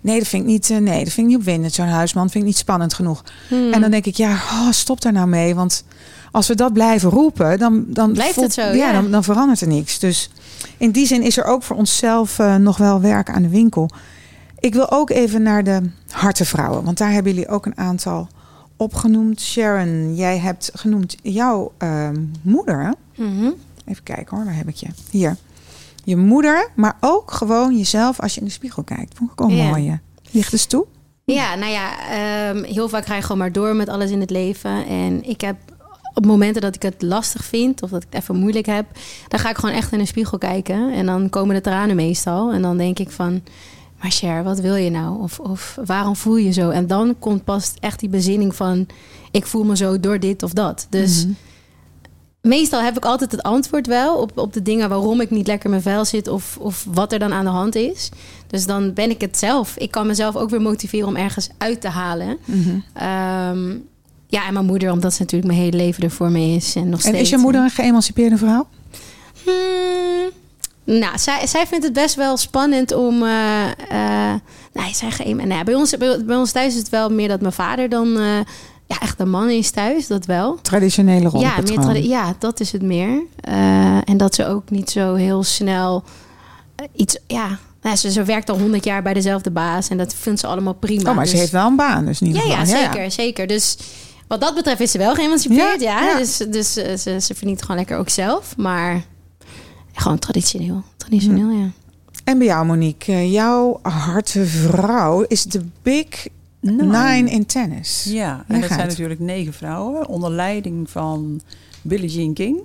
Nee, 0.00 0.18
dat 0.18 0.28
vind 0.28 0.42
ik 0.42 0.48
niet, 0.48 0.70
eh, 0.70 0.76
nee, 0.76 1.04
dat 1.04 1.12
vind 1.12 1.16
ik 1.16 1.24
niet 1.32 1.36
opwindend. 1.36 1.72
Zo'n 1.72 1.86
huisman 1.86 2.30
vind 2.30 2.44
ik 2.44 2.50
niet 2.50 2.58
spannend 2.58 2.94
genoeg. 2.94 3.24
Hmm. 3.48 3.72
En 3.72 3.80
dan 3.80 3.90
denk 3.90 4.06
ik, 4.06 4.16
ja, 4.16 4.32
oh, 4.32 4.70
stop 4.70 5.00
daar 5.00 5.12
nou 5.12 5.26
mee. 5.26 5.54
Want 5.54 5.84
als 6.30 6.46
we 6.48 6.54
dat 6.54 6.72
blijven 6.72 7.10
roepen, 7.10 7.58
dan, 7.58 7.84
dan 7.86 8.12
Blijft 8.12 8.40
het 8.40 8.52
zo, 8.52 8.62
ja. 8.62 8.92
Dan, 8.92 9.10
dan 9.10 9.24
verandert 9.24 9.60
er 9.60 9.68
niks. 9.68 9.98
Dus 9.98 10.30
in 10.76 10.90
die 10.90 11.06
zin 11.06 11.22
is 11.22 11.36
er 11.36 11.44
ook 11.44 11.62
voor 11.62 11.76
onszelf 11.76 12.38
eh, 12.38 12.56
nog 12.56 12.76
wel 12.76 13.00
werk 13.00 13.30
aan 13.30 13.42
de 13.42 13.48
winkel. 13.48 13.90
Ik 14.58 14.74
wil 14.74 14.90
ook 14.90 15.10
even 15.10 15.42
naar 15.42 15.64
de 15.64 15.80
hartenvrouwen. 16.10 16.84
Want 16.84 16.98
daar 16.98 17.12
hebben 17.12 17.32
jullie 17.32 17.48
ook 17.48 17.66
een 17.66 17.78
aantal 17.78 18.28
opgenoemd. 18.76 19.40
Sharon, 19.40 20.14
jij 20.14 20.38
hebt 20.38 20.70
genoemd 20.74 21.16
jouw 21.22 21.72
ehm, 21.78 22.16
moeder. 22.42 22.80
hè? 22.82 23.24
Mhm. 23.24 23.50
Even 23.84 24.02
kijken 24.02 24.36
hoor, 24.36 24.44
waar 24.44 24.56
heb 24.56 24.68
ik 24.68 24.74
je? 24.74 24.86
Hier. 25.10 25.36
Je 26.04 26.16
moeder, 26.16 26.68
maar 26.76 26.96
ook 27.00 27.30
gewoon 27.30 27.76
jezelf 27.76 28.20
als 28.20 28.34
je 28.34 28.40
in 28.40 28.46
de 28.46 28.52
spiegel 28.52 28.82
kijkt. 28.82 29.16
Vond 29.16 29.30
ik 29.32 29.40
ook 29.40 29.50
Ja. 29.50 29.68
mooi. 29.68 29.98
Ligt 30.30 30.50
dus 30.50 30.66
toe? 30.66 30.86
Ja, 31.24 31.54
nou 31.54 31.70
ja, 31.72 31.90
ehm, 32.10 32.62
heel 32.64 32.88
vaak 32.88 33.06
ga 33.06 33.14
je 33.14 33.22
gewoon 33.22 33.38
maar 33.38 33.52
door 33.52 33.76
met 33.76 33.88
alles 33.88 34.10
in 34.10 34.20
het 34.20 34.30
leven. 34.30 34.86
En 34.86 35.28
ik 35.28 35.40
heb 35.40 35.56
op 36.14 36.26
momenten 36.26 36.62
dat 36.62 36.74
ik 36.74 36.82
het 36.82 37.02
lastig 37.02 37.44
vind 37.44 37.82
of 37.82 37.90
dat 37.90 38.02
ik 38.02 38.08
het 38.10 38.22
even 38.22 38.36
moeilijk 38.36 38.66
heb, 38.66 38.86
dan 39.28 39.38
ga 39.40 39.50
ik 39.50 39.56
gewoon 39.58 39.74
echt 39.74 39.92
in 39.92 39.98
de 39.98 40.06
spiegel 40.06 40.38
kijken. 40.38 40.92
En 40.92 41.06
dan 41.06 41.28
komen 41.30 41.54
de 41.54 41.60
tranen 41.60 41.96
meestal. 41.96 42.52
En 42.52 42.62
dan 42.62 42.76
denk 42.76 42.98
ik 42.98 43.10
van, 43.10 43.42
maar 44.00 44.10
Cher, 44.10 44.42
wat 44.44 44.60
wil 44.60 44.74
je 44.74 44.90
nou? 44.90 45.22
Of, 45.22 45.38
of 45.38 45.78
waarom 45.84 46.16
voel 46.16 46.36
je 46.36 46.52
zo? 46.52 46.70
En 46.70 46.86
dan 46.86 47.14
komt 47.18 47.44
pas 47.44 47.72
echt 47.80 48.00
die 48.00 48.08
bezinning 48.08 48.54
van, 48.54 48.86
ik 49.30 49.46
voel 49.46 49.64
me 49.64 49.76
zo 49.76 50.00
door 50.00 50.20
dit 50.20 50.42
of 50.42 50.52
dat. 50.52 50.86
Dus 50.90 51.24
Mhm. 51.24 51.32
meestal 52.40 52.82
heb 52.82 52.96
ik 52.96 53.04
altijd 53.04 53.32
het 53.32 53.42
antwoord 53.42 53.86
wel 53.86 54.16
op, 54.16 54.38
op 54.38 54.52
de 54.52 54.62
dingen 54.62 54.88
waarom 54.88 55.20
ik 55.20 55.30
niet 55.30 55.46
lekker 55.46 55.64
in 55.64 55.70
mijn 55.70 55.82
vel 55.82 56.04
zit 56.04 56.28
of, 56.28 56.56
of 56.60 56.86
wat 56.92 57.12
er 57.12 57.18
dan 57.18 57.32
aan 57.32 57.44
de 57.44 57.50
hand 57.50 57.74
is. 57.74 58.08
Dus 58.46 58.66
dan 58.66 58.92
ben 58.92 59.10
ik 59.10 59.20
het 59.20 59.38
zelf. 59.38 59.76
Ik 59.76 59.90
kan 59.90 60.06
mezelf 60.06 60.36
ook 60.36 60.50
weer 60.50 60.60
motiveren 60.62 61.08
om 61.08 61.16
ergens 61.16 61.48
uit 61.58 61.80
te 61.80 61.88
halen. 61.88 62.38
Ehm, 62.94 63.76
ja, 64.30 64.46
en 64.46 64.52
mijn 64.52 64.66
moeder, 64.66 64.92
omdat 64.92 65.12
ze 65.14 65.20
natuurlijk 65.22 65.52
mijn 65.52 65.62
hele 65.64 65.76
leven 65.76 66.02
er 66.02 66.10
voor 66.10 66.30
me 66.30 66.40
is. 66.54 66.74
En 66.76 66.84
nog 66.88 66.92
En 67.00 67.06
steeds. 67.08 67.18
is 67.20 67.28
je 67.28 67.36
moeder 67.36 67.62
een 67.62 67.70
geëmancipeerde 67.70 68.36
vrouw? 68.36 68.66
Hmm, 69.44 70.30
nou, 70.98 71.18
zij, 71.18 71.46
zij 71.46 71.66
vindt 71.66 71.84
het 71.84 71.92
best 71.92 72.14
wel 72.14 72.36
spannend 72.36 72.92
om. 72.94 73.22
eh 73.22 73.68
eh 73.70 74.34
nee, 74.72 74.94
zij 74.94 75.10
geen, 75.10 75.36
nee, 75.48 75.64
bij, 75.64 75.74
ons, 75.74 75.96
bij, 75.96 76.24
bij 76.24 76.36
ons 76.36 76.52
thuis 76.52 76.72
is 76.72 76.78
het 76.78 76.88
wel 76.88 77.10
meer 77.10 77.28
dat 77.28 77.40
mijn 77.40 77.52
vader 77.52 77.88
dan. 77.88 78.16
eh, 78.18 78.38
ja, 78.86 78.98
echt 79.00 79.20
een 79.20 79.30
man 79.30 79.50
is 79.50 79.70
thuis, 79.70 80.06
dat 80.06 80.26
wel. 80.26 80.58
Traditionele 80.62 81.20
Ja, 81.22 81.28
rollenpatroon. 81.28 81.76
meer 81.76 81.84
tradi- 81.94 82.08
ja, 82.08 82.34
dat 82.38 82.60
is 82.60 82.72
het 82.72 82.82
meer. 82.82 83.22
Eh, 83.40 83.96
en 84.08 84.16
dat 84.16 84.34
ze 84.34 84.46
ook 84.46 84.70
niet 84.70 84.90
zo 84.90 85.14
heel 85.14 85.42
snel 85.42 86.02
eh, 86.76 86.86
iets. 86.96 87.18
Ja, 87.26 87.58
nou, 87.82 87.96
ze, 87.96 88.10
ze 88.12 88.22
werkt 88.24 88.50
al 88.50 88.58
honderd 88.58 88.84
jaar 88.84 89.02
bij 89.02 89.14
dezelfde 89.14 89.50
baas 89.50 89.88
en 89.88 89.96
dat 89.98 90.14
vindt 90.14 90.40
ze 90.40 90.46
allemaal 90.46 90.72
prima. 90.74 91.10
oh, 91.10 91.16
maar 91.16 91.24
ze 91.26 91.30
Dus- 91.30 91.40
heeft 91.40 91.52
wel 91.52 91.66
een 91.66 91.76
baan, 91.76 92.04
dus 92.06 92.20
niet 92.20 92.36
ja, 92.36 92.42
ja, 92.44 92.64
zeker, 92.64 93.10
zeker. 93.10 93.46
Dus 93.46 93.76
wat 94.30 94.40
dat 94.40 94.54
betreft 94.54 94.80
is 94.80 94.90
ze 94.90 94.98
wel 94.98 95.14
geëmancipeerd, 95.14 95.80
Ja, 95.80 96.00
ja. 96.00 96.06
ja. 96.10 96.18
Dus, 96.18 96.36
dus 96.36 96.76
eh, 96.76 96.96
ze, 96.96 97.20
ze 97.20 97.34
verdient 97.34 97.60
gewoon 97.62 97.76
lekker 97.76 97.96
ook 97.98 98.08
zelf. 98.08 98.56
Maar 98.56 99.04
gewoon 99.92 100.18
traditioneel. 100.18 100.82
Traditioneel, 100.96 101.48
Hm. 101.50 101.58
ja. 101.60 101.68
En 102.24 102.38
bij 102.38 102.46
jou, 102.46 102.66
Monique, 102.66 103.12
eh, 103.12 103.32
jouw 103.32 103.78
harte 103.82 104.44
vrouw 104.46 105.22
is 105.22 105.44
de 105.44 105.64
Big 105.82 106.26
Nine 106.60 107.30
in 107.30 107.46
tennis. 107.46 108.04
Ja, 108.08 108.44
Leg 108.48 108.56
en 108.56 108.60
dat 108.60 108.70
zijn 108.76 108.88
natuurlijk 108.88 109.20
negen 109.20 109.52
vrouwen 109.52 110.06
onder 110.06 110.30
leiding 110.30 110.90
van 110.90 111.40
Billie 111.82 112.08
Jean 112.10 112.32
King. 112.34 112.58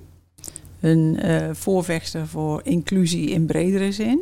Een 0.80 1.18
eh, 1.20 1.48
voorvechter 1.52 2.26
voor 2.28 2.60
inclusie 2.64 3.30
in 3.30 3.46
bredere 3.46 3.92
zin. 3.92 4.20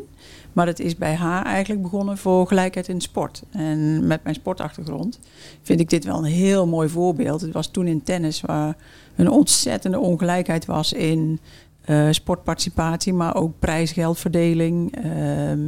Maar 0.54 0.66
het 0.66 0.80
is 0.80 0.96
bij 0.96 1.14
haar 1.14 1.44
eigenlijk 1.44 1.82
begonnen 1.82 2.18
voor 2.18 2.46
gelijkheid 2.46 2.88
in 2.88 3.00
sport. 3.00 3.42
En 3.50 4.06
met 4.06 4.22
mijn 4.22 4.34
sportachtergrond 4.34 5.18
vind 5.62 5.80
ik 5.80 5.90
dit 5.90 6.04
wel 6.04 6.18
een 6.18 6.24
heel 6.24 6.66
mooi 6.66 6.88
voorbeeld. 6.88 7.40
Het 7.40 7.52
was 7.52 7.66
toen 7.66 7.86
in 7.86 8.02
tennis 8.02 8.40
waar 8.40 8.76
een 9.16 9.30
ontzettende 9.30 9.98
ongelijkheid 9.98 10.64
was 10.64 10.92
in 10.92 11.40
eh, 11.84 12.06
sportparticipatie, 12.10 13.12
maar 13.12 13.34
ook 13.34 13.58
prijsgeldverdeling. 13.58 14.96
ehm, 14.96 15.60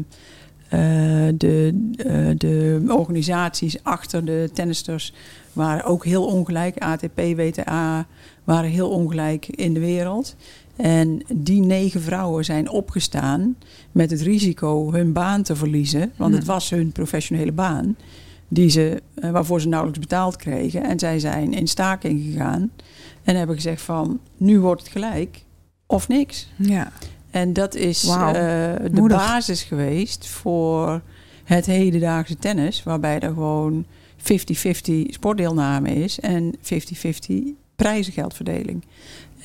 eh, 0.68 0.81
de, 1.35 1.88
eh, 1.96 2.29
de 2.37 2.85
organisaties 2.88 3.83
achter 3.83 4.25
de 4.25 4.51
tennisters 4.53 5.12
waren 5.53 5.85
ook 5.85 6.05
heel 6.05 6.25
ongelijk. 6.27 6.79
ATP, 6.79 7.16
WTA 7.16 8.07
waren 8.44 8.70
heel 8.70 8.90
ongelijk 8.90 9.46
in 9.46 9.75
de 9.75 9.81
wereld. 9.81 10.37
En 10.77 11.23
die 11.35 11.61
negen 11.61 12.01
vrouwen 12.01 12.45
zijn 12.45 12.71
opgestaan 12.71 13.57
met 13.93 14.11
het 14.11 14.21
risico 14.21 14.93
hun 14.93 15.12
baan 15.12 15.43
te 15.43 15.57
verliezen. 15.57 16.12
Want 16.17 16.35
het 16.35 16.45
was 16.45 16.71
hun 16.71 16.93
professionele 16.93 17.53
baan. 17.53 17.97
Die 18.49 18.69
ze, 18.71 19.03
eh, 19.15 19.31
waarvoor 19.31 19.61
ze 19.61 19.69
nauwelijks 19.69 20.01
betaald 20.01 20.37
kregen. 20.37 20.83
En 20.83 20.99
zij 20.99 21.19
zijn 21.19 21.53
in 21.53 21.67
staking 21.67 22.23
gegaan. 22.23 22.71
En 23.25 23.37
hebben 23.37 23.57
gezegd 23.57 23.83
van, 23.83 24.21
nu 24.37 24.61
wordt 24.61 24.83
het 24.83 24.91
gelijk 24.91 25.45
of 25.87 26.09
niks. 26.09 26.49
Ja. 26.57 26.93
En 27.31 27.53
dat 27.53 27.75
is 27.75 28.05
eh, 28.05 28.33
de 28.33 28.91
Moedig. 28.93 29.19
basis 29.19 29.62
geweest 29.62 30.27
voor 30.27 31.03
het 31.45 31.67
hedendaagse 31.67 32.37
tennis. 32.37 32.83
Waarbij 32.83 33.19
er 33.21 33.33
gewoon 33.33 33.85
50-50 34.19 34.25
sportdeelname 35.07 35.95
is 35.95 36.21
en 36.21 36.55
50-50 36.61 37.55
prijzengeldverdeling. 37.77 38.85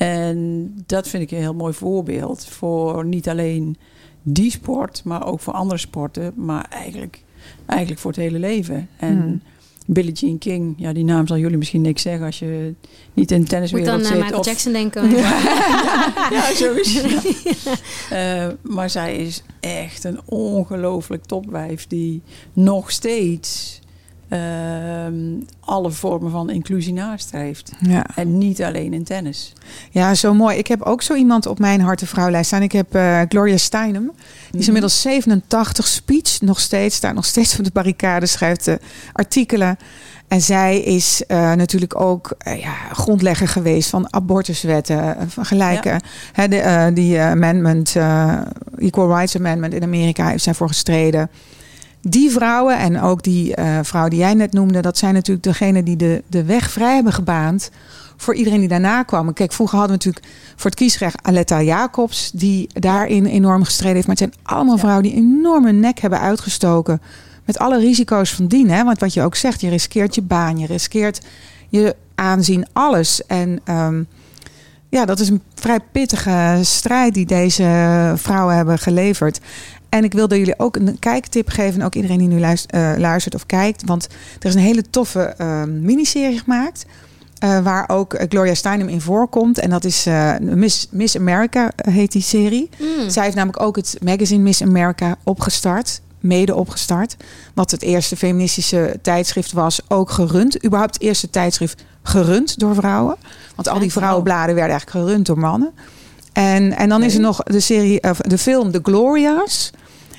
En 0.06 0.72
dat 0.86 1.08
vind 1.08 1.22
ik 1.22 1.30
een 1.30 1.38
heel 1.38 1.54
mooi 1.54 1.72
voorbeeld 1.72 2.44
voor 2.46 3.04
niet 3.04 3.28
alleen 3.28 3.76
die 4.22 4.50
sport, 4.50 5.00
maar 5.04 5.26
ook 5.26 5.40
voor 5.40 5.52
andere 5.52 5.80
sporten. 5.80 6.32
Maar 6.36 6.66
eigenlijk, 6.70 7.22
eigenlijk 7.66 8.00
voor 8.00 8.10
het 8.10 8.20
hele 8.20 8.38
leven. 8.38 8.88
En 8.96 9.16
Hmm. 9.16 9.42
Billie 9.86 10.12
Jean 10.12 10.38
King, 10.38 10.74
ja, 10.78 10.92
die 10.92 11.04
naam 11.04 11.26
zal 11.26 11.36
jullie 11.38 11.56
misschien 11.56 11.80
niks 11.80 12.02
zeggen 12.02 12.26
als 12.26 12.38
je 12.38 12.74
niet 13.14 13.30
in 13.30 13.34
de 13.36 13.40
Moet 13.40 13.48
tenniswereld 13.48 13.88
dan 13.90 13.98
aan 14.00 14.04
zit. 14.06 14.18
Michael 14.18 14.38
of- 14.40 14.46
Jackson 14.46 14.72
denken. 14.72 15.10
ja, 16.36 16.54
zo 16.54 16.72
is 16.74 17.00
het. 17.02 17.80
Eh, 18.10 18.46
maar 18.62 18.90
zij 18.90 19.16
is 19.16 19.42
echt 19.60 20.04
een 20.04 20.20
ongelooflijk 20.24 21.24
topwijf 21.24 21.86
die 21.86 22.22
nog 22.52 22.90
steeds 22.90 23.80
alle 25.60 25.90
vormen 25.90 26.30
van 26.30 26.50
inclusie 26.50 26.92
nastreeft. 26.92 27.72
Ja. 27.80 28.06
En 28.14 28.38
niet 28.38 28.62
alleen 28.62 28.92
in 28.92 29.04
tennis. 29.04 29.52
ja, 29.90 30.14
zo 30.14 30.34
mooi. 30.34 30.58
Ik 30.58 30.66
heb 30.66 30.82
ook 30.82 31.02
zo 31.02 31.14
iemand 31.14 31.46
op 31.46 31.58
mijn 31.58 31.80
hart- 31.80 32.02
vrouwlijst 32.04 32.46
staan. 32.46 32.62
Ik 32.62 32.72
heb 32.72 32.94
eh, 32.94 33.20
Gloria 33.28 33.56
Steinem. 33.56 34.12
Die 34.50 34.60
is 34.60 34.66
inmiddels 34.66 35.00
87, 35.00 35.86
speech 35.86 36.40
nog 36.40 36.60
steeds. 36.60 36.96
Staat 36.96 37.14
nog 37.14 37.24
steeds 37.24 37.58
op 37.58 37.64
de 37.64 37.70
barricade, 37.72 38.26
schrijft 38.26 38.70
artikelen. 39.12 39.76
En 40.28 40.40
zij 40.40 40.80
is 40.80 41.22
eh, 41.26 41.52
natuurlijk 41.52 42.00
ook 42.00 42.34
eh, 42.38 42.60
ja, 42.60 42.74
grondlegger 42.92 43.48
geweest 43.48 43.90
van 43.90 44.12
abortuswetten, 44.14 45.16
van 45.30 45.44
gelijke. 45.44 46.00
De, 46.34 46.90
die 46.94 47.20
amendment, 47.20 47.96
Equal 48.78 49.14
Rights 49.16 49.36
Amendment 49.36 49.74
in 49.74 49.82
Amerika 49.82 50.28
heeft 50.28 50.44
zij 50.44 50.54
voor 50.54 50.68
gestreden. 50.68 51.30
Die 52.02 52.30
vrouwen 52.30 52.78
en 52.78 53.00
ook 53.00 53.22
die 53.22 53.54
eh, 53.54 53.78
vrouw 53.82 54.08
die 54.08 54.18
jij 54.18 54.34
net 54.34 54.52
noemde, 54.52 54.80
dat 54.80 54.98
zijn 54.98 55.14
natuurlijk 55.14 55.44
degenen 55.44 55.84
die 55.84 55.96
de, 55.96 56.22
de 56.26 56.44
weg 56.44 56.70
vrij 56.70 56.94
hebben 56.94 57.12
gebaand 57.12 57.70
voor 58.16 58.34
iedereen 58.34 58.58
die 58.58 58.68
daarna 58.68 59.02
kwam. 59.02 59.32
Kijk, 59.32 59.52
vroeger 59.52 59.78
hadden 59.78 59.98
we 59.98 60.04
natuurlijk 60.04 60.34
voor 60.56 60.70
het 60.70 60.78
kiesrecht 60.78 61.22
Aletta 61.22 61.62
Jacobs, 61.62 62.30
die 62.34 62.68
daarin 62.72 63.26
enorm 63.26 63.64
gestreden 63.64 63.94
heeft. 63.94 64.06
Maar 64.06 64.16
het 64.16 64.30
zijn 64.30 64.44
allemaal 64.56 64.78
vrouwen 64.78 65.02
die 65.02 65.14
enorm 65.14 65.64
hun 65.64 65.80
nek 65.80 65.98
hebben 65.98 66.20
uitgestoken. 66.20 67.00
Met 67.44 67.58
alle 67.58 67.78
risico's 67.78 68.34
van 68.34 68.46
dien. 68.46 68.70
Hè? 68.70 68.84
Want 68.84 69.00
wat 69.00 69.14
je 69.14 69.22
ook 69.22 69.34
zegt, 69.34 69.60
je 69.60 69.68
riskeert 69.68 70.14
je 70.14 70.22
baan, 70.22 70.58
je 70.58 70.66
riskeert 70.66 71.20
je 71.68 71.96
aanzien, 72.14 72.66
alles. 72.72 73.26
En 73.26 73.60
ehm, 73.64 74.02
ja, 74.88 75.04
dat 75.04 75.20
is 75.20 75.28
een 75.28 75.42
vrij 75.54 75.80
pittige 75.92 76.58
strijd 76.62 77.14
die 77.14 77.26
deze 77.26 78.12
vrouwen 78.16 78.56
hebben 78.56 78.78
geleverd. 78.78 79.40
En 79.92 80.04
ik 80.04 80.12
wilde 80.12 80.38
jullie 80.38 80.58
ook 80.58 80.76
een 80.76 80.98
kijktip 80.98 81.48
geven. 81.48 81.82
Ook 81.82 81.94
iedereen 81.94 82.18
die 82.18 82.28
nu 82.28 82.40
luistert, 82.40 82.72
eh, 82.72 82.92
luistert 82.96 83.34
of 83.34 83.46
kijkt. 83.46 83.82
Want 83.86 84.08
er 84.40 84.48
is 84.48 84.54
een 84.54 84.60
hele 84.60 84.90
toffe 84.90 85.20
ehm, 85.20 85.80
miniserie 85.80 86.38
gemaakt. 86.38 86.84
eh, 87.38 87.58
waar 87.58 87.88
ook 87.88 88.14
eh, 88.14 88.28
Gloria 88.28 88.54
Steinem 88.54 88.88
in 88.88 89.00
voorkomt. 89.00 89.58
En 89.58 89.70
dat 89.70 89.84
is 89.84 90.06
Miss, 90.40 90.86
Miss 90.90 91.16
America 91.16 91.72
heet 91.76 92.12
die 92.12 92.22
serie. 92.22 92.68
Mm. 92.78 93.10
Zij 93.10 93.22
heeft 93.22 93.36
namelijk 93.36 93.62
ook 93.62 93.76
het 93.76 93.98
magazine 94.02 94.42
Miss 94.42 94.62
America 94.62 95.16
opgestart. 95.24 96.00
Mede 96.20 96.54
opgestart. 96.54 97.16
Wat 97.54 97.70
het 97.70 97.82
eerste 97.82 98.16
feministische 98.16 98.98
tijdschrift 99.02 99.52
was. 99.52 99.80
Ook 99.88 100.10
gerund. 100.10 100.64
Überhaupt 100.64 100.94
het 100.94 101.02
eerste 101.02 101.30
tijdschrift 101.30 101.84
gerund 102.02 102.58
door 102.58 102.74
vrouwen. 102.74 103.16
Want 103.54 103.68
al 103.68 103.78
die 103.78 103.92
vrouwenbladen 103.92 104.54
werden 104.54 104.70
eigenlijk 104.70 105.06
gerund 105.06 105.26
door 105.26 105.38
mannen. 105.38 105.72
En, 106.32 106.76
en 106.76 106.88
dan 106.88 107.02
is 107.02 107.14
er 107.14 107.20
nog 107.20 107.42
de 107.42 107.60
serie, 107.60 108.02
of 108.02 108.18
de 108.18 108.38
film 108.38 108.70
The 108.70 108.80
Glorias. 108.82 109.70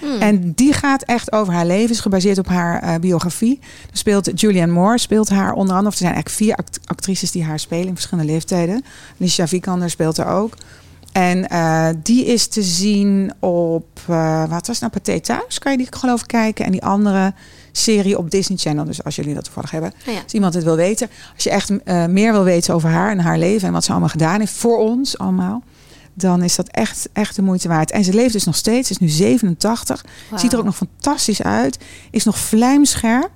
Mm. 0.04 0.22
En 0.22 0.52
die 0.56 0.74
gaat 0.74 1.02
echt 1.04 1.32
over 1.32 1.54
haar 1.54 1.66
leven, 1.66 1.90
is 1.90 2.00
gebaseerd 2.00 2.38
op 2.38 2.48
haar 2.48 2.82
eh, 2.82 2.96
biografie. 3.00 3.60
Er 3.92 3.98
speelt 3.98 4.40
Julianne 4.40 4.74
Moore, 4.74 4.98
speelt 4.98 5.30
haar 5.30 5.54
onder 5.54 5.76
andere. 5.76 5.88
Of 5.88 5.94
er 5.94 6.06
zijn 6.08 6.14
eigenlijk 6.14 6.44
vier 6.44 6.56
act- 6.56 6.80
actrices 6.86 7.32
die 7.32 7.44
haar 7.44 7.60
spelen 7.60 7.88
in 7.88 7.94
verschillende 7.94 8.32
leeftijden. 8.32 8.84
Alicia 9.20 9.48
Vikander 9.48 9.90
speelt 9.90 10.18
er 10.18 10.26
ook. 10.28 10.54
En 11.12 11.50
eh, 11.50 11.88
die 12.04 12.26
is 12.26 12.48
te 12.48 12.64
zien 12.64 13.34
op, 13.40 13.88
eh, 14.08 14.40
wat 14.50 14.68
was 14.68 14.80
het 14.80 14.80
nou, 14.80 14.92
Pathé 14.92 15.20
Thuis? 15.20 15.60
Kan 15.60 15.72
je 15.72 15.78
die 15.78 15.88
geloof 15.90 16.22
ik 16.22 16.28
kijken. 16.28 16.66
En 16.66 16.72
die 16.72 16.84
andere 16.84 17.34
serie 17.72 18.18
op 18.18 18.32
Disney 18.32 18.58
Channel. 18.58 18.86
Dus 18.86 19.04
als 19.04 19.16
jullie 19.16 19.34
dat 19.34 19.44
toevallig 19.44 19.72
hebben. 19.72 19.94
Oh 20.08 20.14
ja. 20.14 20.22
Als 20.24 20.34
iemand 20.34 20.54
het 20.54 20.64
wil 20.64 20.76
weten. 20.76 21.10
Als 21.36 21.44
je 21.44 21.50
echt 21.50 21.70
meer 22.10 22.32
wil 22.32 22.44
weten 22.44 22.74
over 22.74 22.90
haar 22.90 23.12
en 23.12 23.20
haar 23.20 23.38
leven. 23.38 23.68
En 23.68 23.74
wat 23.74 23.84
ze 23.84 23.92
allemaal 23.92 24.10
gedaan 24.10 24.40
heeft 24.40 24.54
voor 24.54 24.78
ons 24.78 25.18
allemaal. 25.18 25.64
Dan 26.14 26.44
is 26.44 26.56
dat 26.56 26.68
echt, 26.68 27.10
echt 27.14 27.36
de 27.36 27.42
moeite 27.42 27.68
waard. 27.68 27.92
En 27.92 28.04
ze 28.04 28.14
leeft 28.14 28.34
dus 28.34 28.44
nog 28.44 28.56
steeds. 28.56 28.88
Ze 28.88 28.94
is 28.94 29.00
nu 29.00 29.08
87. 29.08 30.06
Wauw. 30.30 30.40
Ziet 30.42 30.54
er 30.54 30.60
ook 30.60 30.66
nog 30.66 30.76
fantastisch 30.76 31.42
uit. 31.42 31.78
Is 32.12 32.24
nog 32.24 32.38
vlijmscherp. 32.38 33.32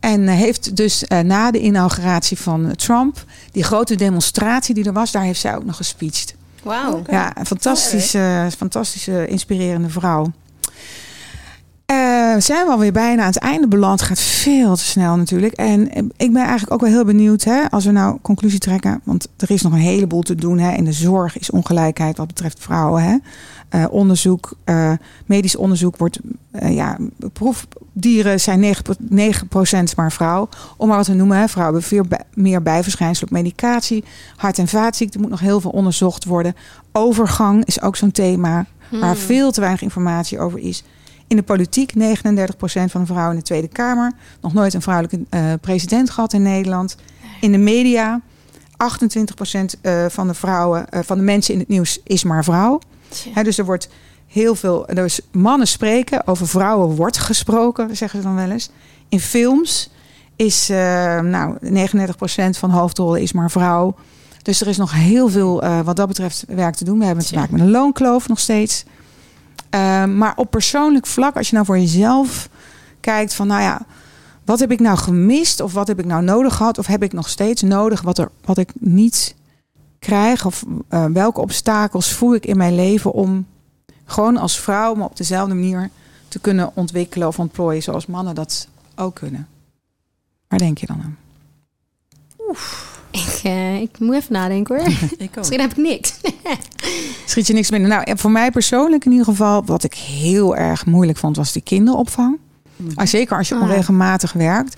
En 0.00 0.28
eh, 0.28 0.34
heeft 0.34 0.76
dus 0.76 1.04
eh, 1.04 1.18
na 1.18 1.50
de 1.50 1.60
inauguratie 1.60 2.38
van 2.38 2.76
Trump... 2.76 3.24
die 3.52 3.62
grote 3.62 3.94
demonstratie 3.94 4.74
die 4.74 4.84
er 4.84 4.92
was... 4.92 5.12
daar 5.12 5.22
heeft 5.22 5.40
zij 5.40 5.56
ook 5.56 5.64
nog 5.64 5.76
gespeecht. 5.76 6.34
Wauw. 6.62 7.02
Ja, 7.10 7.38
een 7.38 7.46
fantastische, 7.46 8.48
fantastische, 8.56 9.26
inspirerende 9.26 9.90
vrouw. 9.90 10.32
Eh, 11.86 12.34
zijn 12.38 12.66
we 12.66 12.72
alweer 12.72 12.92
bijna 12.92 13.20
aan 13.20 13.26
het 13.28 13.36
einde 13.38 13.68
beland. 13.68 14.02
Gaat 14.02 14.20
veel 14.20 14.76
te 14.76 14.84
snel 14.84 15.16
natuurlijk. 15.16 15.52
En 15.52 15.90
eh, 15.90 16.02
ik 16.16 16.32
ben 16.32 16.42
eigenlijk 16.42 16.72
ook 16.72 16.80
wel 16.80 16.90
heel 16.90 17.04
benieuwd, 17.04 17.44
hè, 17.44 17.70
als 17.70 17.84
we 17.84 17.90
nou 17.92 18.18
conclusie 18.22 18.58
trekken. 18.58 19.00
Want 19.04 19.28
er 19.36 19.50
is 19.50 19.62
nog 19.62 19.72
een 19.72 19.78
heleboel 19.78 20.22
te 20.22 20.34
doen. 20.34 20.58
Hè. 20.58 20.72
In 20.76 20.84
de 20.84 20.92
zorg 20.92 21.38
is 21.38 21.50
ongelijkheid 21.50 22.16
wat 22.16 22.26
betreft 22.26 22.58
vrouwen. 22.60 23.02
Hè. 23.02 23.16
Eh, 23.68 23.84
onderzoek, 23.90 24.56
medisch 25.26 25.56
onderzoek 25.56 25.96
wordt, 25.96 26.18
ja, 26.68 26.96
proefdieren 27.32 28.40
zijn 28.40 28.60
9%, 28.60 28.98
9% 29.10 29.96
maar 29.96 30.12
vrouw. 30.12 30.48
Om 30.76 30.88
maar 30.88 30.96
wat 30.96 31.06
te 31.06 31.14
noemen, 31.14 31.36
hè. 31.38 31.48
vrouwen 31.48 31.74
hebben 31.80 31.96
veel 31.98 32.04
bij- 32.08 32.24
meer 32.34 32.62
bijverschijnselen 32.62 33.30
op 33.30 33.36
medicatie. 33.36 34.04
Hart- 34.36 34.58
en 34.58 34.68
vaatziekten 34.68 35.20
moet 35.20 35.30
nog 35.30 35.40
heel 35.40 35.60
veel 35.60 35.70
onderzocht 35.70 36.24
worden. 36.24 36.54
Overgang 36.92 37.64
is 37.64 37.80
ook 37.80 37.96
zo'n 37.96 38.10
thema 38.12 38.66
waar 38.90 39.14
Hmm. 39.14 39.16
veel 39.16 39.50
te 39.52 39.60
weinig 39.60 39.82
informatie 39.82 40.38
over 40.40 40.58
is. 40.58 40.84
In 41.26 41.36
de 41.36 41.42
politiek 41.42 41.92
39% 41.92 41.96
van 42.64 43.00
de 43.00 43.06
vrouwen 43.06 43.30
in 43.30 43.38
de 43.38 43.42
Tweede 43.42 43.68
Kamer. 43.68 44.12
Nog 44.40 44.52
nooit 44.52 44.74
een 44.74 44.82
vrouwelijke 44.82 45.24
eh, 45.28 45.52
president 45.60 46.10
gehad 46.10 46.32
in 46.32 46.42
Nederland. 46.42 46.96
In 47.40 47.52
de 47.52 47.58
media 47.58 48.20
28% 48.20 49.80
eh, 49.80 50.04
van 50.08 50.26
de 50.26 50.34
vrouwen, 50.34 50.90
eh, 50.90 51.00
van 51.02 51.18
de 51.18 51.24
mensen 51.24 51.54
in 51.54 51.60
het 51.60 51.68
nieuws 51.68 52.00
is 52.04 52.24
maar 52.24 52.44
vrouw. 52.44 52.80
Dus 53.42 53.58
er 53.58 53.64
wordt 53.64 53.88
heel 54.26 54.54
veel. 54.54 54.86
Dus 54.94 55.20
mannen 55.32 55.66
spreken, 55.66 56.26
over 56.26 56.48
vrouwen 56.48 56.96
wordt 56.96 57.18
gesproken, 57.18 57.96
zeggen 57.96 58.18
ze 58.18 58.26
dan 58.26 58.34
wel 58.34 58.50
eens. 58.50 58.70
In 59.08 59.20
films 59.20 59.90
is 60.36 60.68
nou 61.22 61.56
39% 61.60 62.58
van 62.58 62.70
hoofdrollen 62.70 63.20
is 63.20 63.32
maar 63.32 63.50
vrouw. 63.50 63.96
Dus 64.42 64.60
er 64.60 64.66
is 64.66 64.76
nog 64.76 64.92
heel 64.92 65.28
veel 65.28 65.82
wat 65.84 65.96
dat 65.96 66.08
betreft 66.08 66.44
werk 66.48 66.74
te 66.74 66.84
doen. 66.84 66.98
We 66.98 67.04
hebben 67.04 67.24
te 67.24 67.34
maken 67.34 67.52
met 67.52 67.62
een 67.62 67.70
loonkloof 67.70 68.28
nog 68.28 68.40
steeds. 68.40 68.84
Uh, 69.74 70.04
maar 70.04 70.32
op 70.36 70.50
persoonlijk 70.50 71.06
vlak, 71.06 71.36
als 71.36 71.48
je 71.48 71.54
nou 71.54 71.66
voor 71.66 71.78
jezelf 71.78 72.48
kijkt 73.00 73.34
van, 73.34 73.46
nou 73.46 73.62
ja, 73.62 73.86
wat 74.44 74.60
heb 74.60 74.72
ik 74.72 74.80
nou 74.80 74.98
gemist 74.98 75.60
of 75.60 75.72
wat 75.72 75.86
heb 75.88 75.98
ik 75.98 76.04
nou 76.04 76.22
nodig 76.22 76.54
gehad 76.54 76.78
of 76.78 76.86
heb 76.86 77.02
ik 77.02 77.12
nog 77.12 77.28
steeds 77.28 77.62
nodig 77.62 78.02
wat, 78.02 78.18
er, 78.18 78.30
wat 78.44 78.58
ik 78.58 78.70
niet 78.78 79.34
krijg 79.98 80.46
of 80.46 80.64
uh, 80.90 81.04
welke 81.04 81.40
obstakels 81.40 82.12
voel 82.12 82.34
ik 82.34 82.46
in 82.46 82.56
mijn 82.56 82.74
leven 82.74 83.12
om 83.12 83.46
gewoon 84.04 84.36
als 84.36 84.60
vrouw, 84.60 84.94
maar 84.94 85.06
op 85.06 85.16
dezelfde 85.16 85.54
manier 85.54 85.90
te 86.28 86.38
kunnen 86.38 86.70
ontwikkelen 86.74 87.28
of 87.28 87.38
ontplooien 87.38 87.82
zoals 87.82 88.06
mannen 88.06 88.34
dat 88.34 88.68
ook 88.96 89.14
kunnen. 89.14 89.48
Waar 90.48 90.58
denk 90.58 90.78
je 90.78 90.86
dan 90.86 91.02
aan? 91.02 91.18
Oef. 92.48 92.92
Ik, 93.10 93.40
uh, 93.44 93.80
ik 93.80 93.98
moet 93.98 94.14
even 94.14 94.32
nadenken 94.32 94.76
hoor. 94.76 94.86
ik 95.18 95.28
ook. 95.28 95.36
Misschien 95.36 95.60
heb 95.60 95.70
ik 95.70 95.76
niks. 95.76 96.14
Schiet 97.34 97.46
je 97.46 97.52
niks 97.52 97.68
binnen? 97.68 97.88
Nou, 97.88 98.16
voor 98.16 98.30
mij 98.30 98.50
persoonlijk 98.50 99.04
in 99.04 99.10
ieder 99.10 99.26
geval, 99.26 99.64
wat 99.64 99.84
ik 99.84 99.94
heel 99.94 100.56
erg 100.56 100.86
moeilijk 100.86 101.18
vond, 101.18 101.36
was 101.36 101.52
die 101.52 101.62
kinderopvang. 101.62 102.38
Mm 102.76 102.90
-hmm. 102.94 103.06
Zeker 103.06 103.36
als 103.36 103.48
je 103.48 103.54
onregelmatig 103.60 104.32
werkt. 104.32 104.76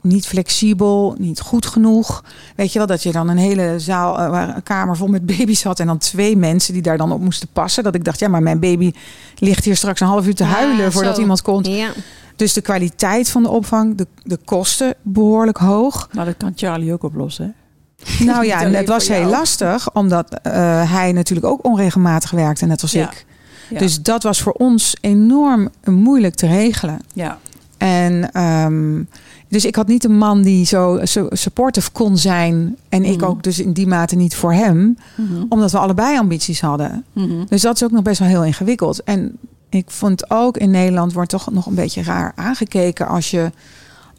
Niet 0.00 0.26
flexibel, 0.26 1.14
niet 1.18 1.40
goed 1.40 1.66
genoeg. 1.66 2.24
Weet 2.56 2.72
je 2.72 2.78
wel, 2.78 2.86
dat 2.86 3.02
je 3.02 3.12
dan 3.12 3.28
een 3.28 3.36
hele 3.36 3.74
zaal, 3.78 4.34
uh, 4.34 4.52
een 4.54 4.62
kamer 4.62 4.96
vol 4.96 5.06
met 5.06 5.26
baby's 5.26 5.62
had. 5.62 5.80
En 5.80 5.86
dan 5.86 5.98
twee 5.98 6.36
mensen 6.36 6.72
die 6.72 6.82
daar 6.82 6.96
dan 6.96 7.12
op 7.12 7.20
moesten 7.20 7.48
passen. 7.52 7.82
Dat 7.84 7.94
ik 7.94 8.04
dacht, 8.04 8.18
ja, 8.18 8.28
maar 8.28 8.42
mijn 8.42 8.60
baby 8.60 8.92
ligt 9.38 9.64
hier 9.64 9.76
straks 9.76 10.00
een 10.00 10.06
half 10.06 10.26
uur 10.26 10.34
te 10.34 10.44
huilen 10.44 10.84
ja, 10.84 10.90
voordat 10.90 11.14
zo. 11.14 11.20
iemand 11.20 11.42
komt. 11.42 11.66
Ja. 11.66 11.92
Dus 12.36 12.52
de 12.52 12.60
kwaliteit 12.60 13.30
van 13.30 13.42
de 13.42 13.48
opvang, 13.48 13.96
de, 13.96 14.06
de 14.22 14.38
kosten 14.44 14.94
behoorlijk 15.02 15.58
hoog. 15.58 16.08
Maar 16.12 16.24
dat 16.24 16.36
kan 16.36 16.52
Charlie 16.54 16.92
ook 16.92 17.02
oplossen, 17.02 17.44
hè? 17.44 17.63
Nou 18.24 18.46
ja, 18.46 18.58
het 18.58 18.88
was 18.88 19.08
heel 19.08 19.28
lastig, 19.28 19.92
omdat 19.92 20.40
uh, 20.46 20.52
hij 20.92 21.12
natuurlijk 21.12 21.46
ook 21.46 21.64
onregelmatig 21.64 22.30
werkte, 22.30 22.66
net 22.66 22.82
als 22.82 22.92
ja. 22.92 23.10
ik. 23.10 23.26
Ja. 23.70 23.78
Dus 23.78 24.02
dat 24.02 24.22
was 24.22 24.42
voor 24.42 24.52
ons 24.52 24.96
enorm 25.00 25.70
moeilijk 25.84 26.34
te 26.34 26.46
regelen. 26.46 27.00
Ja. 27.12 27.38
En 27.78 28.42
um, 28.42 29.08
dus 29.48 29.64
ik 29.64 29.76
had 29.76 29.86
niet 29.86 30.04
een 30.04 30.18
man 30.18 30.42
die 30.42 30.66
zo, 30.66 31.04
zo 31.04 31.26
supportive 31.30 31.90
kon 31.90 32.18
zijn. 32.18 32.76
En 32.88 32.98
mm 32.98 33.04
-hmm. 33.04 33.14
ik 33.14 33.22
ook 33.22 33.42
dus 33.42 33.58
in 33.58 33.72
die 33.72 33.86
mate 33.86 34.16
niet 34.16 34.36
voor 34.36 34.52
hem. 34.52 34.76
Mm 34.76 34.96
-hmm. 35.14 35.46
Omdat 35.48 35.72
we 35.72 35.78
allebei 35.78 36.18
ambities 36.18 36.60
hadden. 36.60 37.04
Mm 37.12 37.28
-hmm. 37.28 37.46
Dus 37.48 37.62
dat 37.62 37.74
is 37.74 37.84
ook 37.84 37.90
nog 37.90 38.02
best 38.02 38.18
wel 38.18 38.28
heel 38.28 38.44
ingewikkeld. 38.44 39.02
En 39.02 39.38
ik 39.68 39.90
vond 39.90 40.30
ook 40.30 40.56
in 40.56 40.70
Nederland 40.70 41.12
wordt 41.12 41.30
toch 41.30 41.50
nog 41.50 41.66
een 41.66 41.74
beetje 41.74 42.02
raar 42.02 42.32
aangekeken 42.34 43.06
als 43.08 43.30
je 43.30 43.50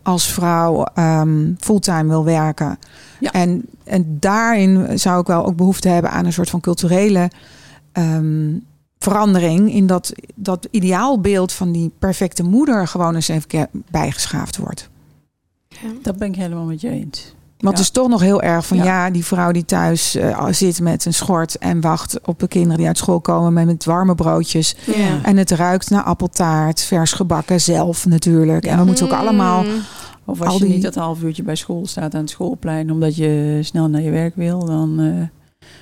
als 0.05 0.33
vrouw 0.33 0.85
um, 0.95 1.55
fulltime 1.59 2.07
wil 2.07 2.23
werken. 2.23 2.79
Ja. 3.19 3.31
En, 3.31 3.65
en 3.83 4.17
daarin 4.19 4.99
zou 4.99 5.21
ik 5.21 5.27
wel 5.27 5.45
ook 5.45 5.55
behoefte 5.55 5.89
hebben 5.89 6.11
aan 6.11 6.25
een 6.25 6.33
soort 6.33 6.49
van 6.49 6.59
culturele 6.59 7.29
um, 7.93 8.65
verandering. 8.99 9.73
In 9.73 9.87
dat 9.87 10.13
dat 10.35 10.67
ideaalbeeld 10.71 11.51
van 11.51 11.71
die 11.71 11.91
perfecte 11.99 12.43
moeder 12.43 12.87
gewoon 12.87 13.15
eens 13.15 13.27
even 13.27 13.69
bijgeschaafd 13.91 14.57
wordt. 14.57 14.89
Ja. 15.67 15.89
Dat 16.01 16.17
ben 16.17 16.27
ik 16.27 16.35
helemaal 16.35 16.65
met 16.65 16.81
je 16.81 16.89
eens. 16.89 17.35
Want 17.65 17.77
het 17.77 17.85
is 17.87 17.91
toch 17.93 18.07
nog 18.09 18.21
heel 18.21 18.41
erg 18.41 18.65
van 18.65 18.77
ja, 18.77 18.83
ja 18.83 19.09
die 19.09 19.25
vrouw 19.25 19.51
die 19.51 19.65
thuis 19.65 20.15
uh, 20.15 20.47
zit 20.51 20.79
met 20.81 21.05
een 21.05 21.13
schort 21.13 21.57
en 21.57 21.81
wacht 21.81 22.19
op 22.27 22.39
de 22.39 22.47
kinderen 22.47 22.77
die 22.77 22.87
uit 22.87 22.97
school 22.97 23.19
komen 23.21 23.53
met, 23.53 23.65
met 23.65 23.85
warme 23.85 24.15
broodjes. 24.15 24.75
Ja. 24.95 25.19
En 25.23 25.37
het 25.37 25.51
ruikt 25.51 25.89
naar 25.89 26.03
appeltaart, 26.03 26.81
vers 26.81 27.11
gebakken 27.11 27.61
zelf 27.61 28.05
natuurlijk. 28.05 28.65
En 28.65 28.77
we 28.77 28.85
moeten 28.85 29.05
ook 29.05 29.13
allemaal 29.13 29.63
Of 30.25 30.39
als 30.41 30.49
Al 30.49 30.57
je 30.57 30.63
die- 30.65 30.73
niet 30.73 30.81
dat 30.83 30.95
half 30.95 31.21
uurtje 31.23 31.43
bij 31.43 31.55
school 31.55 31.87
staat 31.87 32.13
aan 32.13 32.21
het 32.21 32.29
schoolplein 32.29 32.91
omdat 32.91 33.15
je 33.15 33.59
snel 33.61 33.87
naar 33.89 34.01
je 34.01 34.11
werk 34.11 34.35
wil, 34.35 34.65
dan 34.65 34.99
eh, 34.99 35.05
Word 35.05 35.29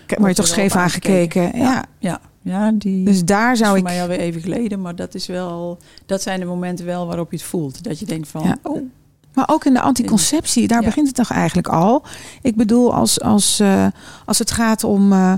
je 0.07 0.15
wordt 0.19 0.35
toch 0.35 0.47
scheef 0.47 0.75
aangekeken. 0.75 1.41
aangekeken. 1.41 1.59
Ja. 1.65 1.83
ja, 1.99 2.19
ja, 2.41 2.71
die 2.77 3.05
Dus 3.05 3.25
daar 3.25 3.57
zou 3.57 3.71
is 3.73 3.77
ik 3.77 3.83
mij 3.83 4.01
alweer 4.01 4.19
even 4.19 4.41
geleden, 4.41 4.81
maar 4.81 4.95
dat 4.95 5.15
is 5.15 5.27
wel, 5.27 5.77
dat 6.05 6.21
zijn 6.21 6.39
de 6.39 6.45
momenten 6.45 6.85
wel 6.85 7.07
waarop 7.07 7.31
je 7.31 7.37
het 7.37 7.45
voelt. 7.45 7.83
Dat 7.83 7.99
je 7.99 8.05
denkt 8.05 8.27
van, 8.27 8.43
Ja. 8.43 8.57
oh, 8.63 8.81
Maar 9.33 9.49
ook 9.49 9.65
in 9.65 9.73
de 9.73 9.81
anticonceptie, 9.81 10.67
daar 10.67 10.79
Ja. 10.81 10.85
begint 10.87 11.07
het 11.07 11.15
toch 11.15 11.31
eigenlijk 11.31 11.67
al. 11.67 12.03
Ik 12.41 12.55
bedoel, 12.55 12.93
als, 12.93 13.21
als, 13.21 13.59
eh, 13.59 13.85
als 14.25 14.39
het 14.39 14.51
gaat 14.51 14.83
om 14.83 15.11
eh, 15.13 15.33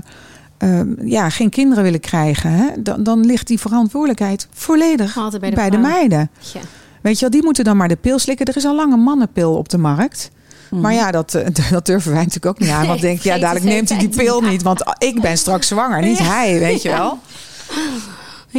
eh, 0.58 0.80
ja, 1.04 1.30
geen 1.30 1.50
kinderen 1.50 1.84
willen 1.84 2.00
krijgen, 2.00 2.50
hè, 2.50 2.66
dan, 2.82 3.02
dan 3.02 3.26
ligt 3.26 3.46
die 3.46 3.60
verantwoordelijkheid 3.60 4.48
volledig 4.52 5.16
Altijd 5.18 5.40
bij 5.40 5.50
de, 5.50 5.56
bij 5.56 5.70
de 5.70 5.76
vrouw. 5.78 5.88
meiden. 5.90 6.30
Ja. 6.52 6.60
Weet 7.00 7.14
je 7.14 7.20
wel, 7.20 7.30
die 7.30 7.42
moeten 7.44 7.64
dan 7.64 7.76
maar 7.76 7.88
de 7.88 7.96
pil 7.96 8.18
slikken. 8.18 8.46
Er 8.46 8.56
is 8.56 8.64
al 8.66 8.74
lang 8.74 8.92
een 8.92 9.02
mannenpil 9.02 9.54
op 9.56 9.68
de 9.68 9.78
markt. 9.78 10.30
mhm. 10.70 10.80
Maar 10.80 10.92
ja, 10.92 11.10
dat, 11.10 11.34
eh, 11.34 11.46
dat 11.70 11.86
durven 11.86 12.10
wij 12.12 12.18
natuurlijk 12.20 12.46
ook 12.46 12.58
niet 12.58 12.70
aan. 12.70 12.86
Want 12.86 13.00
denk 13.00 13.20
je, 13.20 13.28
ja, 13.28 13.38
dadelijk 13.38 13.64
neemt 13.64 13.88
hij 13.88 13.98
die 13.98 14.08
pil 14.08 14.40
niet. 14.40 14.62
Want 14.62 14.82
ik 14.98 15.20
ben 15.20 15.38
straks 15.38 15.66
zwanger, 15.68 16.02
niet 16.02 16.18
hij, 16.18 16.58
weet 16.58 16.82
je 16.82 16.88
wel. 16.88 17.18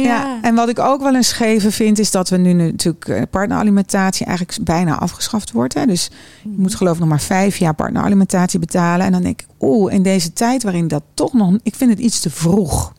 Ja. 0.04 0.38
en 0.42 0.54
wat 0.54 0.68
ik 0.68 0.78
ook 0.78 1.02
wel 1.02 1.14
eens 1.14 1.32
geven 1.32 1.72
vind, 1.72 1.98
is 1.98 2.10
dat 2.10 2.28
we 2.28 2.36
nu 2.36 2.52
natuurlijk 2.52 3.08
eh, 3.08 3.22
partneralimentatie 3.30 4.26
eigenlijk 4.26 4.58
bijna 4.64 4.98
afgeschaft 4.98 5.52
wordt. 5.52 5.74
Hè? 5.74 5.86
Dus 5.86 6.10
je 6.42 6.54
moet 6.56 6.74
geloof 6.74 6.94
ik 6.94 7.00
nog 7.00 7.08
maar 7.08 7.20
vijf 7.20 7.56
jaar 7.56 7.74
partneralimentatie 7.74 8.58
betalen. 8.58 9.06
En 9.06 9.12
dan 9.12 9.22
denk 9.22 9.40
ik, 9.40 9.46
oeh, 9.60 9.92
in 9.92 10.02
deze 10.02 10.32
tijd 10.32 10.62
waarin 10.62 10.88
dat 10.88 11.02
toch 11.14 11.32
nog, 11.32 11.58
ik 11.62 11.74
vind 11.74 11.90
het 11.90 11.98
iets 11.98 12.20
te 12.20 12.30
vroeg. 12.30 12.92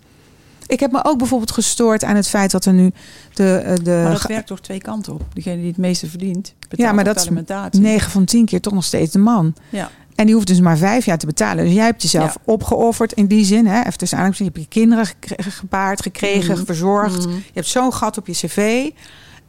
Ik 0.67 0.79
heb 0.79 0.91
me 0.91 1.05
ook 1.05 1.17
bijvoorbeeld 1.17 1.51
gestoord 1.51 2.03
aan 2.03 2.15
het 2.15 2.27
feit 2.27 2.51
dat 2.51 2.65
er 2.65 2.73
nu 2.73 2.91
de, 3.33 3.55
eh, 3.55 3.75
de 3.83 4.01
maar 4.03 4.11
dat 4.11 4.23
werkt 4.23 4.47
toch 4.47 4.61
twee 4.61 4.81
kanten 4.81 5.13
op. 5.13 5.23
Degene 5.33 5.57
die 5.57 5.67
het 5.67 5.77
meeste 5.77 6.07
verdient, 6.07 6.53
betaalt 6.59 6.89
Ja, 6.89 6.91
maar 6.91 7.03
dat 7.03 7.15
is 7.15 7.21
alimentatie. 7.21 7.81
9 7.81 8.11
van 8.11 8.25
10 8.25 8.45
keer 8.45 8.61
toch 8.61 8.73
nog 8.73 8.83
steeds 8.83 9.11
de 9.11 9.19
man. 9.19 9.53
Ja. 9.69 9.89
En 10.19 10.25
die 10.25 10.33
hoeft 10.35 10.47
dus 10.47 10.59
maar 10.59 10.77
vijf 10.77 11.05
jaar 11.05 11.17
te 11.17 11.25
betalen. 11.25 11.65
Dus 11.65 11.73
jij 11.73 11.85
hebt 11.85 12.01
jezelf 12.01 12.33
Ja. 12.33 12.41
opgeofferd 12.53 13.13
in 13.13 13.27
die 13.27 13.45
zin. 13.45 13.67
Hè? 13.67 13.79
Even 13.79 13.97
tussen 13.97 14.17
aanhalingstekens, 14.17 14.55
je 14.55 14.61
hebt 14.61 14.73
je 14.73 14.79
kinderen 14.79 15.05
gekre- 15.05 15.51
gebaard, 15.51 16.01
gekregen, 16.01 16.55
Mhm. 16.55 16.65
verzorgd. 16.65 17.25
Mhm. 17.25 17.35
Je 17.35 17.41
hebt 17.53 17.67
zo'n 17.67 17.93
gat 17.93 18.17
op 18.17 18.27
je 18.27 18.33
cv. 18.33 18.89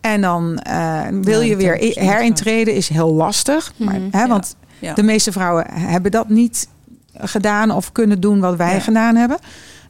En 0.01 0.21
dan 0.21 0.59
eh, 0.59 1.01
wil 1.23 1.41
Ja, 1.41 1.47
je 1.47 1.57
weer 1.57 1.83
i- 1.83 2.01
herintreden, 2.01 2.75
is 2.75 2.89
heel 2.89 3.12
lastig. 3.14 3.73
Maar, 3.77 3.95
Mhm. 4.01 4.09
hè, 4.11 4.21
Ja. 4.21 4.29
want 4.29 4.57
Ja. 4.79 4.95
de 4.95 5.03
meeste 5.03 5.33
vrouwen 5.33 5.66
hebben 5.71 6.11
dat 6.11 6.29
niet 6.29 6.68
gedaan 7.14 7.71
of 7.71 7.93
kunnen 7.93 8.21
doen 8.21 8.41
wat 8.41 8.57
wij 8.57 8.81
gedaan 8.81 9.16
hebben. 9.16 9.39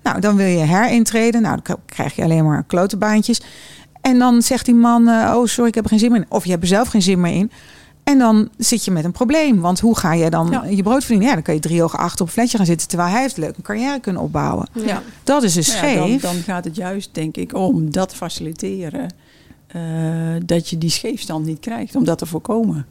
Nou, 0.03 0.21
dan 0.21 0.37
wil 0.37 0.47
je 0.47 0.59
herintreden. 0.65 1.43
Nou, 1.43 1.59
dan 1.63 1.77
krijg 1.87 2.17
je 2.17 2.23
alleen 2.23 2.45
maar 2.45 2.65
klote 2.67 2.97
baantjes. 2.97 3.41
En 4.01 4.19
dan 4.19 4.43
zegt 4.43 4.65
die 4.65 4.75
man, 4.75 5.09
eh, 5.09 5.33
oh 5.37 5.47
sorry, 5.47 5.69
ik 5.69 5.75
heb 5.75 5.85
er 5.85 5.91
geen 5.91 5.99
zin 5.99 6.11
meer 6.13 6.21
in. 6.21 6.27
Of 6.29 6.45
je 6.45 6.51
hebt 6.51 6.63
er 6.63 6.69
zelf 6.69 6.89
geen 6.89 7.03
zin 7.03 7.21
meer 7.21 7.35
in. 7.35 7.51
En 8.11 8.19
dan 8.19 8.49
zit 8.57 8.85
je 8.85 8.91
met 8.91 9.05
een 9.05 9.13
probleem. 9.13 9.61
Want 9.61 9.81
hoe 9.81 9.97
ga 9.97 10.13
je 10.13 10.31
dan 10.31 10.51
Ja. 10.51 10.65
je 10.65 10.83
brood 10.83 11.01
verdienen? 11.01 11.27
Ja, 11.29 11.35
dan 11.35 11.43
kan 11.43 11.55
je 11.55 11.61
drie 11.61 11.83
ogen 11.83 11.99
achter 11.99 12.21
op 12.21 12.27
een 12.27 12.33
fletje 12.33 12.57
gaan 12.57 12.67
zitten... 12.67 12.89
terwijl 12.89 13.11
hij 13.11 13.21
heeft 13.21 13.37
leuk 13.37 13.57
een 13.57 13.63
carrière 13.63 14.01
kunnen 14.01 14.23
opbouwen. 14.23 14.69
Ja. 14.73 15.03
Dat 15.25 15.43
is 15.43 15.53
dus 15.55 15.75
Nou 15.75 15.87
ja, 15.89 15.95
dan, 15.95 16.07
scheef. 16.09 16.21
dan 16.23 16.35
gaat 16.35 16.65
het 16.65 16.77
juist, 16.77 17.09
denk 17.15 17.37
ik, 17.37 17.55
om 17.55 17.91
dat 17.91 18.15
faciliteren. 18.15 19.15
eh, 19.67 19.81
dat 20.47 20.69
je 20.69 20.79
die 20.79 20.91
scheefstand 20.91 21.47
niet 21.47 21.61
krijgt, 21.61 21.97
om 21.97 22.05
dat 22.05 22.19
te 22.19 22.27
voorkomen. 22.27 22.87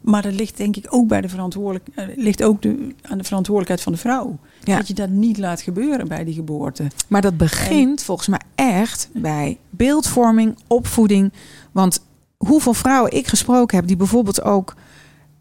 Maar 0.00 0.22
dat 0.22 0.32
ligt 0.34 0.56
denk 0.56 0.76
ik 0.76 0.86
ook 0.90 1.06
bij 1.08 1.20
de 1.20 1.28
verantwoordelijk, 1.28 1.88
eh, 1.94 2.04
ligt 2.16 2.42
ook 2.42 2.62
de, 2.62 2.94
aan 3.02 3.18
de 3.18 3.24
verantwoordelijkheid 3.24 3.80
van 3.82 3.92
de 3.92 3.98
vrouw. 3.98 4.36
Ja. 4.64 4.76
Dat 4.76 4.88
je 4.88 4.94
dat 4.94 5.08
niet 5.08 5.38
laat 5.38 5.60
gebeuren 5.60 6.08
bij 6.08 6.24
die 6.24 6.34
geboorte. 6.34 6.84
Maar 7.08 7.20
dat 7.22 7.36
begint 7.36 8.02
volgens 8.02 8.28
mij 8.28 8.40
echt 8.54 9.08
bij 9.12 9.58
beeldvorming, 9.70 10.56
opvoeding. 10.66 11.32
Want 11.72 12.00
hoeveel 12.38 12.74
vrouwen 12.74 13.12
ik 13.12 13.26
gesproken 13.26 13.76
heb 13.76 13.86
die 13.86 13.96
bijvoorbeeld 13.96 14.42
ook 14.42 14.74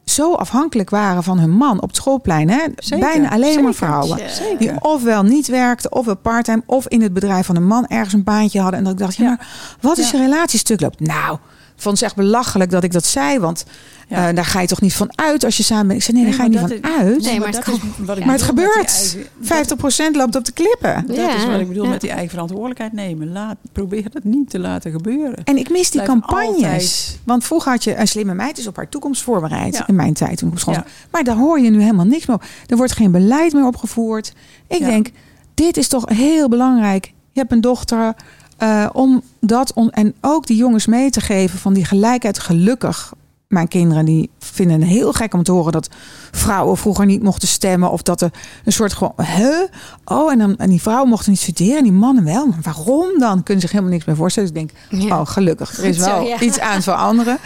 zo 0.06 0.34
afhankelijk 0.34 0.89
waren 0.89 1.24
van 1.24 1.39
hun 1.39 1.52
man 1.52 1.82
op 1.82 1.88
het 1.88 1.95
schoolplein. 1.98 2.50
Hè? 2.50 2.60
Zeker, 2.76 3.08
Bijna 3.08 3.30
alleen 3.32 3.64
maar 3.64 3.74
vrouwen. 3.74 4.20
Zeker. 4.30 4.58
Die 4.58 4.72
ofwel 4.82 5.24
niet 5.24 5.48
werkten, 5.48 5.91
ofwel 5.91 6.16
parttime, 6.18 6.64
of 6.66 6.88
in 6.88 7.02
het 7.02 7.14
bedrijf 7.14 7.45
van 7.45 7.56
een 7.56 7.68
man 7.68 7.88
ergens 7.88 8.14
een 8.14 8.24
baantje 8.24 8.60
hadden. 8.62 8.78
En 8.80 8.84
dat 8.86 8.93
ik 8.93 9.00
dacht, 9.00 9.16
ja, 9.16 9.24
Ja. 9.24 9.30
maar 9.30 9.48
wat 9.82 9.98
is 9.98 10.12
Ja. 10.12 10.18
je 10.18 10.24
relatie 10.24 10.60
stuk 10.60 10.82
loopt? 10.82 11.00
Nou, 11.00 11.38
vond 11.80 11.95
het 11.95 12.03
echt 12.05 12.15
belachelijk 12.15 12.71
dat 12.71 12.84
ik 12.84 12.91
dat 12.91 13.05
zei. 13.05 13.39
Want 13.39 13.65
Ja. 14.07 14.30
eh, 14.30 14.36
daar 14.36 14.45
ga 14.45 14.61
je 14.61 14.67
toch 14.67 14.82
niet 14.82 14.93
van 14.93 15.11
uit 15.15 15.43
als 15.43 15.57
je 15.57 15.63
samen 15.63 15.88
bent. 15.88 15.99
Ik 15.99 16.05
zei, 16.05 16.17
nee, 16.17 16.25
daar 16.25 16.34
ga 16.36 16.43
je 16.43 16.49
niet 16.49 16.59
van 16.59 16.91
uit. 16.99 17.21
Nee, 17.23 17.39
maar 17.39 17.51
dat 17.51 17.65
het 17.65 17.75
is 17.75 17.82
wat 17.82 17.82
ik 17.82 18.05
Maar 18.05 18.07
het 18.07 18.15
bedoel 18.15 18.25
met 18.25 18.38
die 18.38 18.45
gebeurt. 18.47 19.15
eigen- 19.15 20.11
50% 20.11 20.15
loopt 20.15 20.36
op 20.36 20.45
de 20.45 20.51
klippen. 20.51 21.03
Dat 21.07 21.15
Ja, 21.15 21.36
is 21.36 21.45
wat 21.45 21.59
ik 21.59 21.67
bedoel 21.67 21.84
ja. 21.84 21.89
met 21.89 22.01
die 22.01 22.09
eigen 22.09 22.30
verantwoordelijkheid 22.30 22.93
nemen. 22.93 23.32
Laat, 23.32 23.55
probeer 23.71 24.09
dat 24.11 24.23
niet 24.23 24.49
te 24.49 24.59
laten 24.59 24.91
gebeuren. 24.91 25.43
En 25.43 25.57
ik 25.57 25.69
mis 25.69 25.89
die 25.91 26.01
Blijf 26.01 26.07
campagnes. 26.19 26.55
altijd- 26.55 27.19
Want 27.23 27.43
vroeger 27.43 27.71
had 27.71 27.84
je 27.84 27.95
een 27.95 28.07
slimme 28.07 28.34
meid 28.34 28.57
is 28.57 28.67
op 28.67 28.75
haar 28.75 28.89
toekomst 28.89 29.21
voorbereid. 29.21 29.75
Ja. 29.78 29.88
In 29.88 29.95
mijn 29.95 30.13
tijd 30.13 30.38
toen 30.38 30.51
ik. 30.67 30.84
Maar 31.11 31.23
daar 31.23 31.36
hoor 31.36 31.59
je 31.59 31.69
nu 31.69 31.82
helemaal 31.82 32.05
niks 32.05 32.25
meer 32.25 32.36
op. 32.36 32.43
Er 32.65 32.78
wordt 32.78 32.91
geen 32.93 33.11
beleid 33.11 33.53
meer 33.53 33.65
opgevoerd. 33.65 34.34
Ik 34.67 34.80
Ja. 34.80 34.86
denk, 34.88 35.09
dit 35.53 35.78
is 35.78 35.88
toch 35.88 36.03
heel 36.09 36.49
belangrijk. 36.49 37.05
Je 37.32 37.39
hebt 37.39 37.51
een 37.51 37.61
dochter. 37.61 38.13
Eh, 38.58 38.86
om 38.93 39.22
dat 39.41 39.74
on- 39.74 39.89
en 39.91 40.14
ook 40.22 40.45
die 40.47 40.58
jongens 40.58 40.86
mee 40.86 41.10
te 41.10 41.22
geven 41.22 41.60
van 41.60 41.74
die 41.74 41.86
gelijkheid. 41.86 42.39
Gelukkig, 42.39 43.14
mijn 43.47 43.68
kinderen 43.68 44.05
die 44.05 44.30
vinden 44.39 44.80
het 44.82 44.89
heel 44.89 45.14
gek 45.14 45.34
om 45.34 45.43
te 45.43 45.51
horen 45.51 45.72
dat 45.72 45.89
vrouwen 46.32 46.78
vroeger 46.78 47.05
niet 47.05 47.24
mochten 47.24 47.47
stemmen. 47.47 47.91
Of 47.91 48.01
dat 48.01 48.22
er 48.22 48.32
een 48.66 48.72
soort 48.72 48.93
gewoon, 48.93 49.14
huh? 49.36 49.62
Oh, 50.05 50.32
en, 50.32 50.38
dan, 50.38 50.58
en 50.58 50.70
die 50.70 50.82
vrouwen 50.82 51.10
mochten 51.10 51.32
niet 51.32 51.39
studeren 51.39 51.78
en 51.78 51.84
die 51.84 51.91
mannen 51.91 52.24
wel. 52.24 52.47
Maar 52.47 52.60
waarom 52.62 53.20
dan? 53.20 53.43
Kunnen 53.43 53.62
zich 53.62 53.72
helemaal 53.72 53.93
niks 53.93 54.05
meer 54.05 54.16
voorstellen. 54.16 54.53
Dus 54.53 54.62
ik 54.62 54.68
denk, 54.89 55.01
Ja. 55.03 55.20
Oh, 55.20 55.28
gelukkig. 55.28 55.78
Er 55.78 55.84
is 55.86 55.97
zo, 55.97 56.03
wel 56.05 56.22
ja. 56.22 56.39
iets 56.39 56.60
aan 56.60 56.74
het 56.76 56.84
veranderen. 56.84 57.38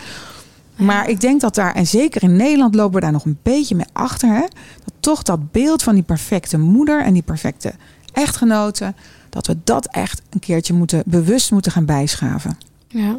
Maar 0.75 1.09
ik 1.09 1.21
denk 1.21 1.41
dat 1.41 1.55
daar, 1.55 1.73
en 1.75 1.87
zeker 1.87 2.23
in 2.23 2.35
Nederland 2.35 2.75
lopen 2.75 2.95
we 2.95 3.01
daar 3.01 3.11
nog 3.11 3.25
een 3.25 3.39
beetje 3.43 3.75
mee 3.75 3.85
achter. 3.93 4.29
Hè? 4.29 4.39
Dat 4.83 4.93
toch 4.99 5.23
dat 5.23 5.51
beeld 5.51 5.83
van 5.83 5.93
die 5.93 6.03
perfecte 6.03 6.57
moeder 6.57 7.03
en 7.03 7.13
die 7.13 7.21
perfecte 7.23 7.73
echtgenote. 8.13 8.93
Dat 9.31 9.47
we 9.47 9.57
dat 9.63 9.87
echt 9.87 10.21
een 10.29 10.39
keertje 10.39 10.73
moeten, 10.73 11.03
bewust 11.05 11.51
moeten 11.51 11.71
gaan 11.71 11.85
bijschaven. 11.85 12.57
Ja, 12.87 13.17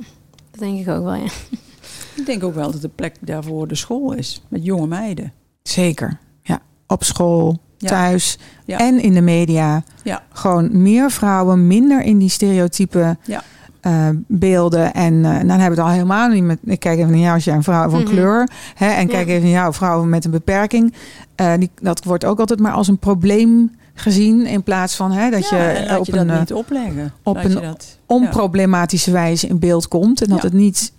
dat 0.50 0.60
denk 0.60 0.78
ik 0.80 0.88
ook 0.88 1.04
wel, 1.04 1.14
ja. 1.14 1.30
Ik 2.16 2.26
denk 2.26 2.44
ook 2.44 2.54
wel 2.54 2.70
dat 2.70 2.80
de 2.80 2.88
plek 2.88 3.16
daarvoor 3.20 3.68
de 3.68 3.74
school 3.74 4.12
is. 4.12 4.42
Met 4.48 4.64
jonge 4.64 4.86
meiden. 4.86 5.32
Zeker. 5.62 6.18
Ja. 6.42 6.60
Op 6.86 7.04
school, 7.04 7.60
Ja. 7.78 7.88
thuis 7.88 8.38
Ja. 8.64 8.78
en 8.78 9.00
in 9.00 9.14
de 9.14 9.20
media. 9.20 9.84
Ja. 10.04 10.22
Gewoon 10.32 10.82
meer 10.82 11.10
vrouwen, 11.10 11.66
minder 11.66 12.02
in 12.02 12.18
die 12.18 12.28
stereotype 12.28 13.16
Ja. 13.24 13.42
Eh, 13.82 14.08
beelden. 14.26 14.94
En 14.94 15.14
eh, 15.14 15.22
dan 15.22 15.48
hebben 15.48 15.58
we 15.58 15.62
het 15.62 15.78
al 15.78 15.88
helemaal 15.88 16.28
niet 16.28 16.42
met. 16.44 16.58
Ik 16.64 16.80
kijk 16.80 16.98
even 16.98 17.10
naar 17.10 17.20
jou 17.20 17.34
als 17.34 17.44
jij 17.44 17.54
een 17.54 17.62
vrouw 17.62 17.88
van 17.90 18.00
Mhm. 18.00 18.08
kleur. 18.10 18.48
Hè, 18.74 18.86
en 18.88 19.06
kijk 19.08 19.26
Ja. 19.26 19.32
even 19.32 19.42
naar 19.42 19.58
jou, 19.58 19.74
vrouwen 19.74 20.08
met 20.08 20.24
een 20.24 20.30
beperking. 20.30 20.94
Eh, 21.34 21.52
die, 21.58 21.70
dat 21.80 22.04
wordt 22.04 22.24
ook 22.24 22.40
altijd 22.40 22.60
maar 22.60 22.72
als 22.72 22.88
een 22.88 22.98
probleem 22.98 23.70
gezien. 23.94 24.46
In 24.46 24.62
plaats 24.62 24.96
van 24.96 25.12
hè, 25.12 25.30
dat 25.30 25.48
Ja, 25.48 25.70
je 25.70 25.98
op 25.98 26.06
je 26.06 26.16
een 26.16 26.38
niet 26.38 26.52
opleggen. 26.52 27.12
op 27.22 27.36
een 27.36 27.52
dat, 27.54 27.98
onproblematische 28.06 29.10
wijze 29.10 29.46
in 29.46 29.58
beeld 29.58 29.88
komt. 29.88 30.22
En 30.22 30.28
dat 30.28 30.42
het 30.42 30.52
niet 30.52 30.92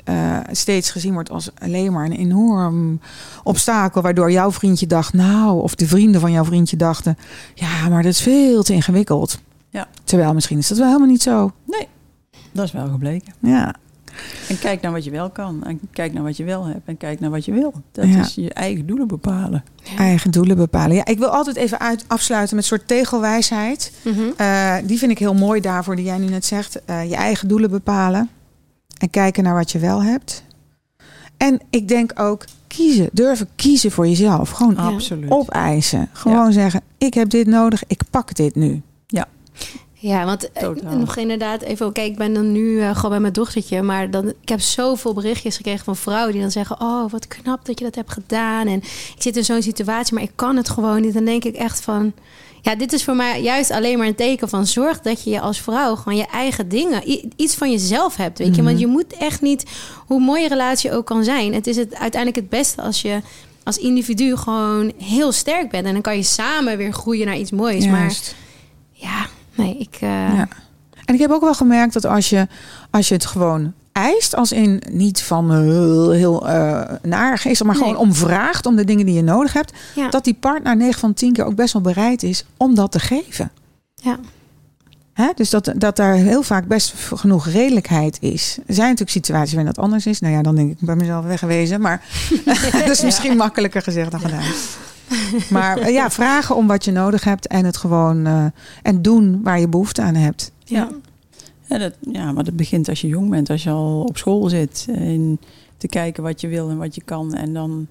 steeds 0.52 0.92
gezien 0.92 1.14
wordt 1.14 1.30
als 1.30 1.50
alleen 1.58 1.92
maar 1.94 2.06
een 2.06 2.12
enorm 2.12 3.00
obstakel. 3.44 4.02
Waardoor 4.02 4.32
jouw 4.32 4.52
vriendje 4.52 4.88
dacht, 4.88 5.14
nou, 5.14 5.62
of 5.62 5.76
de 5.76 5.88
vrienden 5.88 6.22
van 6.22 6.32
jouw 6.32 6.46
vriendje 6.46 6.78
dachten, 6.78 7.18
ja, 7.54 7.90
maar 7.90 8.04
dat 8.04 8.12
is 8.12 8.22
veel 8.22 8.64
te 8.64 8.74
ingewikkeld. 8.74 9.40
Ja. 9.70 9.88
Terwijl 10.04 10.34
misschien 10.34 10.58
is 10.58 10.68
dat 10.68 10.78
wel 10.78 10.88
helemaal 10.88 11.08
niet 11.08 11.22
zo. 11.22 11.52
Dat 12.54 12.66
is 12.66 12.72
wel 12.72 12.88
gebleken. 12.88 13.34
Ja, 13.40 13.76
En 14.50 14.60
kijk 14.60 14.82
naar 14.82 14.92
wat 14.92 15.04
je 15.04 15.12
wel 15.12 15.30
kan. 15.30 15.64
En 15.64 15.80
kijk 15.92 16.14
naar 16.14 16.24
wat 16.24 16.38
je 16.38 16.44
wel 16.44 16.66
hebt. 16.66 16.82
En 16.86 16.98
kijk 16.98 17.20
naar 17.20 17.30
wat 17.30 17.46
je 17.46 17.52
wil. 17.52 17.74
Dat 17.92 18.08
Ja. 18.08 18.20
is 18.20 18.36
je 18.36 18.54
eigen 18.54 18.86
doelen 18.86 19.08
bepalen. 19.08 19.64
eigen 19.98 20.32
doelen 20.32 20.58
bepalen. 20.58 20.96
Ja, 20.96 21.06
ik 21.06 21.18
wil 21.18 21.28
altijd 21.30 21.56
even 21.56 21.80
uit, 21.80 22.04
afsluiten 22.08 22.56
met 22.56 22.64
een 22.64 22.70
soort 22.78 22.88
tegelwijsheid. 22.88 23.92
Eh, 24.38 24.76
die 24.86 24.98
vind 24.98 25.12
ik 25.12 25.20
heel 25.20 25.34
mooi 25.34 25.62
daarvoor, 25.62 25.96
die 25.96 26.06
jij 26.06 26.18
nu 26.18 26.26
net 26.28 26.46
zegt. 26.46 26.86
Eh, 26.86 27.10
je 27.10 27.16
eigen 27.16 27.48
doelen 27.48 27.70
bepalen. 27.70 28.30
En 28.98 29.10
kijken 29.10 29.44
naar 29.44 29.54
wat 29.56 29.72
je 29.72 29.80
wel 29.80 30.04
hebt. 30.04 30.44
En 31.38 31.62
ik 31.70 31.88
denk 31.88 32.12
ook 32.20 32.46
kiezen. 32.68 33.10
Durven 33.12 33.48
kiezen 33.56 33.92
voor 33.92 34.08
jezelf. 34.08 34.50
Gewoon 34.50 34.74
Ja. 34.78 34.82
Absoluut. 34.88 35.32
opeisen. 35.32 36.10
Gewoon 36.12 36.52
zeggen, 36.54 36.82
ik 36.98 37.14
heb 37.14 37.30
dit 37.30 37.48
nodig, 37.48 37.84
ik 37.88 38.02
pak 38.10 38.36
dit 38.36 38.56
nu. 38.56 38.82
Ja, 39.08 39.28
want 40.04 40.52
eh, 40.52 40.64
Totaal. 40.64 40.98
nog 40.98 41.16
inderdaad 41.18 41.62
even, 41.62 41.86
oké, 41.86 42.02
ik 42.02 42.16
ben 42.18 42.34
dan 42.34 42.52
nu 42.52 42.80
eh, 42.82 42.96
gewoon 42.96 43.12
bij 43.12 43.20
mijn 43.20 43.34
dochtertje, 43.34 43.82
maar 43.82 44.12
dan, 44.12 44.28
ik 44.42 44.50
heb 44.50 44.60
zoveel 44.62 45.14
berichtjes 45.14 45.56
gekregen 45.56 45.84
van 45.86 45.96
vrouwen 45.96 46.32
die 46.32 46.42
dan 46.42 46.52
zeggen, 46.52 46.82
oh, 46.82 47.12
wat 47.12 47.28
knap 47.28 47.66
dat 47.66 47.80
je 47.80 47.86
dat 47.86 47.96
hebt 47.96 48.12
gedaan 48.12 48.68
en 48.68 48.78
ik 49.16 49.16
zit 49.18 49.38
in 49.38 49.46
zo'n 49.46 49.62
situatie, 49.62 50.14
maar 50.14 50.24
ik 50.24 50.32
kan 50.36 50.56
het 50.56 50.70
gewoon 50.70 51.02
niet. 51.02 51.14
Dan 51.14 51.26
denk 51.26 51.44
ik 51.44 51.56
echt 51.56 51.82
van, 51.82 52.14
ja, 52.62 52.76
dit 52.76 52.94
is 52.94 53.04
voor 53.04 53.16
mij 53.16 53.42
juist 53.42 53.72
alleen 53.72 53.98
maar 53.98 54.08
een 54.08 54.16
teken 54.16 54.50
van 54.50 54.68
zorg 54.68 55.02
dat 55.02 55.24
je 55.24 55.30
je 55.30 55.40
als 55.40 55.62
vrouw 55.62 55.96
gewoon 55.96 56.18
je 56.18 56.26
eigen 56.28 56.70
dingen, 56.70 57.02
iets 57.36 57.56
van 57.56 57.72
jezelf 57.72 58.16
hebt, 58.16 58.38
weet 58.38 58.48
je, 58.56 58.62
Mhm. 58.62 58.64
want 58.70 58.80
je 58.80 58.88
moet 58.88 59.18
echt 59.18 59.42
niet, 59.42 59.66
hoe 60.06 60.20
mooi 60.20 60.42
je 60.42 60.48
relatie 60.48 60.92
ook 60.92 61.06
kan 61.06 61.24
zijn, 61.24 61.54
het 61.54 61.68
is 61.68 61.76
het 61.76 61.96
uiteindelijk 61.96 62.42
het 62.42 62.50
beste 62.60 62.82
als 62.82 63.02
je 63.02 63.20
als 63.64 63.78
individu 63.78 64.36
gewoon 64.38 64.92
heel 64.98 65.32
sterk 65.32 65.70
bent 65.70 65.86
en 65.86 65.94
dan 65.94 66.02
kan 66.02 66.16
je 66.16 66.24
samen 66.24 66.78
weer 66.78 66.94
groeien 66.94 67.26
naar 67.26 67.38
iets 67.38 67.52
moois, 67.52 67.86
maar 67.86 68.14
ja, 68.92 69.26
nee, 69.56 69.78
ik. 69.78 69.96
eh, 70.02 70.10
Ja. 70.10 70.48
En 71.06 71.14
ik 71.14 71.20
heb 71.20 71.32
ook 71.32 71.42
wel 71.42 71.54
gemerkt 71.54 71.94
dat 71.94 72.06
als 72.06 72.30
je, 72.30 72.48
als 72.90 73.08
je 73.08 73.14
het 73.14 73.26
gewoon 73.26 73.74
eist, 73.92 74.36
als 74.36 74.52
in 74.52 74.82
niet 74.92 75.22
van 75.22 75.52
eh, 75.52 75.58
heel 76.18 76.48
uh, 76.50 76.82
naar 77.02 77.38
geest, 77.38 77.64
maar 77.64 77.76
Nee. 77.76 77.84
gewoon 77.84 77.98
om 77.98 78.14
vraagt 78.14 78.66
om 78.66 78.76
de 78.76 78.86
dingen 78.86 79.06
die 79.06 79.16
je 79.16 79.22
nodig 79.24 79.54
hebt, 79.54 79.74
Ja. 79.96 80.10
dat 80.10 80.24
die 80.24 80.34
partner 80.34 80.76
9 80.76 81.00
van 81.00 81.14
10 81.14 81.34
keer 81.34 81.46
ook 81.46 81.56
best 81.56 81.74
wel 81.74 81.82
bereid 81.82 82.24
is 82.24 82.46
om 82.58 82.76
dat 82.76 82.92
te 82.92 83.00
geven. 83.00 83.52
Ja. 83.96 84.20
Hè? 85.14 85.30
Dus 85.36 85.50
dat, 85.50 85.74
dat 85.76 85.96
daar 85.96 86.14
heel 86.14 86.44
vaak 86.44 86.68
best 86.68 86.94
genoeg 87.16 87.48
redelijkheid 87.48 88.18
is. 88.22 88.58
Er 88.68 88.74
zijn 88.74 88.86
natuurlijk 88.88 89.12
situaties 89.26 89.54
waarin 89.54 89.74
dat 89.74 89.84
anders 89.84 90.06
is. 90.06 90.20
Nou 90.20 90.34
ja, 90.34 90.42
dan 90.42 90.56
denk 90.56 90.72
ik 90.72 90.78
bij 90.80 90.96
mezelf 90.96 91.26
weggewezen. 91.26 91.82
Maar 91.82 92.06
dat 92.86 92.90
is 92.90 93.02
misschien 93.02 93.38
makkelijker 93.38 93.82
gezegd 93.82 94.12
dan 94.12 94.20
gedaan. 94.20 94.44
Maar 95.50 95.78
eh, 95.78 95.94
ja, 95.94 96.10
vragen 96.12 96.56
om 96.56 96.68
wat 96.68 96.86
je 96.86 96.92
nodig 96.92 97.24
hebt 97.24 97.48
en 97.48 97.66
het 97.66 97.78
gewoon 97.78 98.26
eh, 98.26 98.46
en 98.82 99.02
doen 99.02 99.40
waar 99.44 99.60
je 99.60 99.68
behoefte 99.68 100.02
aan 100.02 100.16
hebt. 100.16 100.52
Ja. 100.66 100.90
Ja, 101.68 101.78
dat, 101.78 101.94
ja, 102.12 102.32
maar 102.32 102.44
dat 102.44 102.56
begint 102.56 102.90
als 102.90 103.02
je 103.02 103.08
jong 103.08 103.30
bent, 103.30 103.50
als 103.50 103.64
je 103.64 103.70
al 103.70 104.02
op 104.04 104.18
school 104.18 104.50
zit. 104.50 104.88
En 104.92 105.40
te 105.78 105.88
kijken 105.88 106.24
wat 106.24 106.42
je 106.42 106.48
wil 106.48 106.70
en 106.70 106.78
wat 106.78 106.96
je 106.96 107.02
kan. 107.06 107.34
En 107.34 107.54
dan 107.54 107.88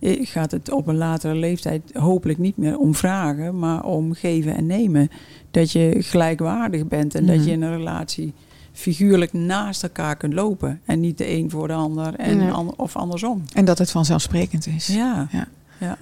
eh, 0.00 0.26
gaat 0.26 0.50
het 0.50 0.70
op 0.72 0.86
een 0.86 0.96
latere 0.96 1.34
leeftijd 1.34 1.82
hopelijk 1.94 2.38
niet 2.38 2.56
meer 2.56 2.78
om 2.78 2.94
vragen, 2.94 3.58
maar 3.58 3.84
om 3.84 4.14
geven 4.14 4.56
en 4.56 4.66
nemen. 4.66 5.08
Dat 5.50 5.72
je 5.72 5.96
gelijkwaardig 5.98 6.86
bent 6.86 7.14
en 7.14 7.26
dat 7.26 7.36
Mhm. 7.36 7.44
je 7.44 7.50
in 7.52 7.62
een 7.62 7.76
relatie 7.76 8.32
figuurlijk 8.72 9.32
naast 9.32 9.82
elkaar 9.82 10.16
kunt 10.16 10.32
lopen. 10.32 10.80
En 10.84 11.00
niet 11.00 11.18
de 11.18 11.30
een 11.30 11.50
voor 11.50 11.68
de 11.68 11.74
ander 11.74 12.14
en 12.14 12.40
Ja. 12.40 12.50
an- 12.50 12.74
of 12.76 12.96
andersom. 12.96 13.42
En 13.52 13.64
dat 13.64 13.78
het 13.78 13.90
vanzelfsprekend 13.90 14.66
is. 14.66 14.86
Ja. 14.86 15.28
Ja. 15.32 15.46
ja. 15.80 15.96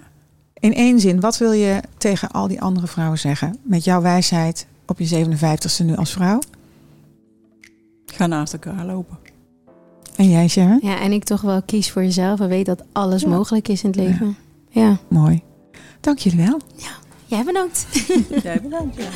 In 0.64 0.74
één 0.74 1.00
zin, 1.00 1.20
wat 1.20 1.38
wil 1.38 1.52
je 1.52 1.80
tegen 1.98 2.30
al 2.30 2.48
die 2.48 2.60
andere 2.60 2.86
vrouwen 2.86 3.18
zeggen? 3.18 3.56
Met 3.62 3.84
jouw 3.84 4.00
wijsheid 4.00 4.66
op 4.86 4.98
je 4.98 5.26
57ste 5.26 5.84
nu 5.84 5.96
als 5.96 6.12
vrouw. 6.12 6.38
Ga 8.06 8.26
naast 8.26 8.52
elkaar 8.52 8.84
lopen. 8.84 9.18
En 10.16 10.30
jij, 10.30 10.48
Sharon? 10.48 10.78
Ja, 10.82 11.00
en 11.00 11.12
ik 11.12 11.24
toch 11.24 11.40
wel 11.40 11.62
kies 11.62 11.90
voor 11.90 12.02
jezelf 12.02 12.40
en 12.40 12.48
weet 12.48 12.66
dat 12.66 12.82
alles 12.92 13.22
Ja. 13.22 13.28
mogelijk 13.28 13.68
is 13.68 13.82
in 13.82 13.90
het 13.90 13.98
leven. 13.98 14.36
Ja. 14.68 14.96
Mooi. 15.08 15.42
Dank 16.00 16.18
jullie 16.18 16.46
wel. 16.46 16.60
Jij 17.26 17.44
bedankt. 17.44 17.86
Jij 18.42 18.60
bedankt. 18.62 18.96
Ja. 18.96 19.08